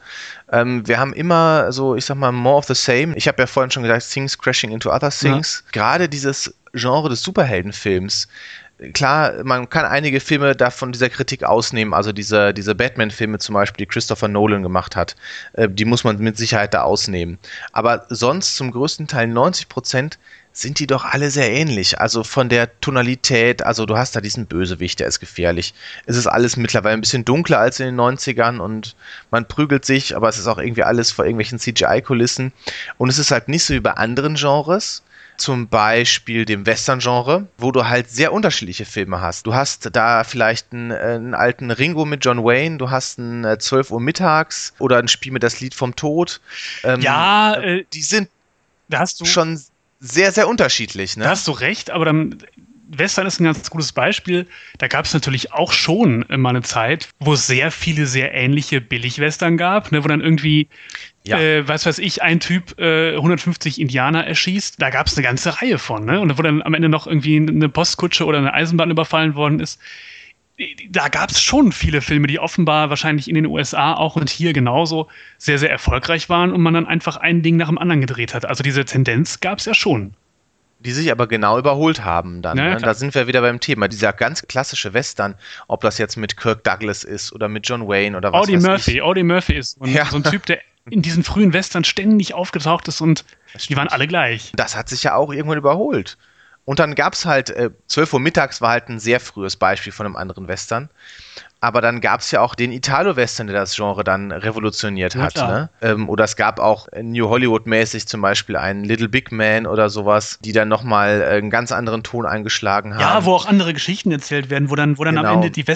Ähm, 0.52 0.86
wir 0.86 0.98
haben 1.00 1.12
immer 1.12 1.72
so, 1.72 1.96
ich 1.96 2.04
sag 2.04 2.16
mal, 2.16 2.30
more 2.30 2.58
of 2.58 2.66
the 2.66 2.74
same. 2.74 3.16
Ich 3.16 3.26
habe 3.26 3.42
ja 3.42 3.46
vorhin 3.46 3.70
schon 3.70 3.82
gesagt, 3.82 4.08
Things 4.10 4.38
crashing 4.38 4.70
into 4.70 4.92
other 4.92 5.10
things. 5.10 5.64
Ja. 5.66 5.70
Gerade 5.72 6.08
dieses 6.08 6.54
Genre 6.72 7.08
des 7.08 7.22
Superheldenfilms 7.22 8.28
klar, 8.92 9.44
man 9.44 9.68
kann 9.68 9.84
einige 9.84 10.20
Filme 10.20 10.54
davon 10.54 10.92
dieser 10.92 11.08
Kritik 11.08 11.44
ausnehmen, 11.44 11.94
also 11.94 12.12
diese, 12.12 12.54
diese 12.54 12.74
Batman-Filme 12.74 13.38
zum 13.38 13.54
Beispiel, 13.54 13.86
die 13.86 13.90
Christopher 13.90 14.28
Nolan 14.28 14.62
gemacht 14.62 14.96
hat, 14.96 15.16
äh, 15.54 15.68
die 15.68 15.84
muss 15.84 16.04
man 16.04 16.18
mit 16.18 16.36
Sicherheit 16.36 16.74
da 16.74 16.82
ausnehmen. 16.82 17.38
Aber 17.72 18.06
sonst 18.08 18.56
zum 18.56 18.70
größten 18.70 19.08
Teil 19.08 19.28
90 19.28 19.68
Prozent 19.68 20.18
sind 20.52 20.80
die 20.80 20.88
doch 20.88 21.04
alle 21.04 21.30
sehr 21.30 21.52
ähnlich. 21.52 22.00
Also 22.00 22.24
von 22.24 22.48
der 22.48 22.80
Tonalität, 22.80 23.62
also 23.62 23.86
du 23.86 23.96
hast 23.96 24.16
da 24.16 24.20
diesen 24.20 24.46
Bösewicht, 24.46 24.98
der 24.98 25.06
ist 25.06 25.20
gefährlich. 25.20 25.72
Es 26.06 26.16
ist 26.16 26.26
alles 26.26 26.56
mittlerweile 26.56 26.94
ein 26.94 27.00
bisschen 27.00 27.24
dunkler 27.24 27.60
als 27.60 27.78
in 27.78 27.86
den 27.86 28.00
90ern 28.00 28.58
und 28.58 28.96
man 29.30 29.46
prügelt 29.46 29.84
sich, 29.84 30.16
aber 30.16 30.28
es 30.28 30.38
ist 30.38 30.48
auch 30.48 30.58
irgendwie 30.58 30.82
alles 30.82 31.12
vor 31.12 31.24
irgendwelchen 31.24 31.60
CGI-Kulissen. 31.60 32.52
Und 32.96 33.08
es 33.08 33.18
ist 33.18 33.30
halt 33.30 33.48
nicht 33.48 33.64
so 33.64 33.74
wie 33.74 33.80
bei 33.80 33.92
anderen 33.92 34.34
Genres, 34.34 35.02
zum 35.40 35.68
Beispiel 35.68 36.44
dem 36.44 36.66
Western-Genre, 36.66 37.46
wo 37.58 37.72
du 37.72 37.86
halt 37.86 38.10
sehr 38.10 38.32
unterschiedliche 38.32 38.84
Filme 38.84 39.20
hast. 39.20 39.46
Du 39.46 39.54
hast 39.54 39.90
da 39.92 40.24
vielleicht 40.24 40.72
einen, 40.72 40.92
einen 40.92 41.34
alten 41.34 41.70
Ringo 41.70 42.04
mit 42.04 42.24
John 42.24 42.44
Wayne, 42.44 42.78
du 42.78 42.90
hast 42.90 43.18
ein 43.18 43.44
äh, 43.44 43.58
12 43.58 43.90
Uhr 43.90 44.00
mittags 44.00 44.74
oder 44.78 44.98
ein 44.98 45.08
Spiel 45.08 45.32
mit 45.32 45.42
das 45.42 45.60
Lied 45.60 45.74
vom 45.74 45.96
Tod. 45.96 46.40
Ähm, 46.84 47.00
ja, 47.00 47.54
äh, 47.54 47.84
die 47.92 48.02
sind 48.02 48.28
da 48.88 49.00
hast 49.00 49.20
du, 49.20 49.24
schon 49.24 49.60
sehr, 50.00 50.32
sehr 50.32 50.48
unterschiedlich. 50.48 51.16
Ne? 51.16 51.24
Da 51.24 51.30
hast 51.30 51.46
du 51.46 51.52
recht, 51.52 51.90
aber 51.90 52.06
dann 52.06 52.38
Western 52.88 53.26
ist 53.26 53.38
ein 53.38 53.44
ganz 53.44 53.68
gutes 53.68 53.92
Beispiel. 53.92 54.46
Da 54.78 54.88
gab 54.88 55.04
es 55.04 55.12
natürlich 55.12 55.52
auch 55.52 55.72
schon 55.72 56.24
mal 56.28 56.50
eine 56.50 56.62
Zeit, 56.62 57.08
wo 57.20 57.34
es 57.34 57.46
sehr 57.46 57.70
viele 57.70 58.06
sehr 58.06 58.32
ähnliche 58.32 58.80
Billig-Western 58.80 59.58
gab, 59.58 59.92
ne, 59.92 60.02
wo 60.02 60.08
dann 60.08 60.22
irgendwie 60.22 60.68
ja. 61.28 61.38
äh, 61.38 61.68
was 61.68 61.86
weiß 61.86 61.98
ich, 61.98 62.22
ein 62.22 62.40
Typ 62.40 62.78
äh, 62.78 63.14
150 63.16 63.80
Indianer 63.80 64.26
erschießt. 64.26 64.80
Da 64.80 64.90
gab 64.90 65.06
es 65.06 65.16
eine 65.16 65.24
ganze 65.26 65.60
Reihe 65.60 65.78
von, 65.78 66.04
ne? 66.04 66.20
Und 66.20 66.36
wo 66.38 66.42
dann 66.42 66.62
am 66.62 66.74
Ende 66.74 66.88
noch 66.88 67.06
irgendwie 67.06 67.36
eine 67.36 67.68
Postkutsche 67.68 68.24
oder 68.24 68.38
eine 68.38 68.52
Eisenbahn 68.54 68.90
überfallen 68.90 69.34
worden 69.34 69.60
ist. 69.60 69.80
Da 70.90 71.06
gab 71.08 71.30
es 71.30 71.40
schon 71.40 71.70
viele 71.70 72.00
Filme, 72.00 72.26
die 72.26 72.40
offenbar 72.40 72.90
wahrscheinlich 72.90 73.28
in 73.28 73.36
den 73.36 73.46
USA 73.46 73.94
auch 73.94 74.16
und 74.16 74.28
hier 74.28 74.52
genauso 74.52 75.06
sehr, 75.36 75.56
sehr 75.58 75.70
erfolgreich 75.70 76.28
waren 76.28 76.52
und 76.52 76.60
man 76.62 76.74
dann 76.74 76.86
einfach 76.86 77.16
ein 77.16 77.42
Ding 77.42 77.56
nach 77.56 77.68
dem 77.68 77.78
anderen 77.78 78.00
gedreht 78.00 78.34
hat. 78.34 78.44
Also 78.44 78.64
diese 78.64 78.84
Tendenz 78.84 79.38
gab 79.38 79.58
es 79.58 79.66
ja 79.66 79.74
schon. 79.74 80.14
die 80.80 80.90
sich 80.92 81.10
aber 81.12 81.26
genau 81.28 81.58
überholt 81.58 82.04
haben 82.04 82.42
dann. 82.42 82.58
Ja, 82.58 82.74
ne? 82.74 82.76
Da 82.80 82.94
sind 82.94 83.14
wir 83.14 83.26
wieder 83.28 83.40
beim 83.40 83.60
Thema. 83.60 83.86
Dieser 83.88 84.12
ganz 84.12 84.46
klassische 84.48 84.94
Western, 84.94 85.34
ob 85.68 85.80
das 85.82 85.98
jetzt 85.98 86.16
mit 86.16 86.36
Kirk 86.36 86.64
Douglas 86.64 87.04
ist 87.04 87.32
oder 87.32 87.48
mit 87.48 87.68
John 87.68 87.86
Wayne 87.86 88.16
oder 88.16 88.32
was 88.32 88.42
Audie 88.42 88.56
Murphy, 88.56 88.92
ich. 88.92 89.02
Audie 89.02 89.22
Murphy 89.24 89.54
ist 89.54 89.78
so 89.78 89.84
ein, 89.84 89.92
Ja. 89.92 90.06
so 90.06 90.16
ein 90.16 90.24
Typ, 90.24 90.46
der 90.46 90.58
in 90.90 91.02
diesen 91.02 91.24
frühen 91.24 91.52
Western 91.52 91.84
ständig 91.84 92.34
aufgetaucht 92.34 92.88
ist 92.88 93.00
und 93.00 93.24
die 93.68 93.76
waren 93.76 93.88
alle 93.88 94.06
gleich. 94.06 94.52
Das 94.54 94.76
hat 94.76 94.88
sich 94.88 95.02
ja 95.02 95.14
auch 95.14 95.32
irgendwann 95.32 95.58
überholt. 95.58 96.16
Und 96.64 96.80
dann 96.80 96.94
gab 96.94 97.14
es 97.14 97.24
halt, 97.24 97.48
äh, 97.48 97.70
12 97.86 98.12
Uhr 98.12 98.20
mittags 98.20 98.60
war 98.60 98.70
halt 98.72 98.90
ein 98.90 98.98
sehr 98.98 99.20
frühes 99.20 99.56
Beispiel 99.56 99.90
von 99.92 100.04
einem 100.04 100.16
anderen 100.16 100.48
Western. 100.48 100.90
Aber 101.60 101.80
dann 101.80 102.00
gab 102.00 102.20
es 102.20 102.30
ja 102.30 102.40
auch 102.40 102.54
den 102.54 102.70
Italo-Western, 102.70 103.46
der 103.48 103.56
das 103.56 103.74
Genre 103.74 104.04
dann 104.04 104.30
revolutioniert 104.30 105.14
Ja, 105.14 105.22
hat. 105.22 105.36
Ne? 105.36 105.70
Ähm, 105.80 106.08
oder 106.08 106.24
es 106.24 106.36
gab 106.36 106.60
auch 106.60 106.86
New 107.00 107.28
Hollywood-mäßig 107.30 108.06
zum 108.06 108.20
Beispiel 108.20 108.56
einen 108.56 108.84
Little 108.84 109.08
Big 109.08 109.32
Man 109.32 109.66
oder 109.66 109.88
sowas, 109.88 110.38
die 110.44 110.52
dann 110.52 110.68
nochmal 110.68 111.22
äh, 111.22 111.24
einen 111.38 111.50
ganz 111.50 111.72
anderen 111.72 112.02
Ton 112.02 112.26
eingeschlagen 112.26 112.92
haben. 112.94 113.00
Ja, 113.00 113.24
wo 113.24 113.32
auch 113.32 113.46
andere 113.46 113.72
Geschichten 113.72 114.12
erzählt 114.12 114.50
werden, 114.50 114.68
wo 114.70 114.76
dann, 114.76 114.98
wo 114.98 115.04
dann 115.04 115.16
am 115.16 115.24
Genau. 115.24 115.34
Ende 115.36 115.50
die 115.50 115.66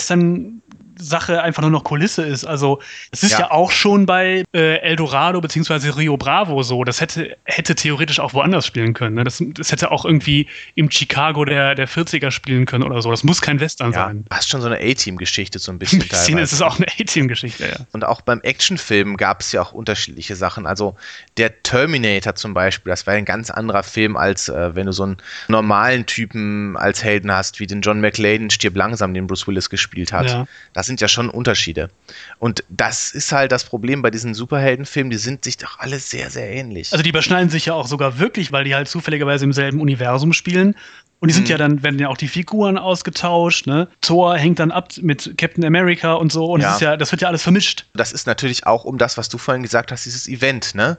Western-Sache 1.03 1.43
einfach 1.43 1.63
nur 1.63 1.71
noch 1.71 1.85
Kulisse 1.85 2.23
ist. 2.23 2.45
Also, 2.45 2.81
es 3.11 3.23
ist 3.23 3.33
ja, 3.33 3.41
Ja. 3.41 3.51
auch 3.51 3.71
schon 3.71 4.07
bei 4.07 4.45
äh, 4.55 4.77
Eldorado 4.79 5.41
bzw. 5.41 5.91
Rio 5.91 6.17
Bravo 6.17 6.63
so. 6.63 6.85
Das 6.85 7.01
hätte, 7.01 7.37
hätte 7.45 7.75
theoretisch 7.75 8.21
auch 8.21 8.33
woanders 8.35 8.67
spielen 8.67 8.95
können. 8.95 9.17
Ne? 9.17 9.25
Das, 9.25 9.43
das 9.55 9.73
hätte 9.73 9.91
auch 9.91 10.05
irgendwie 10.05 10.47
im 10.75 10.91
Chicago 10.91 11.45
der, 11.45 11.75
der 11.75 11.89
40er 11.89 12.31
spielen 12.31 12.67
können 12.67 12.85
oder 12.85 13.03
so. 13.03 13.11
Das 13.11 13.25
muss 13.25 13.41
kein 13.41 13.61
Western 13.61 13.93
ja, 13.93 14.07
sein. 14.07 14.25
fast 14.31 14.49
schon 14.49 14.61
so 14.61 14.69
eine 14.69 14.79
A-Team-Geschichte 14.79 15.59
so 15.59 15.73
ein 15.73 15.77
Ein 15.77 15.79
bisschen. 15.79 15.99
bisschen 16.01 16.11
teilweise. 16.35 16.43
ist 16.43 16.53
es 16.53 16.63
auch 16.63 16.77
eine 16.79 16.87
A-Team-Geschichte, 16.87 17.65
ja. 17.67 17.87
Und 17.93 18.05
auch 18.05 18.21
beim 18.21 18.41
Actionfilm 18.43 19.17
gab 19.17 19.41
es 19.41 19.53
ja 19.53 19.63
auch 19.63 19.73
unterschiedliche 19.73 20.37
Sachen. 20.37 20.67
Also 20.67 20.97
der 21.37 21.63
Terminator 21.63 22.35
zum 22.35 22.55
Beispiel, 22.55 22.91
das 22.91 23.07
war 23.07 23.15
ein 23.15 23.25
ganz 23.25 23.51
anderer 23.51 23.83
Film, 23.83 24.17
als 24.17 24.49
äh, 24.49 24.75
wenn 24.75 24.87
du 24.87 24.93
so 24.93 25.03
einen 25.05 25.17
normalen 25.49 26.07
Typen 26.07 26.77
als 26.77 27.03
Helden 27.03 27.33
hast, 27.33 27.61
wie 27.61 27.67
den 27.67 27.81
John 27.81 28.01
McClane 28.01 28.37
in 28.37 28.51
Stirb 28.51 28.77
langsam, 28.77 29.15
den 29.15 29.27
Bruce 29.27 29.47
Willis 29.47 29.69
gespielt 29.71 30.13
hat. 30.13 30.27
Ja. 30.31 30.47
Das 30.73 30.87
sind 30.93 31.01
ja 31.01 31.09
schon 31.09 31.31
Unterschiede. 31.31 31.89
Und 32.39 32.65
das 32.69 33.13
ist 33.13 33.33
halt 33.33 33.51
das 33.51 33.65
Problem 33.65 34.03
bei 34.03 34.11
diesen 34.11 34.35
Superheldenfilmen, 34.35 35.11
die 35.11 35.17
sind 35.17 35.45
sich 35.45 35.57
doch 35.57 35.79
alle 35.79 35.99
sehr, 35.99 36.29
sehr 36.29 36.51
ähnlich. 36.51 36.93
Also 36.93 37.03
die 37.03 37.09
überschneiden 37.09 37.49
sich 37.49 37.67
ja 37.67 37.75
auch 37.75 37.87
sogar 37.87 38.19
wirklich, 38.19 38.53
weil 38.53 38.65
die 38.65 38.75
halt 38.75 38.89
zufälligerweise 38.89 39.45
im 39.47 39.55
selben 39.55 39.81
Universum 39.81 40.35
spielen. 40.35 40.75
Und 41.23 41.29
die 41.29 41.35
sind 41.35 41.45
Mhm. 41.45 41.51
ja 41.53 41.57
dann, 41.59 41.83
werden 41.85 42.01
ja 42.01 42.09
auch 42.09 42.17
die 42.17 42.27
Figuren 42.27 42.77
ausgetauscht, 42.77 43.69
ne? 43.69 43.87
Thor 44.01 44.37
hängt 44.37 44.59
dann 44.59 44.73
ab 44.73 44.89
mit 45.01 45.39
Captain 45.39 45.65
America 45.65 46.15
und 46.15 46.33
so. 46.33 46.47
Und 46.47 46.61
Ja. 46.63 46.67
das 46.67 46.75
ist 46.75 46.81
ja, 46.83 46.97
das 46.97 47.13
wird 47.13 47.23
ja 47.23 47.29
alles 47.29 47.45
vermischt. 47.45 47.87
Das 47.95 48.11
ist 48.13 48.27
natürlich 48.27 48.67
auch 48.67 48.85
um 48.85 48.99
das, 48.99 49.17
was 49.17 49.29
du 49.29 49.39
vorhin 49.39 49.63
gesagt 49.63 49.93
hast, 49.93 50.05
dieses 50.05 50.27
Event, 50.27 50.75
ne? 50.75 50.99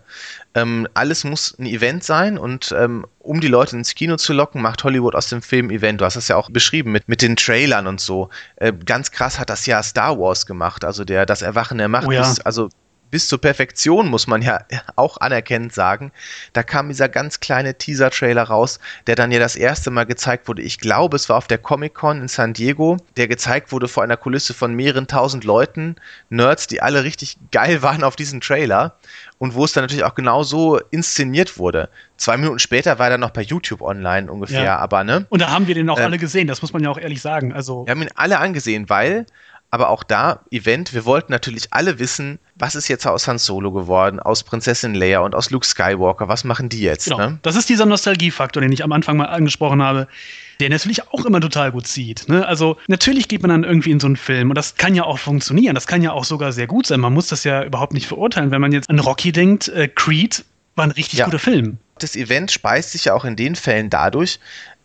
Ähm, 0.56 0.88
alles 0.94 1.26
muss 1.26 1.54
ein 1.60 1.66
Event 1.66 2.06
sein 2.06 2.38
und 2.38 2.74
ähm, 2.78 3.06
um 3.20 3.42
die 3.42 3.48
Leute 3.50 3.76
ins 3.76 3.96
Kino 3.96 4.16
zu 4.16 4.32
locken, 4.32 4.62
macht 4.62 4.84
Hollywood 4.86 5.14
aus 5.14 5.28
dem 5.28 5.42
Film 5.42 5.70
Event. 5.70 6.00
Du 6.00 6.06
hast 6.06 6.16
das 6.16 6.30
ja 6.30 6.38
auch 6.38 6.50
beschrieben 6.50 6.94
mit, 6.94 7.10
mit 7.10 7.22
den 7.22 7.36
Trailern 7.36 7.86
und 7.88 8.00
so. 8.00 8.30
Äh, 8.56 8.72
ganz 8.72 9.12
krass 9.12 9.40
hat 9.40 9.50
das 9.50 9.66
ja 9.66 9.84
Star 9.84 10.18
Wars 10.18 10.46
gemacht, 10.46 10.86
also 10.86 11.04
der 11.04 11.26
das 11.26 11.42
Erwachen 11.42 11.80
der 11.80 11.90
Macht 11.90 12.08
Oh 12.08 12.12
ja. 12.12 12.22
ist, 12.32 12.46
also 12.46 12.70
bis 13.14 13.28
zur 13.28 13.40
Perfektion, 13.40 14.10
muss 14.10 14.26
man 14.26 14.42
ja 14.42 14.62
auch 14.96 15.18
anerkennend 15.18 15.72
sagen. 15.72 16.12
Da 16.54 16.64
kam 16.64 16.88
dieser 16.90 17.08
ganz 17.10 17.40
kleine 17.40 17.76
Teaser-Trailer 17.78 18.42
raus, 18.42 18.80
der 19.06 19.16
dann 19.16 19.32
ja 19.32 19.38
das 19.38 19.56
erste 19.56 19.92
Mal 19.92 20.08
gezeigt 20.08 20.48
wurde. 20.48 20.64
Ich 20.64 20.80
glaube, 20.80 21.16
es 21.16 21.30
war 21.30 21.38
auf 21.38 21.46
der 21.46 21.60
Comic-Con 21.60 22.22
in 22.22 22.28
San 22.28 22.54
Diego, 22.54 22.98
der 23.16 23.28
gezeigt 23.28 23.72
wurde 23.72 23.88
vor 23.88 24.02
einer 24.02 24.18
Kulisse 24.18 24.56
von 24.56 24.74
mehreren 24.74 25.06
tausend 25.06 25.44
Leuten, 25.44 25.96
Nerds, 26.32 26.66
die 26.66 26.82
alle 26.82 27.04
richtig 27.04 27.38
geil 27.52 27.82
waren 27.84 28.04
auf 28.04 28.16
diesen 28.16 28.42
Trailer 28.42 28.96
und 29.38 29.54
wo 29.54 29.64
es 29.64 29.74
dann 29.74 29.84
natürlich 29.84 30.06
auch 30.06 30.16
genau 30.16 30.42
so 30.42 30.80
inszeniert 30.90 31.60
wurde. 31.60 31.90
Zwei 32.18 32.38
Minuten 32.38 32.58
später 32.58 32.98
war 32.98 33.08
er 33.08 33.12
dann 33.12 33.20
noch 33.20 33.30
bei 33.30 33.42
YouTube 33.42 33.82
online 33.84 34.32
ungefähr, 34.32 34.64
Ja. 34.64 34.78
aber 34.78 35.04
ne? 35.04 35.28
Und 35.30 35.40
da 35.42 35.52
haben 35.52 35.68
wir 35.68 35.76
den 35.76 35.88
auch 35.92 36.00
Ähm. 36.00 36.06
alle 36.06 36.18
gesehen, 36.18 36.48
das 36.48 36.64
muss 36.64 36.74
man 36.74 36.82
ja 36.82 36.90
auch 36.90 36.98
ehrlich 36.98 37.22
sagen. 37.22 37.54
Also, 37.54 37.86
Wir 37.86 37.92
haben 37.92 38.02
ihn 38.02 38.10
alle 38.16 38.40
angesehen, 38.40 38.90
weil, 38.90 39.28
aber 39.74 39.90
auch 39.90 40.04
da, 40.04 40.42
Event, 40.52 40.94
wir 40.94 41.04
wollten 41.04 41.32
natürlich 41.32 41.74
alle 41.74 41.98
wissen, 41.98 42.38
was 42.54 42.76
ist 42.76 42.90
jetzt 42.90 43.08
aus 43.08 43.28
Han 43.28 43.40
Solo 43.40 43.72
geworden, 43.72 44.20
aus 44.20 44.44
Prinzessin 44.44 44.94
Leia 44.94 45.22
und 45.22 45.34
aus 45.34 45.50
Luke 45.50 45.66
Skywalker, 45.66 46.28
was 46.28 46.44
machen 46.44 46.70
die 46.70 46.82
jetzt? 46.82 47.06
genau. 47.06 47.18
Ne? 47.18 47.40
Das 47.42 47.56
ist 47.56 47.70
dieser 47.70 47.88
Nostalgiefaktor, 47.88 48.62
den 48.62 48.72
ich 48.72 48.84
am 48.84 48.92
Anfang 48.92 49.18
mal 49.18 49.26
angesprochen 49.26 49.82
habe, 49.82 50.08
der 50.60 50.70
natürlich 50.70 51.08
auch 51.12 51.26
immer 51.26 51.42
total 51.42 51.72
gut 51.72 51.88
zieht. 51.88 52.30
Ne? 52.30 52.46
Also 52.48 52.78
natürlich 52.88 53.28
geht 53.28 53.42
man 53.42 53.50
dann 53.50 53.64
irgendwie 53.64 53.90
in 53.90 54.00
so 54.00 54.06
einen 54.06 54.16
Film 54.16 54.50
und 54.50 54.56
das 54.56 54.76
kann 54.76 54.94
ja 54.94 55.06
auch 55.06 55.18
funktionieren, 55.18 55.74
das 55.74 55.88
kann 55.88 56.04
ja 56.04 56.12
auch 56.12 56.24
sogar 56.24 56.52
sehr 56.52 56.68
gut 56.68 56.86
sein. 56.86 57.00
Man 57.00 57.14
muss 57.14 57.26
das 57.26 57.44
ja 57.44 57.64
überhaupt 57.64 57.94
nicht 57.94 58.06
verurteilen. 58.06 58.52
Wenn 58.52 58.62
man 58.62 58.72
jetzt 58.74 58.92
an 58.92 59.00
Rocky 59.00 59.32
denkt, 59.32 59.70
äh, 59.70 59.88
Creed 59.88 60.46
war 60.76 60.86
ein 60.86 60.92
richtig 60.92 61.18
Ja. 61.18 61.26
guter 61.26 61.40
Film. 61.40 61.80
Das 61.98 62.16
Event 62.16 62.52
speist 62.52 62.92
sich 62.92 63.06
ja 63.06 63.16
auch 63.16 63.26
in 63.26 63.36
den 63.36 63.56
Fällen 63.56 63.90
dadurch, 63.90 64.40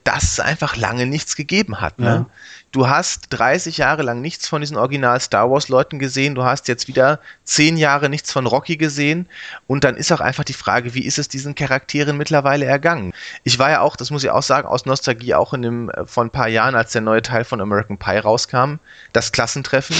dass 0.04 0.22
es 0.22 0.40
einfach 0.40 0.76
lange 0.76 1.04
nichts 1.04 1.36
gegeben 1.36 1.82
hat. 1.82 1.98
Ne? 1.98 2.06
Ja. 2.06 2.26
Du 2.70 2.86
hast 2.86 3.28
30 3.30 3.78
Jahre 3.78 4.02
lang 4.02 4.20
nichts 4.20 4.46
von 4.46 4.60
diesen 4.60 4.76
Original 4.76 5.18
Star 5.20 5.50
Wars 5.50 5.68
Leuten 5.68 5.98
gesehen, 5.98 6.34
du 6.34 6.44
hast 6.44 6.68
jetzt 6.68 6.86
wieder 6.86 7.18
10 7.44 7.78
Jahre 7.78 8.10
nichts 8.10 8.30
von 8.30 8.46
Rocky 8.46 8.76
gesehen 8.76 9.26
und 9.66 9.84
dann 9.84 9.96
ist 9.96 10.12
auch 10.12 10.20
einfach 10.20 10.44
die 10.44 10.52
Frage, 10.52 10.92
wie 10.92 11.06
ist 11.06 11.18
es 11.18 11.28
diesen 11.28 11.54
Charakteren 11.54 12.18
mittlerweile 12.18 12.66
ergangen? 12.66 13.14
Ich 13.42 13.58
war 13.58 13.70
ja 13.70 13.80
auch, 13.80 13.96
das 13.96 14.10
muss 14.10 14.22
ich 14.22 14.30
auch 14.30 14.42
sagen, 14.42 14.68
aus 14.68 14.84
Nostalgie 14.84 15.34
auch 15.34 15.54
in 15.54 15.62
dem 15.62 15.90
äh, 15.90 16.04
vor 16.04 16.24
ein 16.24 16.30
paar 16.30 16.48
Jahren, 16.48 16.74
als 16.74 16.92
der 16.92 17.00
neue 17.00 17.22
Teil 17.22 17.44
von 17.44 17.62
American 17.62 17.96
Pie 17.96 18.18
rauskam, 18.18 18.74
das 19.14 19.32
Klassentreffen. 19.32 19.96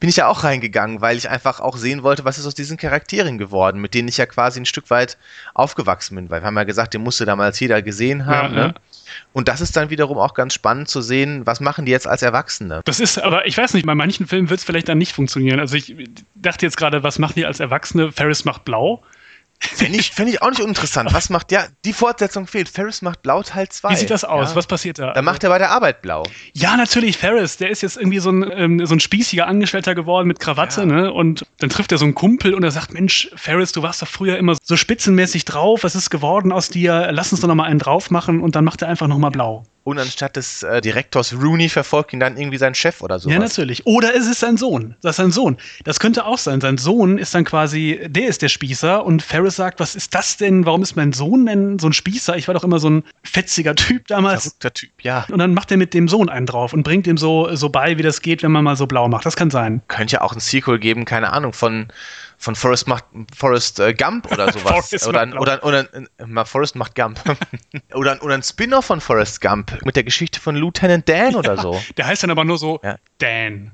Bin 0.00 0.08
ich 0.08 0.16
ja 0.16 0.26
auch 0.26 0.42
reingegangen, 0.42 1.00
weil 1.00 1.16
ich 1.16 1.30
einfach 1.30 1.60
auch 1.60 1.76
sehen 1.76 2.02
wollte, 2.02 2.24
was 2.24 2.36
ist 2.36 2.46
aus 2.46 2.56
diesen 2.56 2.78
Charakteren 2.78 3.38
geworden, 3.38 3.80
mit 3.80 3.94
denen 3.94 4.08
ich 4.08 4.16
ja 4.16 4.26
quasi 4.26 4.58
ein 4.58 4.66
Stück 4.66 4.90
weit 4.90 5.16
aufgewachsen 5.54 6.16
bin, 6.16 6.30
weil 6.30 6.42
wir 6.42 6.46
haben 6.46 6.56
ja 6.56 6.64
gesagt, 6.64 6.94
den 6.94 7.02
musste 7.04 7.24
damals 7.26 7.60
jeder 7.60 7.80
gesehen 7.80 8.26
haben. 8.26 8.56
Ja. 8.56 8.66
ne? 8.66 8.74
Und 9.32 9.48
das 9.48 9.60
ist 9.60 9.76
dann 9.76 9.90
wiederum 9.90 10.18
auch 10.18 10.34
ganz 10.34 10.54
spannend 10.54 10.88
zu 10.88 11.00
sehen, 11.00 11.46
was 11.46 11.60
machen 11.60 11.86
die 11.86 11.92
jetzt 11.92 12.06
als 12.06 12.22
Erwachsene. 12.22 12.82
Das 12.84 13.00
ist, 13.00 13.18
aber 13.18 13.46
ich 13.46 13.56
weiß 13.56 13.74
nicht, 13.74 13.86
bei 13.86 13.94
manchen 13.94 14.26
Filmen 14.26 14.50
wird 14.50 14.60
es 14.60 14.64
vielleicht 14.64 14.88
dann 14.88 14.98
nicht 14.98 15.12
funktionieren. 15.12 15.60
Also 15.60 15.76
ich 15.76 15.94
dachte 16.34 16.66
jetzt 16.66 16.76
gerade, 16.76 17.02
was 17.02 17.18
machen 17.18 17.34
die 17.36 17.46
als 17.46 17.60
Erwachsene? 17.60 18.12
Ferris 18.12 18.44
macht 18.44 18.64
blau. 18.64 19.02
Fände 19.74 19.98
ich, 19.98 20.10
fänd 20.10 20.28
ich 20.28 20.42
auch 20.42 20.50
nicht 20.50 20.60
uninteressant. 20.60 21.12
Was 21.12 21.30
macht, 21.30 21.52
ja, 21.52 21.64
die 21.84 21.92
Fortsetzung 21.92 22.46
fehlt. 22.46 22.68
Ferris 22.68 23.00
macht 23.02 23.22
Blau 23.22 23.42
Teil 23.42 23.68
2. 23.68 23.90
Wie 23.90 23.96
sieht 23.96 24.10
das 24.10 24.24
aus? 24.24 24.50
Ja. 24.50 24.56
Was 24.56 24.66
passiert 24.66 24.98
da? 24.98 25.12
Da 25.12 25.22
macht 25.22 25.44
er 25.44 25.50
bei 25.50 25.58
der 25.58 25.70
Arbeit 25.70 26.02
Blau. 26.02 26.24
ja, 26.52 26.76
natürlich, 26.76 27.16
Ferris, 27.16 27.56
der 27.56 27.70
ist 27.70 27.80
jetzt 27.82 27.96
irgendwie 27.96 28.18
so 28.18 28.30
ein, 28.30 28.50
ähm, 28.54 28.86
so 28.86 28.94
ein 28.94 29.00
spießiger 29.00 29.46
Angestellter 29.46 29.94
geworden 29.94 30.26
mit 30.28 30.40
Krawatte, 30.40 30.80
Ja. 30.80 30.86
ne? 30.86 31.12
Und 31.12 31.46
dann 31.60 31.70
trifft 31.70 31.92
er 31.92 31.98
so 31.98 32.04
einen 32.04 32.14
Kumpel 32.14 32.54
und 32.54 32.64
er 32.64 32.70
sagt, 32.70 32.92
Mensch, 32.92 33.30
Ferris, 33.36 33.72
du 33.72 33.82
warst 33.82 34.02
doch 34.02 34.08
früher 34.08 34.36
immer 34.36 34.56
so 34.62 34.76
spitzenmäßig 34.76 35.44
drauf, 35.44 35.84
was 35.84 35.94
ist 35.94 36.10
geworden 36.10 36.52
aus 36.52 36.68
dir? 36.68 37.08
Lass 37.12 37.30
uns 37.32 37.40
doch 37.40 37.48
noch 37.48 37.54
mal 37.54 37.64
einen 37.64 37.78
drauf 37.78 38.10
machen 38.10 38.40
und 38.40 38.56
dann 38.56 38.64
macht 38.64 38.82
er 38.82 38.88
einfach 38.88 39.06
noch 39.06 39.18
mal 39.18 39.30
blau. 39.30 39.64
Und 39.84 39.98
anstatt 39.98 40.36
des 40.36 40.62
äh, 40.62 40.80
Direktors 40.80 41.32
Rooney 41.34 41.68
verfolgt 41.68 42.12
ihn 42.12 42.20
dann 42.20 42.36
irgendwie 42.36 42.56
sein 42.56 42.72
Chef 42.72 43.00
oder 43.02 43.18
sowas. 43.18 43.32
Ja, 43.34 43.40
natürlich. 43.40 43.84
Oder 43.84 44.14
es 44.14 44.28
ist 44.28 44.38
sein 44.38 44.56
Sohn. 44.56 44.94
Das 45.02 45.14
ist 45.14 45.16
sein 45.16 45.32
Sohn. 45.32 45.56
Das 45.82 45.98
könnte 45.98 46.24
auch 46.24 46.38
sein. 46.38 46.60
Sein 46.60 46.78
Sohn 46.78 47.18
ist 47.18 47.34
dann 47.34 47.44
quasi, 47.44 47.98
der 48.06 48.28
ist 48.28 48.42
der 48.42 48.48
Spießer 48.48 49.04
und 49.04 49.22
Ferris 49.22 49.51
sagt, 49.56 49.80
was 49.80 49.94
ist 49.94 50.14
das 50.14 50.36
denn? 50.36 50.66
Warum 50.66 50.82
ist 50.82 50.96
mein 50.96 51.12
Sohn 51.12 51.46
denn 51.46 51.78
so 51.78 51.88
ein 51.88 51.92
Spießer? 51.92 52.36
Ich 52.36 52.48
war 52.48 52.54
doch 52.54 52.64
immer 52.64 52.78
so 52.78 52.90
ein 52.90 53.04
fetziger 53.22 53.74
Typ 53.74 54.06
damals. 54.08 54.42
Verrückter 54.42 54.72
Typ, 54.72 54.90
ja. 55.02 55.26
Und 55.30 55.38
dann 55.38 55.54
macht 55.54 55.70
er 55.70 55.76
mit 55.76 55.94
dem 55.94 56.08
Sohn 56.08 56.28
einen 56.28 56.46
drauf 56.46 56.72
und 56.72 56.82
bringt 56.82 57.06
ihm 57.06 57.16
so, 57.16 57.54
so 57.54 57.68
bei, 57.68 57.98
wie 57.98 58.02
das 58.02 58.22
geht, 58.22 58.42
wenn 58.42 58.52
man 58.52 58.64
mal 58.64 58.76
so 58.76 58.86
blau 58.86 59.08
macht. 59.08 59.26
Das 59.26 59.36
kann 59.36 59.50
sein. 59.50 59.82
Könnte 59.88 60.14
ja 60.14 60.20
auch 60.22 60.32
ein 60.32 60.40
Sequel 60.40 60.78
geben, 60.78 61.04
keine 61.04 61.32
Ahnung, 61.32 61.52
von, 61.52 61.88
von 62.38 62.54
Forrest, 62.54 62.88
macht, 62.88 63.04
Forrest 63.36 63.80
äh, 63.80 63.94
Gump 63.94 64.30
oder 64.32 64.52
sowas. 64.52 64.88
Forrest 64.88 65.06
oder, 65.06 65.26
macht 65.26 65.40
oder, 65.40 65.64
oder, 65.64 65.86
mal 66.26 66.44
Forrest 66.44 66.76
macht 66.76 66.94
Gump. 66.94 67.20
oder, 67.94 68.22
oder 68.22 68.34
ein 68.34 68.42
Spin-off 68.42 68.86
von 68.86 69.00
Forrest 69.00 69.40
Gump 69.40 69.78
mit 69.84 69.96
der 69.96 70.04
Geschichte 70.04 70.40
von 70.40 70.56
Lieutenant 70.56 71.08
Dan 71.08 71.34
oder 71.36 71.56
so. 71.56 71.80
Der 71.96 72.06
heißt 72.06 72.22
dann 72.22 72.30
aber 72.30 72.44
nur 72.44 72.58
so 72.58 72.80
Ja. 72.82 72.96
Dan. 73.18 73.72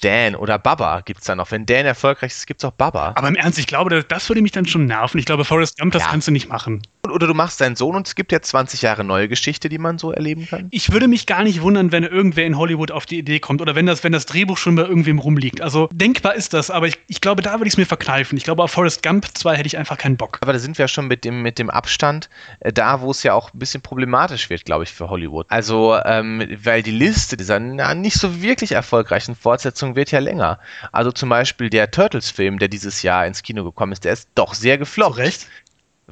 Dan 0.00 0.34
oder 0.34 0.58
Baba 0.58 1.00
gibt's 1.00 1.26
da 1.26 1.34
noch. 1.34 1.50
Wenn 1.50 1.66
Dan 1.66 1.86
erfolgreich 1.86 2.32
ist, 2.32 2.46
gibt's 2.46 2.64
auch 2.64 2.72
Baba. 2.72 3.12
Aber 3.16 3.28
im 3.28 3.36
Ernst, 3.36 3.58
ich 3.58 3.66
glaube, 3.66 4.02
das, 4.02 4.28
würde 4.28 4.42
mich 4.42 4.52
dann 4.52 4.66
schon 4.66 4.86
nerven. 4.86 5.18
Ich 5.18 5.26
glaube, 5.26 5.44
Forrest 5.44 5.78
Gump, 5.78 5.92
das 5.92 6.02
Ja. 6.02 6.08
kannst 6.10 6.28
du 6.28 6.32
nicht 6.32 6.48
machen. 6.48 6.82
Oder 7.08 7.26
du 7.26 7.34
machst 7.34 7.60
deinen 7.60 7.76
Sohn 7.76 7.96
und 7.96 8.06
es 8.06 8.14
gibt 8.14 8.30
ja 8.30 8.40
20 8.42 8.82
Jahre 8.82 9.04
neue 9.04 9.28
Geschichte, 9.28 9.68
die 9.68 9.78
man 9.78 9.98
so 9.98 10.12
erleben 10.12 10.46
kann. 10.46 10.68
Ich 10.70 10.92
würde 10.92 11.08
mich 11.08 11.26
gar 11.26 11.42
nicht 11.42 11.62
wundern, 11.62 11.92
wenn 11.92 12.04
irgendwer 12.04 12.44
in 12.44 12.58
Hollywood 12.58 12.90
auf 12.90 13.06
die 13.06 13.18
Idee 13.18 13.40
kommt 13.40 13.62
oder 13.62 13.74
wenn 13.74 13.86
das, 13.86 14.04
wenn 14.04 14.12
das 14.12 14.26
Drehbuch 14.26 14.58
schon 14.58 14.76
bei 14.76 14.82
irgendwem 14.82 15.18
rumliegt. 15.18 15.60
Also 15.62 15.88
denkbar 15.92 16.34
ist 16.34 16.52
das, 16.52 16.70
aber 16.70 16.88
ich, 16.88 16.98
ich 17.08 17.20
glaube, 17.20 17.42
da 17.42 17.54
würde 17.54 17.66
ich 17.66 17.74
es 17.74 17.78
mir 17.78 17.86
verkneifen. 17.86 18.36
Ich 18.36 18.44
glaube, 18.44 18.62
auf 18.62 18.70
Forrest 18.70 19.02
Gump 19.02 19.26
2 19.32 19.56
hätte 19.56 19.66
ich 19.66 19.78
einfach 19.78 19.96
keinen 19.96 20.16
Bock. 20.16 20.38
Aber 20.42 20.52
da 20.52 20.58
sind 20.58 20.76
wir 20.78 20.88
schon 20.88 21.08
mit 21.08 21.24
dem, 21.24 21.42
mit 21.42 21.58
dem 21.58 21.70
Abstand 21.70 22.28
äh, 22.60 22.72
da, 22.72 23.00
wo 23.00 23.10
es 23.10 23.22
ja 23.22 23.32
auch 23.32 23.52
ein 23.54 23.58
bisschen 23.58 23.80
problematisch 23.80 24.50
wird, 24.50 24.64
glaube 24.64 24.84
ich, 24.84 24.90
für 24.92 25.08
Hollywood. 25.08 25.46
Also, 25.48 25.96
ähm, 26.04 26.46
weil 26.62 26.82
die 26.82 26.90
Liste 26.90 27.36
dieser 27.36 27.58
na, 27.60 27.94
nicht 27.94 28.18
so 28.18 28.42
wirklich 28.42 28.72
erfolgreichen 28.72 29.34
Fortsetzungen 29.34 29.89
wird 29.96 30.10
ja 30.10 30.18
länger. 30.18 30.58
Also 30.92 31.12
zum 31.12 31.28
Beispiel 31.28 31.70
der 31.70 31.90
Turtles-Film, 31.90 32.58
der 32.58 32.68
dieses 32.68 33.02
Jahr 33.02 33.26
ins 33.26 33.42
Kino 33.42 33.64
gekommen 33.64 33.92
ist, 33.92 34.04
der 34.04 34.12
ist 34.12 34.28
doch 34.34 34.54
sehr 34.54 34.78
gefloppt. 34.78 35.18
Recht? 35.18 35.46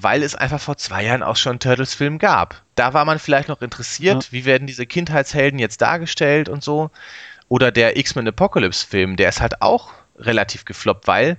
weil 0.01 0.23
es 0.23 0.37
einfach 0.37 0.61
vor 0.61 0.77
zwei 0.77 1.05
Jahren 1.05 1.23
auch 1.23 1.37
schon 1.37 1.59
Turtles-Film 1.59 2.19
gab. 2.19 2.63
Da 2.77 2.95
war 2.95 3.05
man 3.05 3.19
vielleicht 3.19 3.49
noch 3.49 3.63
interessiert, 3.63 4.33
wie 4.33 4.45
werden 4.45 4.67
diese 4.67 4.87
Kindheitshelden 4.87 5.59
jetzt 5.59 5.81
dargestellt 5.83 6.49
und 6.49 6.63
so. 6.63 6.91
Oder 7.49 7.73
der 7.73 7.97
X-Men 7.97 8.29
Apocalypse-Film, 8.29 9.17
der 9.17 9.29
ist 9.29 9.41
halt 9.41 9.61
auch 9.61 9.91
relativ 10.17 10.65
gefloppt, 10.65 11.07
weil 11.07 11.37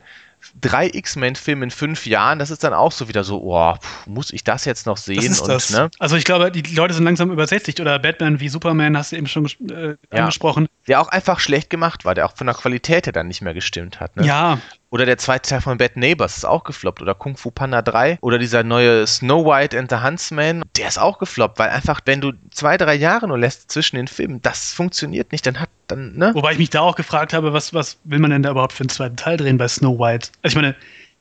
drei 0.59 0.89
X-Men-Filme 0.91 1.65
in 1.65 1.71
fünf 1.71 2.05
Jahren, 2.05 2.39
das 2.39 2.51
ist 2.51 2.63
dann 2.63 2.73
auch 2.73 2.91
so 2.91 3.07
wieder 3.07 3.23
so, 3.23 3.41
oh, 3.41 3.75
muss 4.05 4.31
ich 4.31 4.43
das 4.43 4.65
jetzt 4.65 4.85
noch 4.85 4.97
sehen? 4.97 5.37
Und. 5.39 5.69
Ne? 5.71 5.89
Also 5.99 6.15
ich 6.15 6.23
glaube, 6.23 6.51
die 6.51 6.61
Leute 6.75 6.93
sind 6.93 7.03
langsam 7.03 7.31
übersättigt 7.31 7.79
oder 7.79 7.99
Batman 7.99 8.39
wie 8.39 8.49
Superman, 8.49 8.97
hast 8.97 9.11
du 9.11 9.17
eben 9.17 9.27
schon 9.27 9.45
äh, 9.45 9.89
ja. 9.89 9.95
angesprochen. 10.11 10.67
Der 10.87 11.01
auch 11.01 11.09
einfach 11.09 11.39
schlecht 11.39 11.69
gemacht 11.69 12.05
war, 12.05 12.15
der 12.15 12.25
auch 12.25 12.35
von 12.35 12.47
der 12.47 12.55
Qualität 12.55 13.05
her 13.05 13.13
dann 13.13 13.27
nicht 13.27 13.41
mehr 13.41 13.53
gestimmt 13.53 13.99
hat. 13.99 14.15
Ne? 14.15 14.25
Ja. 14.25 14.59
Oder 14.91 15.05
der 15.05 15.17
zweite 15.17 15.49
Teil 15.49 15.61
von 15.61 15.77
Bad 15.77 15.97
Neighbors 15.97 16.37
ist 16.37 16.45
auch 16.45 16.63
gefloppt. 16.63 17.01
Oder 17.01 17.13
Kung 17.13 17.37
Fu 17.37 17.51
Panda 17.51 17.81
3. 17.81 18.17
Oder 18.21 18.39
dieser 18.39 18.63
neue 18.63 19.05
Snow 19.05 19.45
White 19.45 19.77
and 19.77 19.89
the 19.89 19.97
Huntsman. 19.97 20.63
Der 20.77 20.87
ist 20.87 20.97
auch 20.97 21.19
gefloppt, 21.19 21.59
weil 21.59 21.69
einfach, 21.69 22.01
wenn 22.05 22.21
du 22.21 22.33
zwei, 22.51 22.77
drei 22.77 22.95
Jahre 22.95 23.27
nur 23.27 23.37
lässt 23.37 23.71
zwischen 23.71 23.97
den 23.97 24.07
Filmen, 24.07 24.41
das 24.41 24.73
funktioniert 24.73 25.31
nicht. 25.31 25.45
Dann 25.45 25.59
hat 25.59 25.69
dann, 25.87 26.15
ne? 26.15 26.31
Wobei 26.33 26.53
ich 26.53 26.57
mich 26.57 26.69
da 26.69 26.81
auch 26.81 26.95
gefragt 26.95 27.33
habe, 27.33 27.53
was, 27.53 27.73
was 27.73 27.97
will 28.03 28.19
man 28.19 28.31
denn 28.31 28.43
da 28.43 28.51
überhaupt 28.51 28.73
für 28.73 28.81
einen 28.81 28.89
zweiten 28.89 29.15
Teil 29.15 29.37
drehen 29.37 29.57
bei 29.57 29.67
Snow 29.67 29.99
White? 29.99 30.29
Also 30.41 30.57
ich 30.57 30.61
meine, 30.61 30.75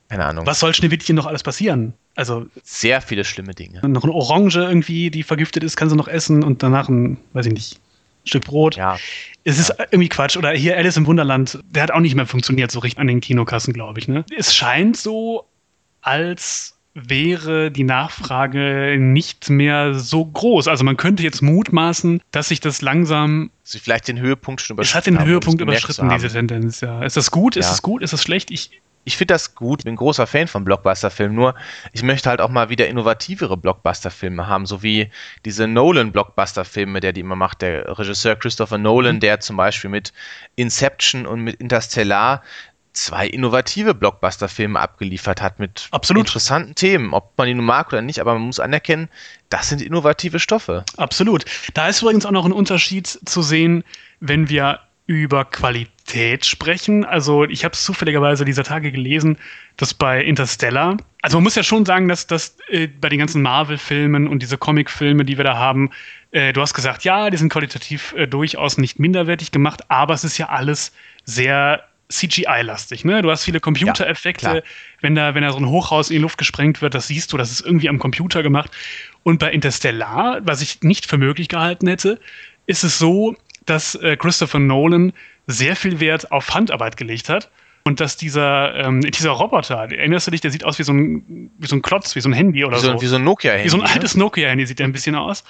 keine 0.09 0.25
Ahnung. 0.25 0.47
Was 0.47 0.61
soll 0.61 0.73
Schneewittchen 0.73 1.17
noch 1.17 1.27
alles 1.27 1.43
passieren? 1.43 1.93
Also 2.15 2.47
sehr 2.63 3.03
viele 3.03 3.25
schlimme 3.25 3.55
Dinge. 3.55 3.87
Noch 3.87 4.05
eine 4.05 4.13
Orange 4.13 4.61
irgendwie, 4.61 5.11
die 5.11 5.23
vergiftet 5.23 5.63
ist, 5.63 5.77
kann 5.77 5.91
sie 5.91 5.97
noch 5.97 6.09
essen 6.09 6.43
und 6.43 6.63
danach 6.63 6.89
ein, 6.89 7.19
weiß 7.35 7.47
ich 7.47 7.53
nicht, 7.53 7.81
Stück 8.29 8.45
Brot. 8.45 8.77
Ja. 8.77 8.99
Es 9.45 9.59
ist 9.59 9.75
irgendwie 9.91 10.09
Quatsch. 10.09 10.37
Oder 10.37 10.51
hier 10.51 10.77
Alice 10.77 10.97
im 10.97 11.07
Wunderland, 11.07 11.59
der 11.71 11.83
hat 11.83 11.91
auch 11.91 12.01
nicht 12.01 12.15
mehr 12.15 12.27
funktioniert 12.27 12.71
so 12.71 12.81
richtig 12.81 13.01
an 13.01 13.07
den 13.07 13.21
Kinokassen, 13.21 13.73
glaube 13.73 13.99
ich. 13.99 14.09
Ne? 14.09 14.25
Es 14.37 14.55
scheint 14.55 14.97
so, 14.97 15.47
als 16.03 16.79
wäre 16.95 17.71
die 17.71 17.85
Nachfrage 17.85 18.97
nicht 18.99 19.51
mehr 19.51 19.95
so 19.95 20.25
groß. 20.25 20.69
Also 20.69 20.85
man 20.85 20.97
könnte 20.97 21.23
jetzt 21.23 21.43
mutmaßen, 21.43 22.21
dass 22.31 22.49
sich 22.49 22.61
das 22.61 22.83
langsam. 22.83 23.51
Sie 23.63 23.79
vielleicht 23.79 24.09
den 24.09 24.19
Höhepunkt 24.19 24.61
schon 24.61 24.75
überschritten. 24.75 24.91
Es 24.91 24.95
hat 24.95 25.07
den 25.07 25.25
Höhepunkt 25.25 25.61
überschritten, 25.61 26.09
diese 26.09 26.29
Tendenz, 26.29 26.81
ja. 26.81 27.03
Ist 27.03 27.17
das 27.17 27.31
gut? 27.31 27.55
Ja. 27.55 27.61
Ist 27.61 27.71
das 27.71 27.83
gut? 27.83 28.03
Ist 28.03 28.13
das 28.13 28.23
schlecht? 28.23 28.51
Ich, 28.51 28.81
ich 29.09 29.17
finde 29.17 29.33
das 29.33 29.55
gut, 29.55 29.85
bin 29.85 29.97
großer 29.97 30.27
Fan 30.27 30.49
von 30.49 30.65
Blockbuster-Filmen, 30.65 31.35
nur 31.35 31.55
ich 31.95 32.03
möchte 32.03 32.29
halt 32.29 32.43
auch 32.43 32.51
mal 32.51 32.69
wieder 32.69 32.89
innovativere 32.89 33.57
Blockbuster-Filme 33.57 34.47
haben, 34.47 34.67
so 34.67 34.83
wie 34.83 35.11
diese 35.47 35.67
Nolan-Blockbuster-Filme, 35.67 37.01
der 37.01 37.15
die 37.15 37.23
immer 37.23 37.35
macht, 37.35 37.63
der 37.63 37.99
Regisseur 37.99 38.37
Christopher 38.37 38.77
Nolan, 38.77 39.17
mhm. 39.17 39.21
der 39.21 39.41
zum 39.41 39.57
Beispiel 39.57 39.89
mit 39.89 40.13
Inception 40.57 41.25
und 41.25 41.41
mit 41.41 41.57
Interstellar 41.57 42.43
zwei 42.93 43.27
innovative 43.27 43.95
Blockbuster-Filme 43.95 44.79
abgeliefert 44.79 45.41
hat 45.41 45.59
mit 45.59 45.89
Absolut. 45.91 46.27
interessanten 46.27 46.75
Themen, 46.75 47.15
ob 47.15 47.33
man 47.39 47.47
die 47.47 47.55
nun 47.55 47.65
mag 47.65 47.89
oder 47.89 48.03
nicht, 48.03 48.21
aber 48.21 48.35
man 48.35 48.43
muss 48.43 48.61
anerkennen, 48.61 49.09
das 49.49 49.71
sind 49.71 49.81
innovative 49.81 50.39
Stoffe. 50.39 50.85
Absolut. 50.99 51.47
Da 51.73 51.89
ist 51.89 52.03
übrigens 52.03 52.27
auch 52.27 52.31
noch 52.31 52.45
ein 52.45 52.53
Unterschied 52.53 53.07
zu 53.07 53.41
sehen, 53.41 53.85
wenn 54.21 54.51
wir 54.51 54.81
über 55.09 55.47
Qualität 55.47 56.45
sprechen. 56.45 57.05
Also 57.05 57.45
ich 57.45 57.65
habe 57.65 57.73
es 57.73 57.83
zufälligerweise 57.83 58.45
dieser 58.45 58.63
Tage 58.63 58.93
gelesen, 58.93 59.39
dass 59.79 59.95
bei 59.95 60.23
Interstellar, 60.23 60.99
also 61.23 61.39
man 61.39 61.45
muss 61.45 61.55
ja 61.55 61.63
schon 61.63 61.87
sagen, 61.87 62.09
dass 62.09 62.27
das 62.27 62.59
äh, 62.69 62.87
bei 62.87 63.09
den 63.09 63.19
ganzen 63.19 63.41
Marvel-Filmen 63.41 64.29
und 64.29 64.43
diese 64.43 64.59
Comic-Filme, 64.59 65.25
die 65.25 65.39
wir 65.39 65.45
da 65.45 65.57
haben, 65.57 65.91
äh, 66.31 66.53
du 66.53 66.61
hast 66.61 66.75
gesagt, 66.75 67.05
ja, 67.05 67.31
die 67.31 67.39
sind 67.39 67.51
qualitativ 67.51 68.13
äh, 68.13 68.27
durchaus 68.27 68.77
nicht 68.77 68.99
minderwertig 68.99 69.51
gemacht, 69.51 69.91
aber 69.91 70.13
es 70.13 70.25
ist 70.25 70.37
ja 70.37 70.51
alles 70.51 70.93
sehr 71.25 71.83
CGI-lastig. 72.11 73.07
Ne? 73.07 73.23
Du 73.23 73.31
hast 73.31 73.45
viele 73.45 73.61
Computereffekte. 73.61 74.57
Ja, 74.57 74.63
wenn 75.01 75.15
da, 75.15 75.35
wenn 75.35 75.43
da 75.43 75.53
so 75.53 75.59
ein 75.59 75.69
Hochhaus 75.69 76.11
in 76.11 76.17
die 76.17 76.23
Luft 76.23 76.37
gesprengt 76.37 76.83
wird, 76.83 76.95
das 76.95 77.09
siehst 77.09 77.33
du, 77.33 77.39
das 77.39 77.51
ist 77.51 77.63
irgendwie 77.63 77.89
am 77.89 77.99
Computer 77.99 78.43
gemacht. 78.43 78.71
Und 79.23 79.39
bei 79.39 79.51
Interstellar, 79.53 80.41
was 80.43 80.61
ich 80.61 80.83
nicht 80.83 81.07
für 81.07 81.17
möglich 81.17 81.49
gehalten 81.49 81.87
hätte, 81.87 82.21
ist 82.67 82.85
es 82.85 82.99
so, 82.99 83.35
dass 83.69 83.95
äh, 83.97 84.17
Christopher 84.17 84.59
Nolan 84.59 85.13
sehr 85.47 85.77
viel 85.77 86.01
Wert 86.01 86.31
auf 86.33 86.55
Handarbeit 86.55 86.97
gelegt 86.97 87.29
hat. 87.29 87.51
Und 87.85 88.01
dass 88.01 88.19
dieser, 88.19 88.75
ähm, 88.75 89.01
dieser 89.01 89.31
Roboter, 89.31 89.77
erinnerst 89.91 90.27
du 90.27 90.31
dich, 90.31 90.43
der 90.43 90.51
sieht 90.51 90.63
aus 90.63 90.79
wie 90.79 90.83
so 90.83 90.93
ein, 90.93 91.51
wie 91.57 91.67
so 91.67 91.75
ein 91.75 91.81
Klotz, 91.81 92.15
wie 92.17 92.21
so 92.21 92.29
ein 92.29 92.35
Handy 92.35 92.65
oder 92.65 92.77
wie 92.77 92.81
so. 92.81 93.01
Wie 93.01 93.07
so 93.07 93.17
ein 93.17 93.25
Nokia-Handy. 93.25 93.65
Wie 93.65 93.71
so 93.71 93.79
ein 93.79 93.85
ne? 93.85 93.91
altes 93.91 94.15
Nokia-Handy 94.15 94.67
sieht 94.67 94.79
der 94.79 94.87
ein 94.87 94.93
bisschen 94.93 95.15
aus. 95.15 95.43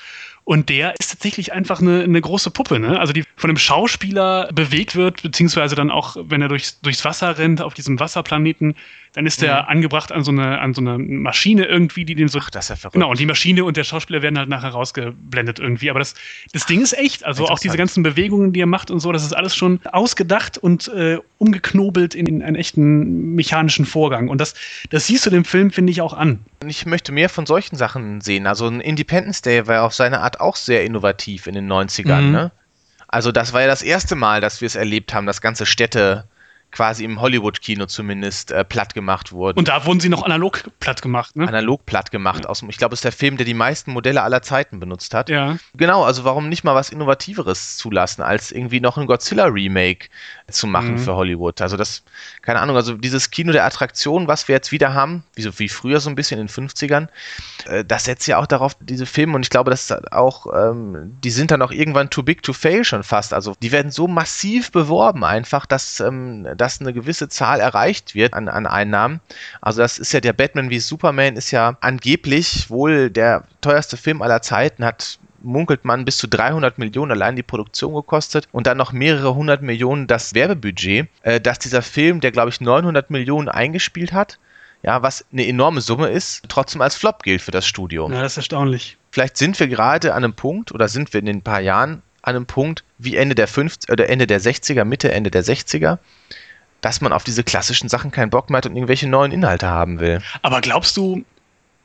Und 0.49 0.71
der 0.71 0.95
ist 0.99 1.11
tatsächlich 1.11 1.53
einfach 1.53 1.83
eine, 1.83 2.05
eine 2.05 2.23
große 2.23 2.51
Puppe, 2.51 2.79
ne? 2.79 2.99
Also 2.99 3.13
die 3.13 3.23
von 3.37 3.51
einem 3.51 3.59
Schauspieler 3.59 4.49
bewegt 4.51 4.97
wird, 4.97 5.23
beziehungsweise 5.23 5.75
dann 5.75 5.91
auch, 5.91 6.17
wenn 6.19 6.41
er 6.41 6.49
durchs, 6.49 6.81
durchs 6.81 7.05
Wasser 7.05 7.37
rennt, 7.37 7.61
auf 7.61 7.75
diesem 7.75 8.01
Wasserplaneten, 8.01 8.75
dann 9.13 9.27
ist 9.27 9.43
der 9.43 9.63
mhm. 9.63 9.69
angebracht 9.69 10.13
an 10.13 10.23
so 10.23 10.31
eine, 10.31 10.61
an 10.61 10.75
so 10.75 10.81
eine 10.81 10.97
Maschine 10.97 11.65
irgendwie, 11.65 12.05
die 12.05 12.15
den 12.15 12.29
so. 12.29 12.39
Ach, 12.41 12.51
das 12.51 12.67
ist 12.67 12.69
ja 12.71 12.77
verrückt. 12.77 12.95
Genau, 12.95 13.11
und 13.11 13.19
die 13.19 13.27
Maschine 13.27 13.65
und 13.65 13.77
der 13.77 13.85
Schauspieler 13.85 14.23
werden 14.23 14.39
halt 14.39 14.49
nachher 14.49 14.71
rausgeblendet 14.71 15.59
irgendwie. 15.59 15.91
Aber 15.91 15.99
das, 15.99 16.15
das 16.53 16.65
Ding 16.67 16.81
ist 16.81 16.97
echt. 16.97 17.27
Also 17.27 17.47
auch 17.49 17.59
diese 17.59 17.77
ganzen 17.77 18.03
Bewegungen, 18.03 18.53
die 18.53 18.61
er 18.61 18.67
macht 18.67 18.91
und 18.91 19.01
so, 19.01 19.13
das 19.13 19.25
ist 19.25 19.35
alles 19.35 19.55
schon 19.55 19.81
ausgedacht 19.93 20.57
und 20.57 20.89
äh, 20.89 21.19
umgeknobelt 21.39 22.15
in, 22.15 22.27
in 22.27 22.43
einen 22.43 22.57
echten 22.57 23.35
mechanischen 23.35 23.87
Vorgang. 23.87 24.29
Und 24.29 24.41
das, 24.41 24.55
das 24.91 25.07
siehst 25.07 25.27
du 25.27 25.31
dem 25.31 25.45
Film, 25.45 25.73
finde 25.73 25.91
ich, 25.91 26.01
auch 26.01 26.15
an. 26.15 26.39
Ich 26.67 26.87
möchte 26.87 27.13
mehr 27.13 27.29
von 27.29 27.45
solchen 27.45 27.77
Sachen 27.77 28.21
sehen. 28.21 28.47
Also 28.47 28.67
ein 28.67 28.81
Independence 28.81 29.43
Day 29.43 29.67
war 29.67 29.83
auf 29.83 29.95
seine 29.95 30.21
Art 30.21 30.38
auch 30.41 30.57
sehr 30.57 30.85
innovativ 30.85 31.47
in 31.47 31.55
den 31.55 31.71
90ern. 31.71 32.21
Mhm. 32.23 32.33
Ne? 32.33 32.51
Also 33.07 33.33
das 33.33 33.53
war 33.53 33.63
ja 33.63 33.67
das 33.67 33.83
erste 33.83 34.17
Mal, 34.17 34.41
dass 34.41 34.61
wir 34.61 34.67
es 34.67 34.75
erlebt 34.75 35.15
haben, 35.15 35.27
dass 35.27 35.41
ganze 35.41 35.67
Städte 35.67 36.25
quasi 36.71 37.05
im 37.05 37.21
Hollywood-Kino 37.21 37.87
zumindest 37.87 38.51
äh, 38.51 38.65
platt 38.65 38.95
gemacht 38.95 39.33
wurden. 39.33 39.59
Und 39.59 39.69
da 39.69 39.87
wurden 39.87 40.01
sie 40.01 40.09
noch 40.09 40.23
analog 40.23 40.63
platt 40.81 41.03
gemacht, 41.03 41.35
ne? 41.35 41.49
Analog 41.49 41.87
platt 41.87 42.11
gemacht. 42.11 42.45
Ja. 42.45 42.51
Aus, 42.51 42.63
ich 42.69 42.77
glaube, 42.77 42.93
es 42.93 42.99
ist 42.99 43.05
der 43.05 43.13
Film, 43.13 43.37
der 43.37 43.47
die 43.47 43.55
meisten 43.55 43.93
Modelle 43.93 44.23
aller 44.23 44.43
Zeiten 44.43 44.79
benutzt 44.79 45.15
hat. 45.15 45.31
Ja. 45.31 45.57
Genau, 45.75 46.05
also 46.05 46.25
warum 46.25 46.49
nicht 46.49 46.65
mal 46.65 46.75
was 46.75 46.91
Innovativeres 46.91 47.79
zulassen, 47.79 48.23
als 48.23 48.53
irgendwie 48.53 48.81
noch 48.81 48.99
ein 48.99 49.07
Godzilla-Remake 49.07 50.09
zu 50.51 50.67
machen 50.67 50.93
mhm. 50.93 50.99
für 50.99 51.15
Hollywood? 51.15 51.61
Also 51.61 51.77
das, 51.77 52.03
keine 52.43 52.61
Ahnung, 52.61 52.77
also 52.77 52.95
dieses 52.95 53.31
Kino 53.31 53.53
der 53.53 53.65
Attraktion, 53.65 54.29
was 54.29 54.47
wir 54.49 54.55
jetzt 54.55 54.71
wieder 54.71 54.93
haben, 54.93 55.25
wie, 55.35 55.43
so, 55.43 55.59
wie 55.59 55.69
früher 55.69 56.01
so 56.01 56.11
ein 56.11 56.17
bisschen 56.17 56.39
in 56.39 56.47
den 56.47 56.69
50ern, 56.69 57.09
äh, 57.67 57.85
das 57.85 58.05
setzt 58.05 58.27
ja 58.27 58.39
auch 58.39 58.47
darauf, 58.47 58.77
diese 58.81 59.07
Filme, 59.07 59.35
und 59.37 59.43
ich 59.43 59.51
glaube, 59.51 59.71
dass 59.71 59.91
auch, 60.13 60.47
ähm, 60.55 61.17
die 61.25 61.31
sind 61.31 61.51
dann 61.51 61.63
auch 61.63 61.73
irgendwann 61.73 62.11
too 62.11 62.23
big 62.23 62.43
to 62.43 62.53
fail 62.53 62.85
schon 62.85 63.05
fast. 63.05 63.33
Also 63.33 63.55
die 63.63 63.73
werden 63.73 63.91
so 63.91 64.07
massiv 64.07 64.71
beworben 64.71 65.25
einfach, 65.25 65.65
dass, 65.65 66.01
ähm, 66.01 66.47
dass 66.59 66.81
eine 66.81 66.93
gewisse 66.93 67.29
Zahl 67.29 67.61
erreicht 67.61 68.15
wird 68.15 68.35
an, 68.35 68.49
an 68.49 68.67
Einnahmen. 68.67 69.21
Also 69.61 69.81
das 69.81 69.99
ist 69.99 70.13
ja 70.13 70.21
der 70.21 70.33
Batman 70.33 70.71
wie 70.71 70.81
Superman 70.81 71.37
ist 71.37 71.51
ja 71.51 71.77
angeblich 71.81 72.69
wohl 72.71 73.11
der 73.11 73.45
teuerste 73.61 73.97
Film 73.97 74.23
aller 74.23 74.43
Zeiten, 74.43 74.85
hat 74.85 75.19
munkelt 75.43 75.85
man 75.85 76.05
bis 76.05 76.19
zu 76.19 76.27
300 76.27 76.79
Millionen 76.79 77.13
allein 77.13 77.37
die 77.37 77.43
Produktion 77.43 77.95
gekostet 77.95 78.49
und 78.53 78.67
dann 78.67 78.77
noch 78.77 78.93
mehrere 78.93 79.35
hundert 79.35 79.63
Millionen 79.63 80.07
das 80.07 80.35
Werbebudget, 80.35 81.09
äh, 81.23 81.41
dass 81.41 81.59
dieser 81.59 81.83
Film, 81.83 82.21
der 82.21 82.33
glaube 82.33 82.51
ich 82.51 82.61
900 82.61 83.11
Millionen 83.11 83.49
eingespielt 83.49 84.13
hat, 84.13 84.39
ja, 84.83 85.03
was 85.03 85.25
eine 85.33 85.47
enorme 85.47 85.81
Summe 85.81 86.09
ist, 86.09 86.43
trotzdem 86.49 86.81
als 86.81 86.97
Flop 86.97 87.23
gilt 87.23 87.43
für 87.43 87.51
das 87.51 87.67
Studio. 87.67 88.11
Ja, 88.11 88.23
das 88.23 88.33
ist 88.33 88.39
erstaunlich. 88.39 88.97
Vielleicht 89.11 89.37
sind 89.37 89.59
wir 89.59 89.69
gerade 89.69 90.15
an 90.15 90.25
einem 90.25 90.35
Punkt 90.35 90.73
oder 90.73 90.89
sind 90.89 91.13
wir 91.13 91.21
in 91.21 91.29
ein 91.29 91.43
paar 91.43 91.61
Jahren 91.61 92.03
an 92.23 92.37
einem 92.37 92.47
Punkt 92.47 92.85
wie 92.99 93.17
Ende 93.17 93.35
der 93.35 93.49
50 93.49 93.91
oder 93.91 94.09
Ende 94.09 94.27
der 94.27 94.41
60er, 94.41 94.85
Mitte, 94.85 95.11
Ende 95.11 95.31
der 95.31 95.45
60er, 95.45 95.99
dass 96.81 97.01
man 97.01 97.13
auf 97.13 97.25
diese 97.25 97.45
klassischen 97.45 97.89
Sachen 97.89 98.11
keinen 98.11 98.31
Bock 98.31 98.51
mehr 98.51 98.59
hat 98.59 98.67
und 98.67 98.77
irgendwelche 98.77 99.09
neuen 99.09 99.33
Inhalte 99.33 99.67
haben 99.67 100.01
will. 100.01 100.21
Aber 100.43 100.61
glaubst 100.61 100.97
du, 100.97 101.25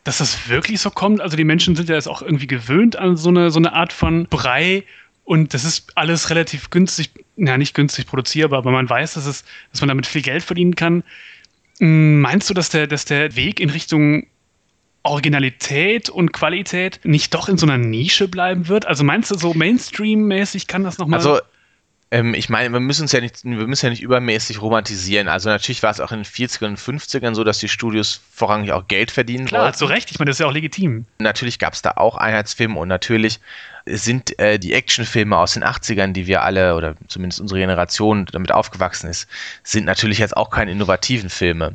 dass 0.04 0.20
das 0.20 0.50
wirklich 0.50 0.82
so 0.82 0.90
kommt? 0.90 1.22
Also 1.22 1.38
die 1.38 1.44
Menschen 1.44 1.76
sind 1.76 1.90
ja 1.90 1.96
jetzt 1.96 2.08
auch 2.08 2.22
irgendwie 2.22 2.48
gewöhnt 2.48 2.96
an 2.96 3.18
so 3.18 3.30
eine, 3.30 3.52
so 3.52 3.60
eine 3.60 3.74
Art 3.74 3.94
von 3.94 4.28
Brei 4.28 4.84
und 5.26 5.54
das 5.54 5.64
ist 5.64 5.92
alles 5.96 6.30
relativ 6.30 6.70
günstig, 6.70 7.12
ja 7.38 7.58
nicht 7.58 7.74
günstig 7.74 8.08
produzierbar, 8.08 8.60
aber 8.60 8.72
man 8.72 8.90
weiß, 8.90 9.14
dass, 9.14 9.26
es, 9.26 9.46
dass 9.72 9.82
man 9.82 9.88
damit 9.88 10.06
viel 10.06 10.22
Geld 10.22 10.44
verdienen 10.44 10.76
kann. 10.76 11.04
Hm, 11.80 12.22
meinst 12.22 12.50
du, 12.50 12.54
dass 12.54 12.70
der, 12.70 12.88
dass 12.88 13.06
der 13.06 13.36
Weg 13.36 13.60
in 13.60 13.70
Richtung 13.70 14.28
Originalität 15.04 16.10
und 16.10 16.32
Qualität 16.32 17.02
nicht 17.04 17.34
doch 17.34 17.50
in 17.50 17.58
so 17.58 17.66
einer 17.66 17.78
Nische 17.78 18.28
bleiben 18.28 18.68
wird? 18.68 18.86
Also 18.86 19.04
meinst 19.04 19.32
du, 19.32 19.36
so 19.38 19.54
Mainstream-mäßig 19.54 20.68
kann 20.68 20.84
das 20.84 20.98
nochmal. 20.98 21.20
Also 21.20 21.40
ähm, 22.14 22.36
ich 22.36 22.48
meine, 22.48 22.72
wir 22.72 22.80
müssen 22.80 23.02
uns 23.02 23.12
ja 23.12 23.22
nicht, 23.22 23.44
wir 23.44 23.66
müssen 23.66 23.88
ja 23.88 23.90
nicht 23.90 24.04
übermäßig 24.04 24.62
romantisieren. 24.62 25.28
Also 25.28 25.50
natürlich 25.50 25.82
war 25.82 25.90
es 25.90 26.00
auch 26.00 26.12
in 26.12 26.20
den 26.20 26.26
40ern 26.26 26.68
und 26.68 26.80
50ern 26.80 27.34
so, 27.34 27.44
dass 27.44 27.58
die 27.58 27.68
Studios 27.68 28.22
vorrangig 28.32 28.72
auch 28.72 28.88
Geld 28.88 29.10
verdienen 29.10 29.48
Klar, 29.48 29.64
wollten. 29.64 29.78
zu 29.80 29.86
Recht. 29.86 30.12
Ich 30.12 30.20
meine, 30.20 30.30
das 30.30 30.36
ist 30.36 30.42
ja 30.42 30.46
auch 30.46 30.54
legitim. 30.54 31.08
Natürlich 31.18 31.58
gab 31.58 31.74
es 31.74 31.82
da 31.82 31.94
auch 31.96 32.16
Einheitsfilme 32.16 32.80
und 32.80 32.88
natürlich 32.88 33.40
sind 33.88 34.38
äh, 34.38 34.60
die 34.60 34.74
Actionfilme 34.74 35.36
aus 35.36 35.54
den 35.54 35.64
80ern, 35.64 36.14
die 36.14 36.28
wir 36.28 36.44
alle 36.44 36.76
oder 36.76 36.94
zumindest 37.08 37.42
unsere 37.42 37.60
Generation 37.60 38.28
damit 38.32 38.52
aufgewachsen 38.52 39.10
ist, 39.10 39.28
sind 39.64 39.86
natürlich 39.86 40.20
jetzt 40.20 40.38
auch 40.38 40.52
keine 40.52 40.72
innovativen 40.72 41.32
Filme 41.32 41.74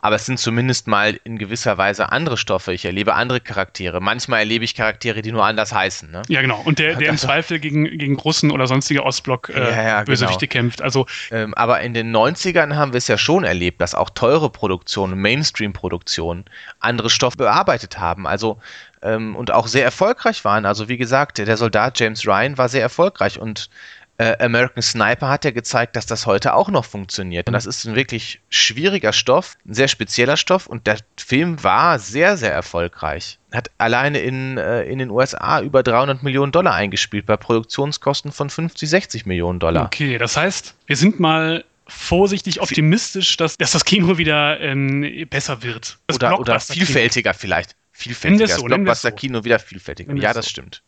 aber 0.00 0.16
es 0.16 0.26
sind 0.26 0.38
zumindest 0.38 0.86
mal 0.86 1.18
in 1.24 1.38
gewisser 1.38 1.78
Weise 1.78 2.12
andere 2.12 2.36
Stoffe. 2.36 2.72
Ich 2.72 2.84
erlebe 2.84 3.14
andere 3.14 3.40
Charaktere. 3.40 4.00
Manchmal 4.00 4.40
erlebe 4.40 4.64
ich 4.64 4.74
Charaktere, 4.74 5.22
die 5.22 5.32
nur 5.32 5.44
anders 5.44 5.72
heißen. 5.72 6.10
Ne? 6.10 6.22
Ja, 6.28 6.42
genau. 6.42 6.60
Und 6.64 6.78
der, 6.78 6.96
der 6.96 7.08
im 7.08 7.18
Zweifel 7.18 7.58
gegen, 7.58 7.84
gegen 7.84 8.16
Russen 8.16 8.50
oder 8.50 8.66
sonstige 8.66 9.04
Ostblock-Bösewichte 9.04 9.54
äh, 9.56 9.78
ja, 9.78 10.40
ja, 10.40 10.46
kämpft. 10.46 10.82
Also, 10.82 11.06
ähm, 11.30 11.54
aber 11.54 11.80
in 11.80 11.94
den 11.94 12.14
90ern 12.14 12.76
haben 12.76 12.92
wir 12.92 12.98
es 12.98 13.08
ja 13.08 13.18
schon 13.18 13.44
erlebt, 13.44 13.80
dass 13.80 13.94
auch 13.94 14.10
teure 14.10 14.50
Produktionen, 14.50 15.20
Mainstream-Produktionen 15.20 16.44
andere 16.80 17.10
Stoffe 17.10 17.38
bearbeitet 17.38 17.98
haben. 17.98 18.26
Also 18.26 18.58
ähm, 19.02 19.36
und 19.36 19.50
auch 19.50 19.66
sehr 19.66 19.84
erfolgreich 19.84 20.44
waren. 20.44 20.66
Also 20.66 20.88
wie 20.88 20.96
gesagt, 20.96 21.38
der 21.38 21.56
Soldat 21.56 21.98
James 21.98 22.26
Ryan 22.26 22.58
war 22.58 22.68
sehr 22.68 22.82
erfolgreich 22.82 23.38
und 23.38 23.70
äh, 24.18 24.36
American 24.42 24.82
Sniper 24.82 25.28
hat 25.28 25.44
ja 25.44 25.50
gezeigt, 25.50 25.96
dass 25.96 26.06
das 26.06 26.26
heute 26.26 26.54
auch 26.54 26.70
noch 26.70 26.84
funktioniert. 26.84 27.46
Und 27.48 27.52
das 27.52 27.66
ist 27.66 27.84
ein 27.84 27.94
wirklich 27.94 28.40
schwieriger 28.48 29.12
Stoff, 29.12 29.56
ein 29.66 29.74
sehr 29.74 29.88
spezieller 29.88 30.36
Stoff. 30.36 30.66
Und 30.66 30.86
der 30.86 30.98
Film 31.18 31.62
war 31.62 31.98
sehr, 31.98 32.36
sehr 32.36 32.52
erfolgreich. 32.52 33.38
Hat 33.52 33.70
alleine 33.78 34.18
in, 34.20 34.58
äh, 34.58 34.84
in 34.84 34.98
den 34.98 35.10
USA 35.10 35.60
über 35.60 35.82
300 35.82 36.22
Millionen 36.22 36.52
Dollar 36.52 36.74
eingespielt, 36.74 37.26
bei 37.26 37.36
Produktionskosten 37.36 38.32
von 38.32 38.50
50, 38.50 38.88
60 38.88 39.26
Millionen 39.26 39.58
Dollar. 39.58 39.86
Okay, 39.86 40.18
das 40.18 40.36
heißt, 40.36 40.74
wir 40.86 40.96
sind 40.96 41.20
mal 41.20 41.64
vorsichtig 41.86 42.60
optimistisch, 42.60 43.36
dass, 43.36 43.56
dass 43.58 43.72
das 43.72 43.84
Kino 43.84 44.18
wieder 44.18 44.60
ähm, 44.60 45.26
besser 45.30 45.62
wird. 45.62 45.98
Das 46.06 46.16
oder, 46.16 46.40
oder 46.40 46.58
vielfältiger 46.58 47.34
vielleicht. 47.34 47.76
Vielfältiger. 47.92 48.46
Das 48.46 48.56
so, 48.56 48.64
Blockbuster-Kino 48.64 49.38
so. 49.38 49.44
wieder 49.44 49.58
vielfältiger. 49.58 50.14
Ja, 50.16 50.32
das 50.32 50.46
so. 50.46 50.50
stimmt. 50.50 50.82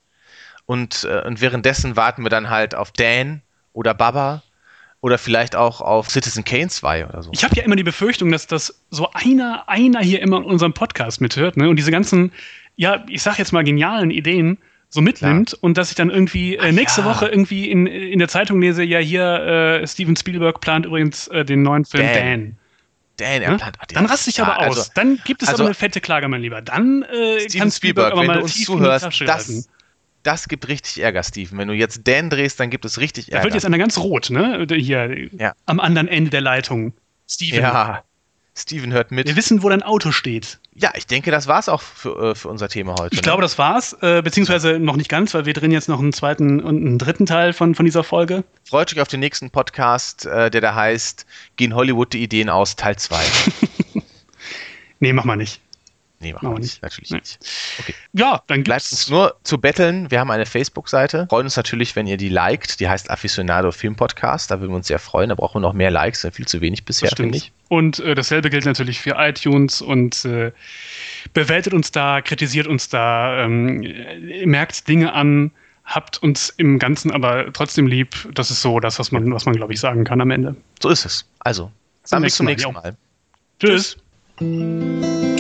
Und, 0.69 1.09
äh, 1.11 1.23
und 1.27 1.41
währenddessen 1.41 1.97
warten 1.97 2.25
wir 2.25 2.29
dann 2.29 2.51
halt 2.51 2.75
auf 2.75 2.93
Dan 2.93 3.41
oder 3.73 3.95
Baba 3.95 4.43
oder 5.01 5.17
vielleicht 5.17 5.57
auch 5.57 5.81
auf 5.81 6.11
Citizen 6.11 6.45
Kane 6.45 6.69
2 6.69 7.07
oder 7.07 7.23
so. 7.23 7.31
Ich 7.33 7.43
habe 7.43 7.57
ja 7.57 7.63
immer 7.63 7.75
die 7.75 7.85
Befürchtung, 7.85 8.31
dass 8.31 8.47
das 8.47 8.79
so 8.91 9.11
einer, 9.15 9.67
einer 9.67 10.01
hier 10.01 10.21
immer 10.21 10.37
in 10.37 10.45
unserem 10.45 10.75
Podcast 10.75 11.23
mithört 11.23 11.57
ne? 11.57 11.71
und 11.71 11.77
diese 11.77 11.91
ganzen, 11.91 12.33
ja, 12.77 13.03
ich 13.09 13.23
sag 13.23 13.39
jetzt 13.39 13.53
mal 13.53 13.65
genialen 13.65 14.11
Ideen 14.11 14.59
so 14.91 15.01
mitnimmt 15.01 15.53
Klar. 15.53 15.65
und 15.65 15.79
dass 15.79 15.89
ich 15.89 15.97
dann 15.97 16.11
irgendwie 16.11 16.57
äh, 16.57 16.71
nächste 16.71 17.01
ja. 17.01 17.07
Woche 17.07 17.29
irgendwie 17.29 17.71
in, 17.71 17.87
in 17.87 18.19
der 18.19 18.29
Zeitung 18.29 18.61
lese, 18.61 18.83
ja 18.83 18.99
hier 18.99 19.81
äh, 19.81 19.87
Steven 19.87 20.17
Spielberg 20.17 20.61
plant 20.61 20.85
übrigens 20.85 21.29
äh, 21.29 21.47
den 21.47 21.63
neuen 21.63 21.87
Film 21.87 22.05
Dan. 22.05 22.15
Dan. 22.15 22.57
Dan, 23.17 23.43
er 23.43 23.51
ne? 23.53 23.57
plant. 23.57 23.77
Ach, 23.81 23.87
dann 23.87 24.05
raste 24.05 24.29
ich 24.29 24.41
aber 24.43 24.59
aus. 24.59 24.79
Also, 24.79 24.91
dann 24.95 25.19
gibt 25.25 25.43
es 25.43 25.49
also, 25.49 25.63
aber 25.63 25.69
eine 25.69 25.75
fette 25.75 26.03
Klage, 26.03 26.29
mein 26.29 26.43
Lieber. 26.43 26.61
Dann 26.61 27.05
äh, 27.05 27.41
Steven 27.41 27.61
kann 27.61 27.71
Spielberg, 27.71 27.73
Spielberg 27.73 28.13
aber 28.13 28.21
wenn 28.21 28.27
mal 28.27 28.37
du 28.37 28.43
uns 28.43 28.63
zuhörst, 28.63 29.23
das, 29.23 29.69
das 30.23 30.49
gibt 30.49 30.69
richtig 30.69 31.03
Ärger, 31.03 31.23
Steven. 31.23 31.59
Wenn 31.59 31.69
du 31.69 31.75
jetzt 31.75 32.07
Dan 32.07 32.31
drehst, 32.31 32.61
dann 32.61 32.71
gibt 32.71 32.85
es 32.85 32.99
richtig 32.99 33.29
Ärger. 33.29 33.41
Er 33.41 33.45
wird 33.45 33.55
jetzt 33.55 33.65
einer 33.65 33.79
ganz 33.79 33.99
rot, 33.99 34.31
ne? 34.31 34.67
Hier 34.71 35.29
ja. 35.33 35.53
am 35.67 35.81
anderen 35.81 36.09
Ende 36.09 36.31
der 36.31 36.41
Leitung. 36.41 36.93
Steven. 37.29 37.61
Ja. 37.61 38.03
Steven 38.59 38.93
hört 38.93 39.13
mit. 39.13 39.29
Wir 39.29 39.37
wissen, 39.37 39.63
wo 39.63 39.69
dein 39.69 39.83
Auto 39.83 40.11
steht. 40.11 40.59
Ja, 40.75 40.91
ich 40.97 41.07
denke, 41.07 41.31
das 41.31 41.47
war's 41.47 41.69
auch 41.69 41.81
für, 41.81 42.31
äh, 42.31 42.35
für 42.35 42.49
unser 42.49 42.69
Thema 42.69 42.97
heute. 42.99 43.15
Ich 43.15 43.21
ne? 43.21 43.23
glaube, 43.23 43.43
das 43.43 43.57
war's, 43.57 43.93
äh, 44.01 44.21
beziehungsweise 44.21 44.81
noch 44.81 44.97
nicht 44.97 45.09
ganz, 45.09 45.33
weil 45.35 45.47
wir 45.47 45.55
drehen 45.55 45.71
jetzt 45.71 45.89
noch 45.89 46.01
einen 46.01 46.13
zweiten 46.13 46.61
und 46.61 46.85
einen 46.85 46.99
dritten 46.99 47.25
Teil 47.25 47.53
von, 47.53 47.77
von 47.77 47.85
dieser 47.85 48.03
Folge. 48.03 48.43
Freut 48.65 48.93
euch 48.93 49.01
auf 49.01 49.09
den 49.09 49.21
nächsten 49.21 49.51
Podcast, 49.51 50.27
äh, 50.27 50.51
der 50.51 50.61
da 50.61 50.75
heißt 50.75 51.25
Gehen 51.57 51.75
Hollywood 51.75 52.13
die 52.13 52.23
Ideen 52.23 52.49
aus, 52.49 52.75
Teil 52.75 52.97
2. 52.97 53.17
nee, 55.01 55.13
mach 55.13 55.25
mal 55.25 55.37
nicht. 55.37 55.61
Nee, 56.21 56.33
machen 56.33 56.53
wir 56.53 56.59
nicht. 56.59 56.83
Natürlich 56.83 57.11
nee. 57.11 57.19
nicht. 57.19 57.39
Okay. 57.79 57.95
Ja, 58.13 58.43
dann 58.49 58.59
gibt's. 58.59 58.69
Bleibt 58.69 58.93
uns 58.93 59.09
nur 59.11 59.37
zu 59.45 59.59
betteln. 59.59 60.11
Wir 60.11 60.19
haben 60.19 60.31
eine 60.31 60.47
Facebook-Seite. 60.47 61.27
Freuen 61.31 61.47
uns 61.47 61.57
natürlich, 61.57 61.95
wenn 61.95 62.07
ihr 62.09 62.17
die 62.17 62.29
liked. 62.29 62.81
Die 62.81 62.89
heißt 62.89 63.11
Aficionado 63.11 63.71
Film 63.71 63.95
Podcast. 63.95 64.51
Da 64.51 64.61
würden 64.61 64.73
wir 64.73 64.77
uns 64.77 64.89
sehr 64.89 64.99
freuen. 64.99 65.29
Da 65.29 65.37
brauchen 65.37 65.57
wir 65.57 65.61
noch 65.61 65.75
mehr 65.75 65.91
Likes. 65.91 66.27
Viel 66.33 66.47
zu 66.47 66.61
wenig 66.61 66.85
bisher, 66.85 67.11
finde 67.15 67.39
ich. 67.39 67.53
Und 67.69 68.01
äh, 68.01 68.15
dasselbe 68.15 68.51
gilt 68.51 68.65
natürlich 68.65 69.01
für 69.01 69.15
iTunes 69.19 69.81
und 69.81 70.25
äh, 70.25 70.53
bewertet 71.35 71.73
uns 71.73 71.93
da, 71.93 72.21
kritisiert 72.21 72.67
uns 72.67 72.89
da, 72.89 73.45
ähm, 73.45 73.87
merkt 74.45 74.89
Dinge 74.89 75.13
an, 75.13 75.53
habt 75.85 76.21
uns 76.23 76.51
im 76.51 76.79
Ganzen 76.79 77.13
aber 77.13 77.53
trotzdem 77.53 77.87
lieb. 77.87 78.17
Das 78.35 78.51
ist 78.51 78.63
so 78.63 78.81
das, 78.81 78.99
was 78.99 79.13
man, 79.13 79.33
was 79.33 79.45
man 79.45 79.55
glaube 79.55 79.73
ich, 79.73 79.81
sagen 79.81 80.05
kann 80.05 80.21
am 80.21 80.31
Ende. 80.31 80.57
So 80.83 80.89
ist 80.89 81.05
es. 81.05 81.29
Also, 81.41 81.71
dann 82.11 82.23
bis 82.23 82.37
zum 82.37 82.47
nächsten 82.47 82.73
Mal. 82.73 82.97
Tschüss. 83.61 83.97
Tschüss. 84.39 85.38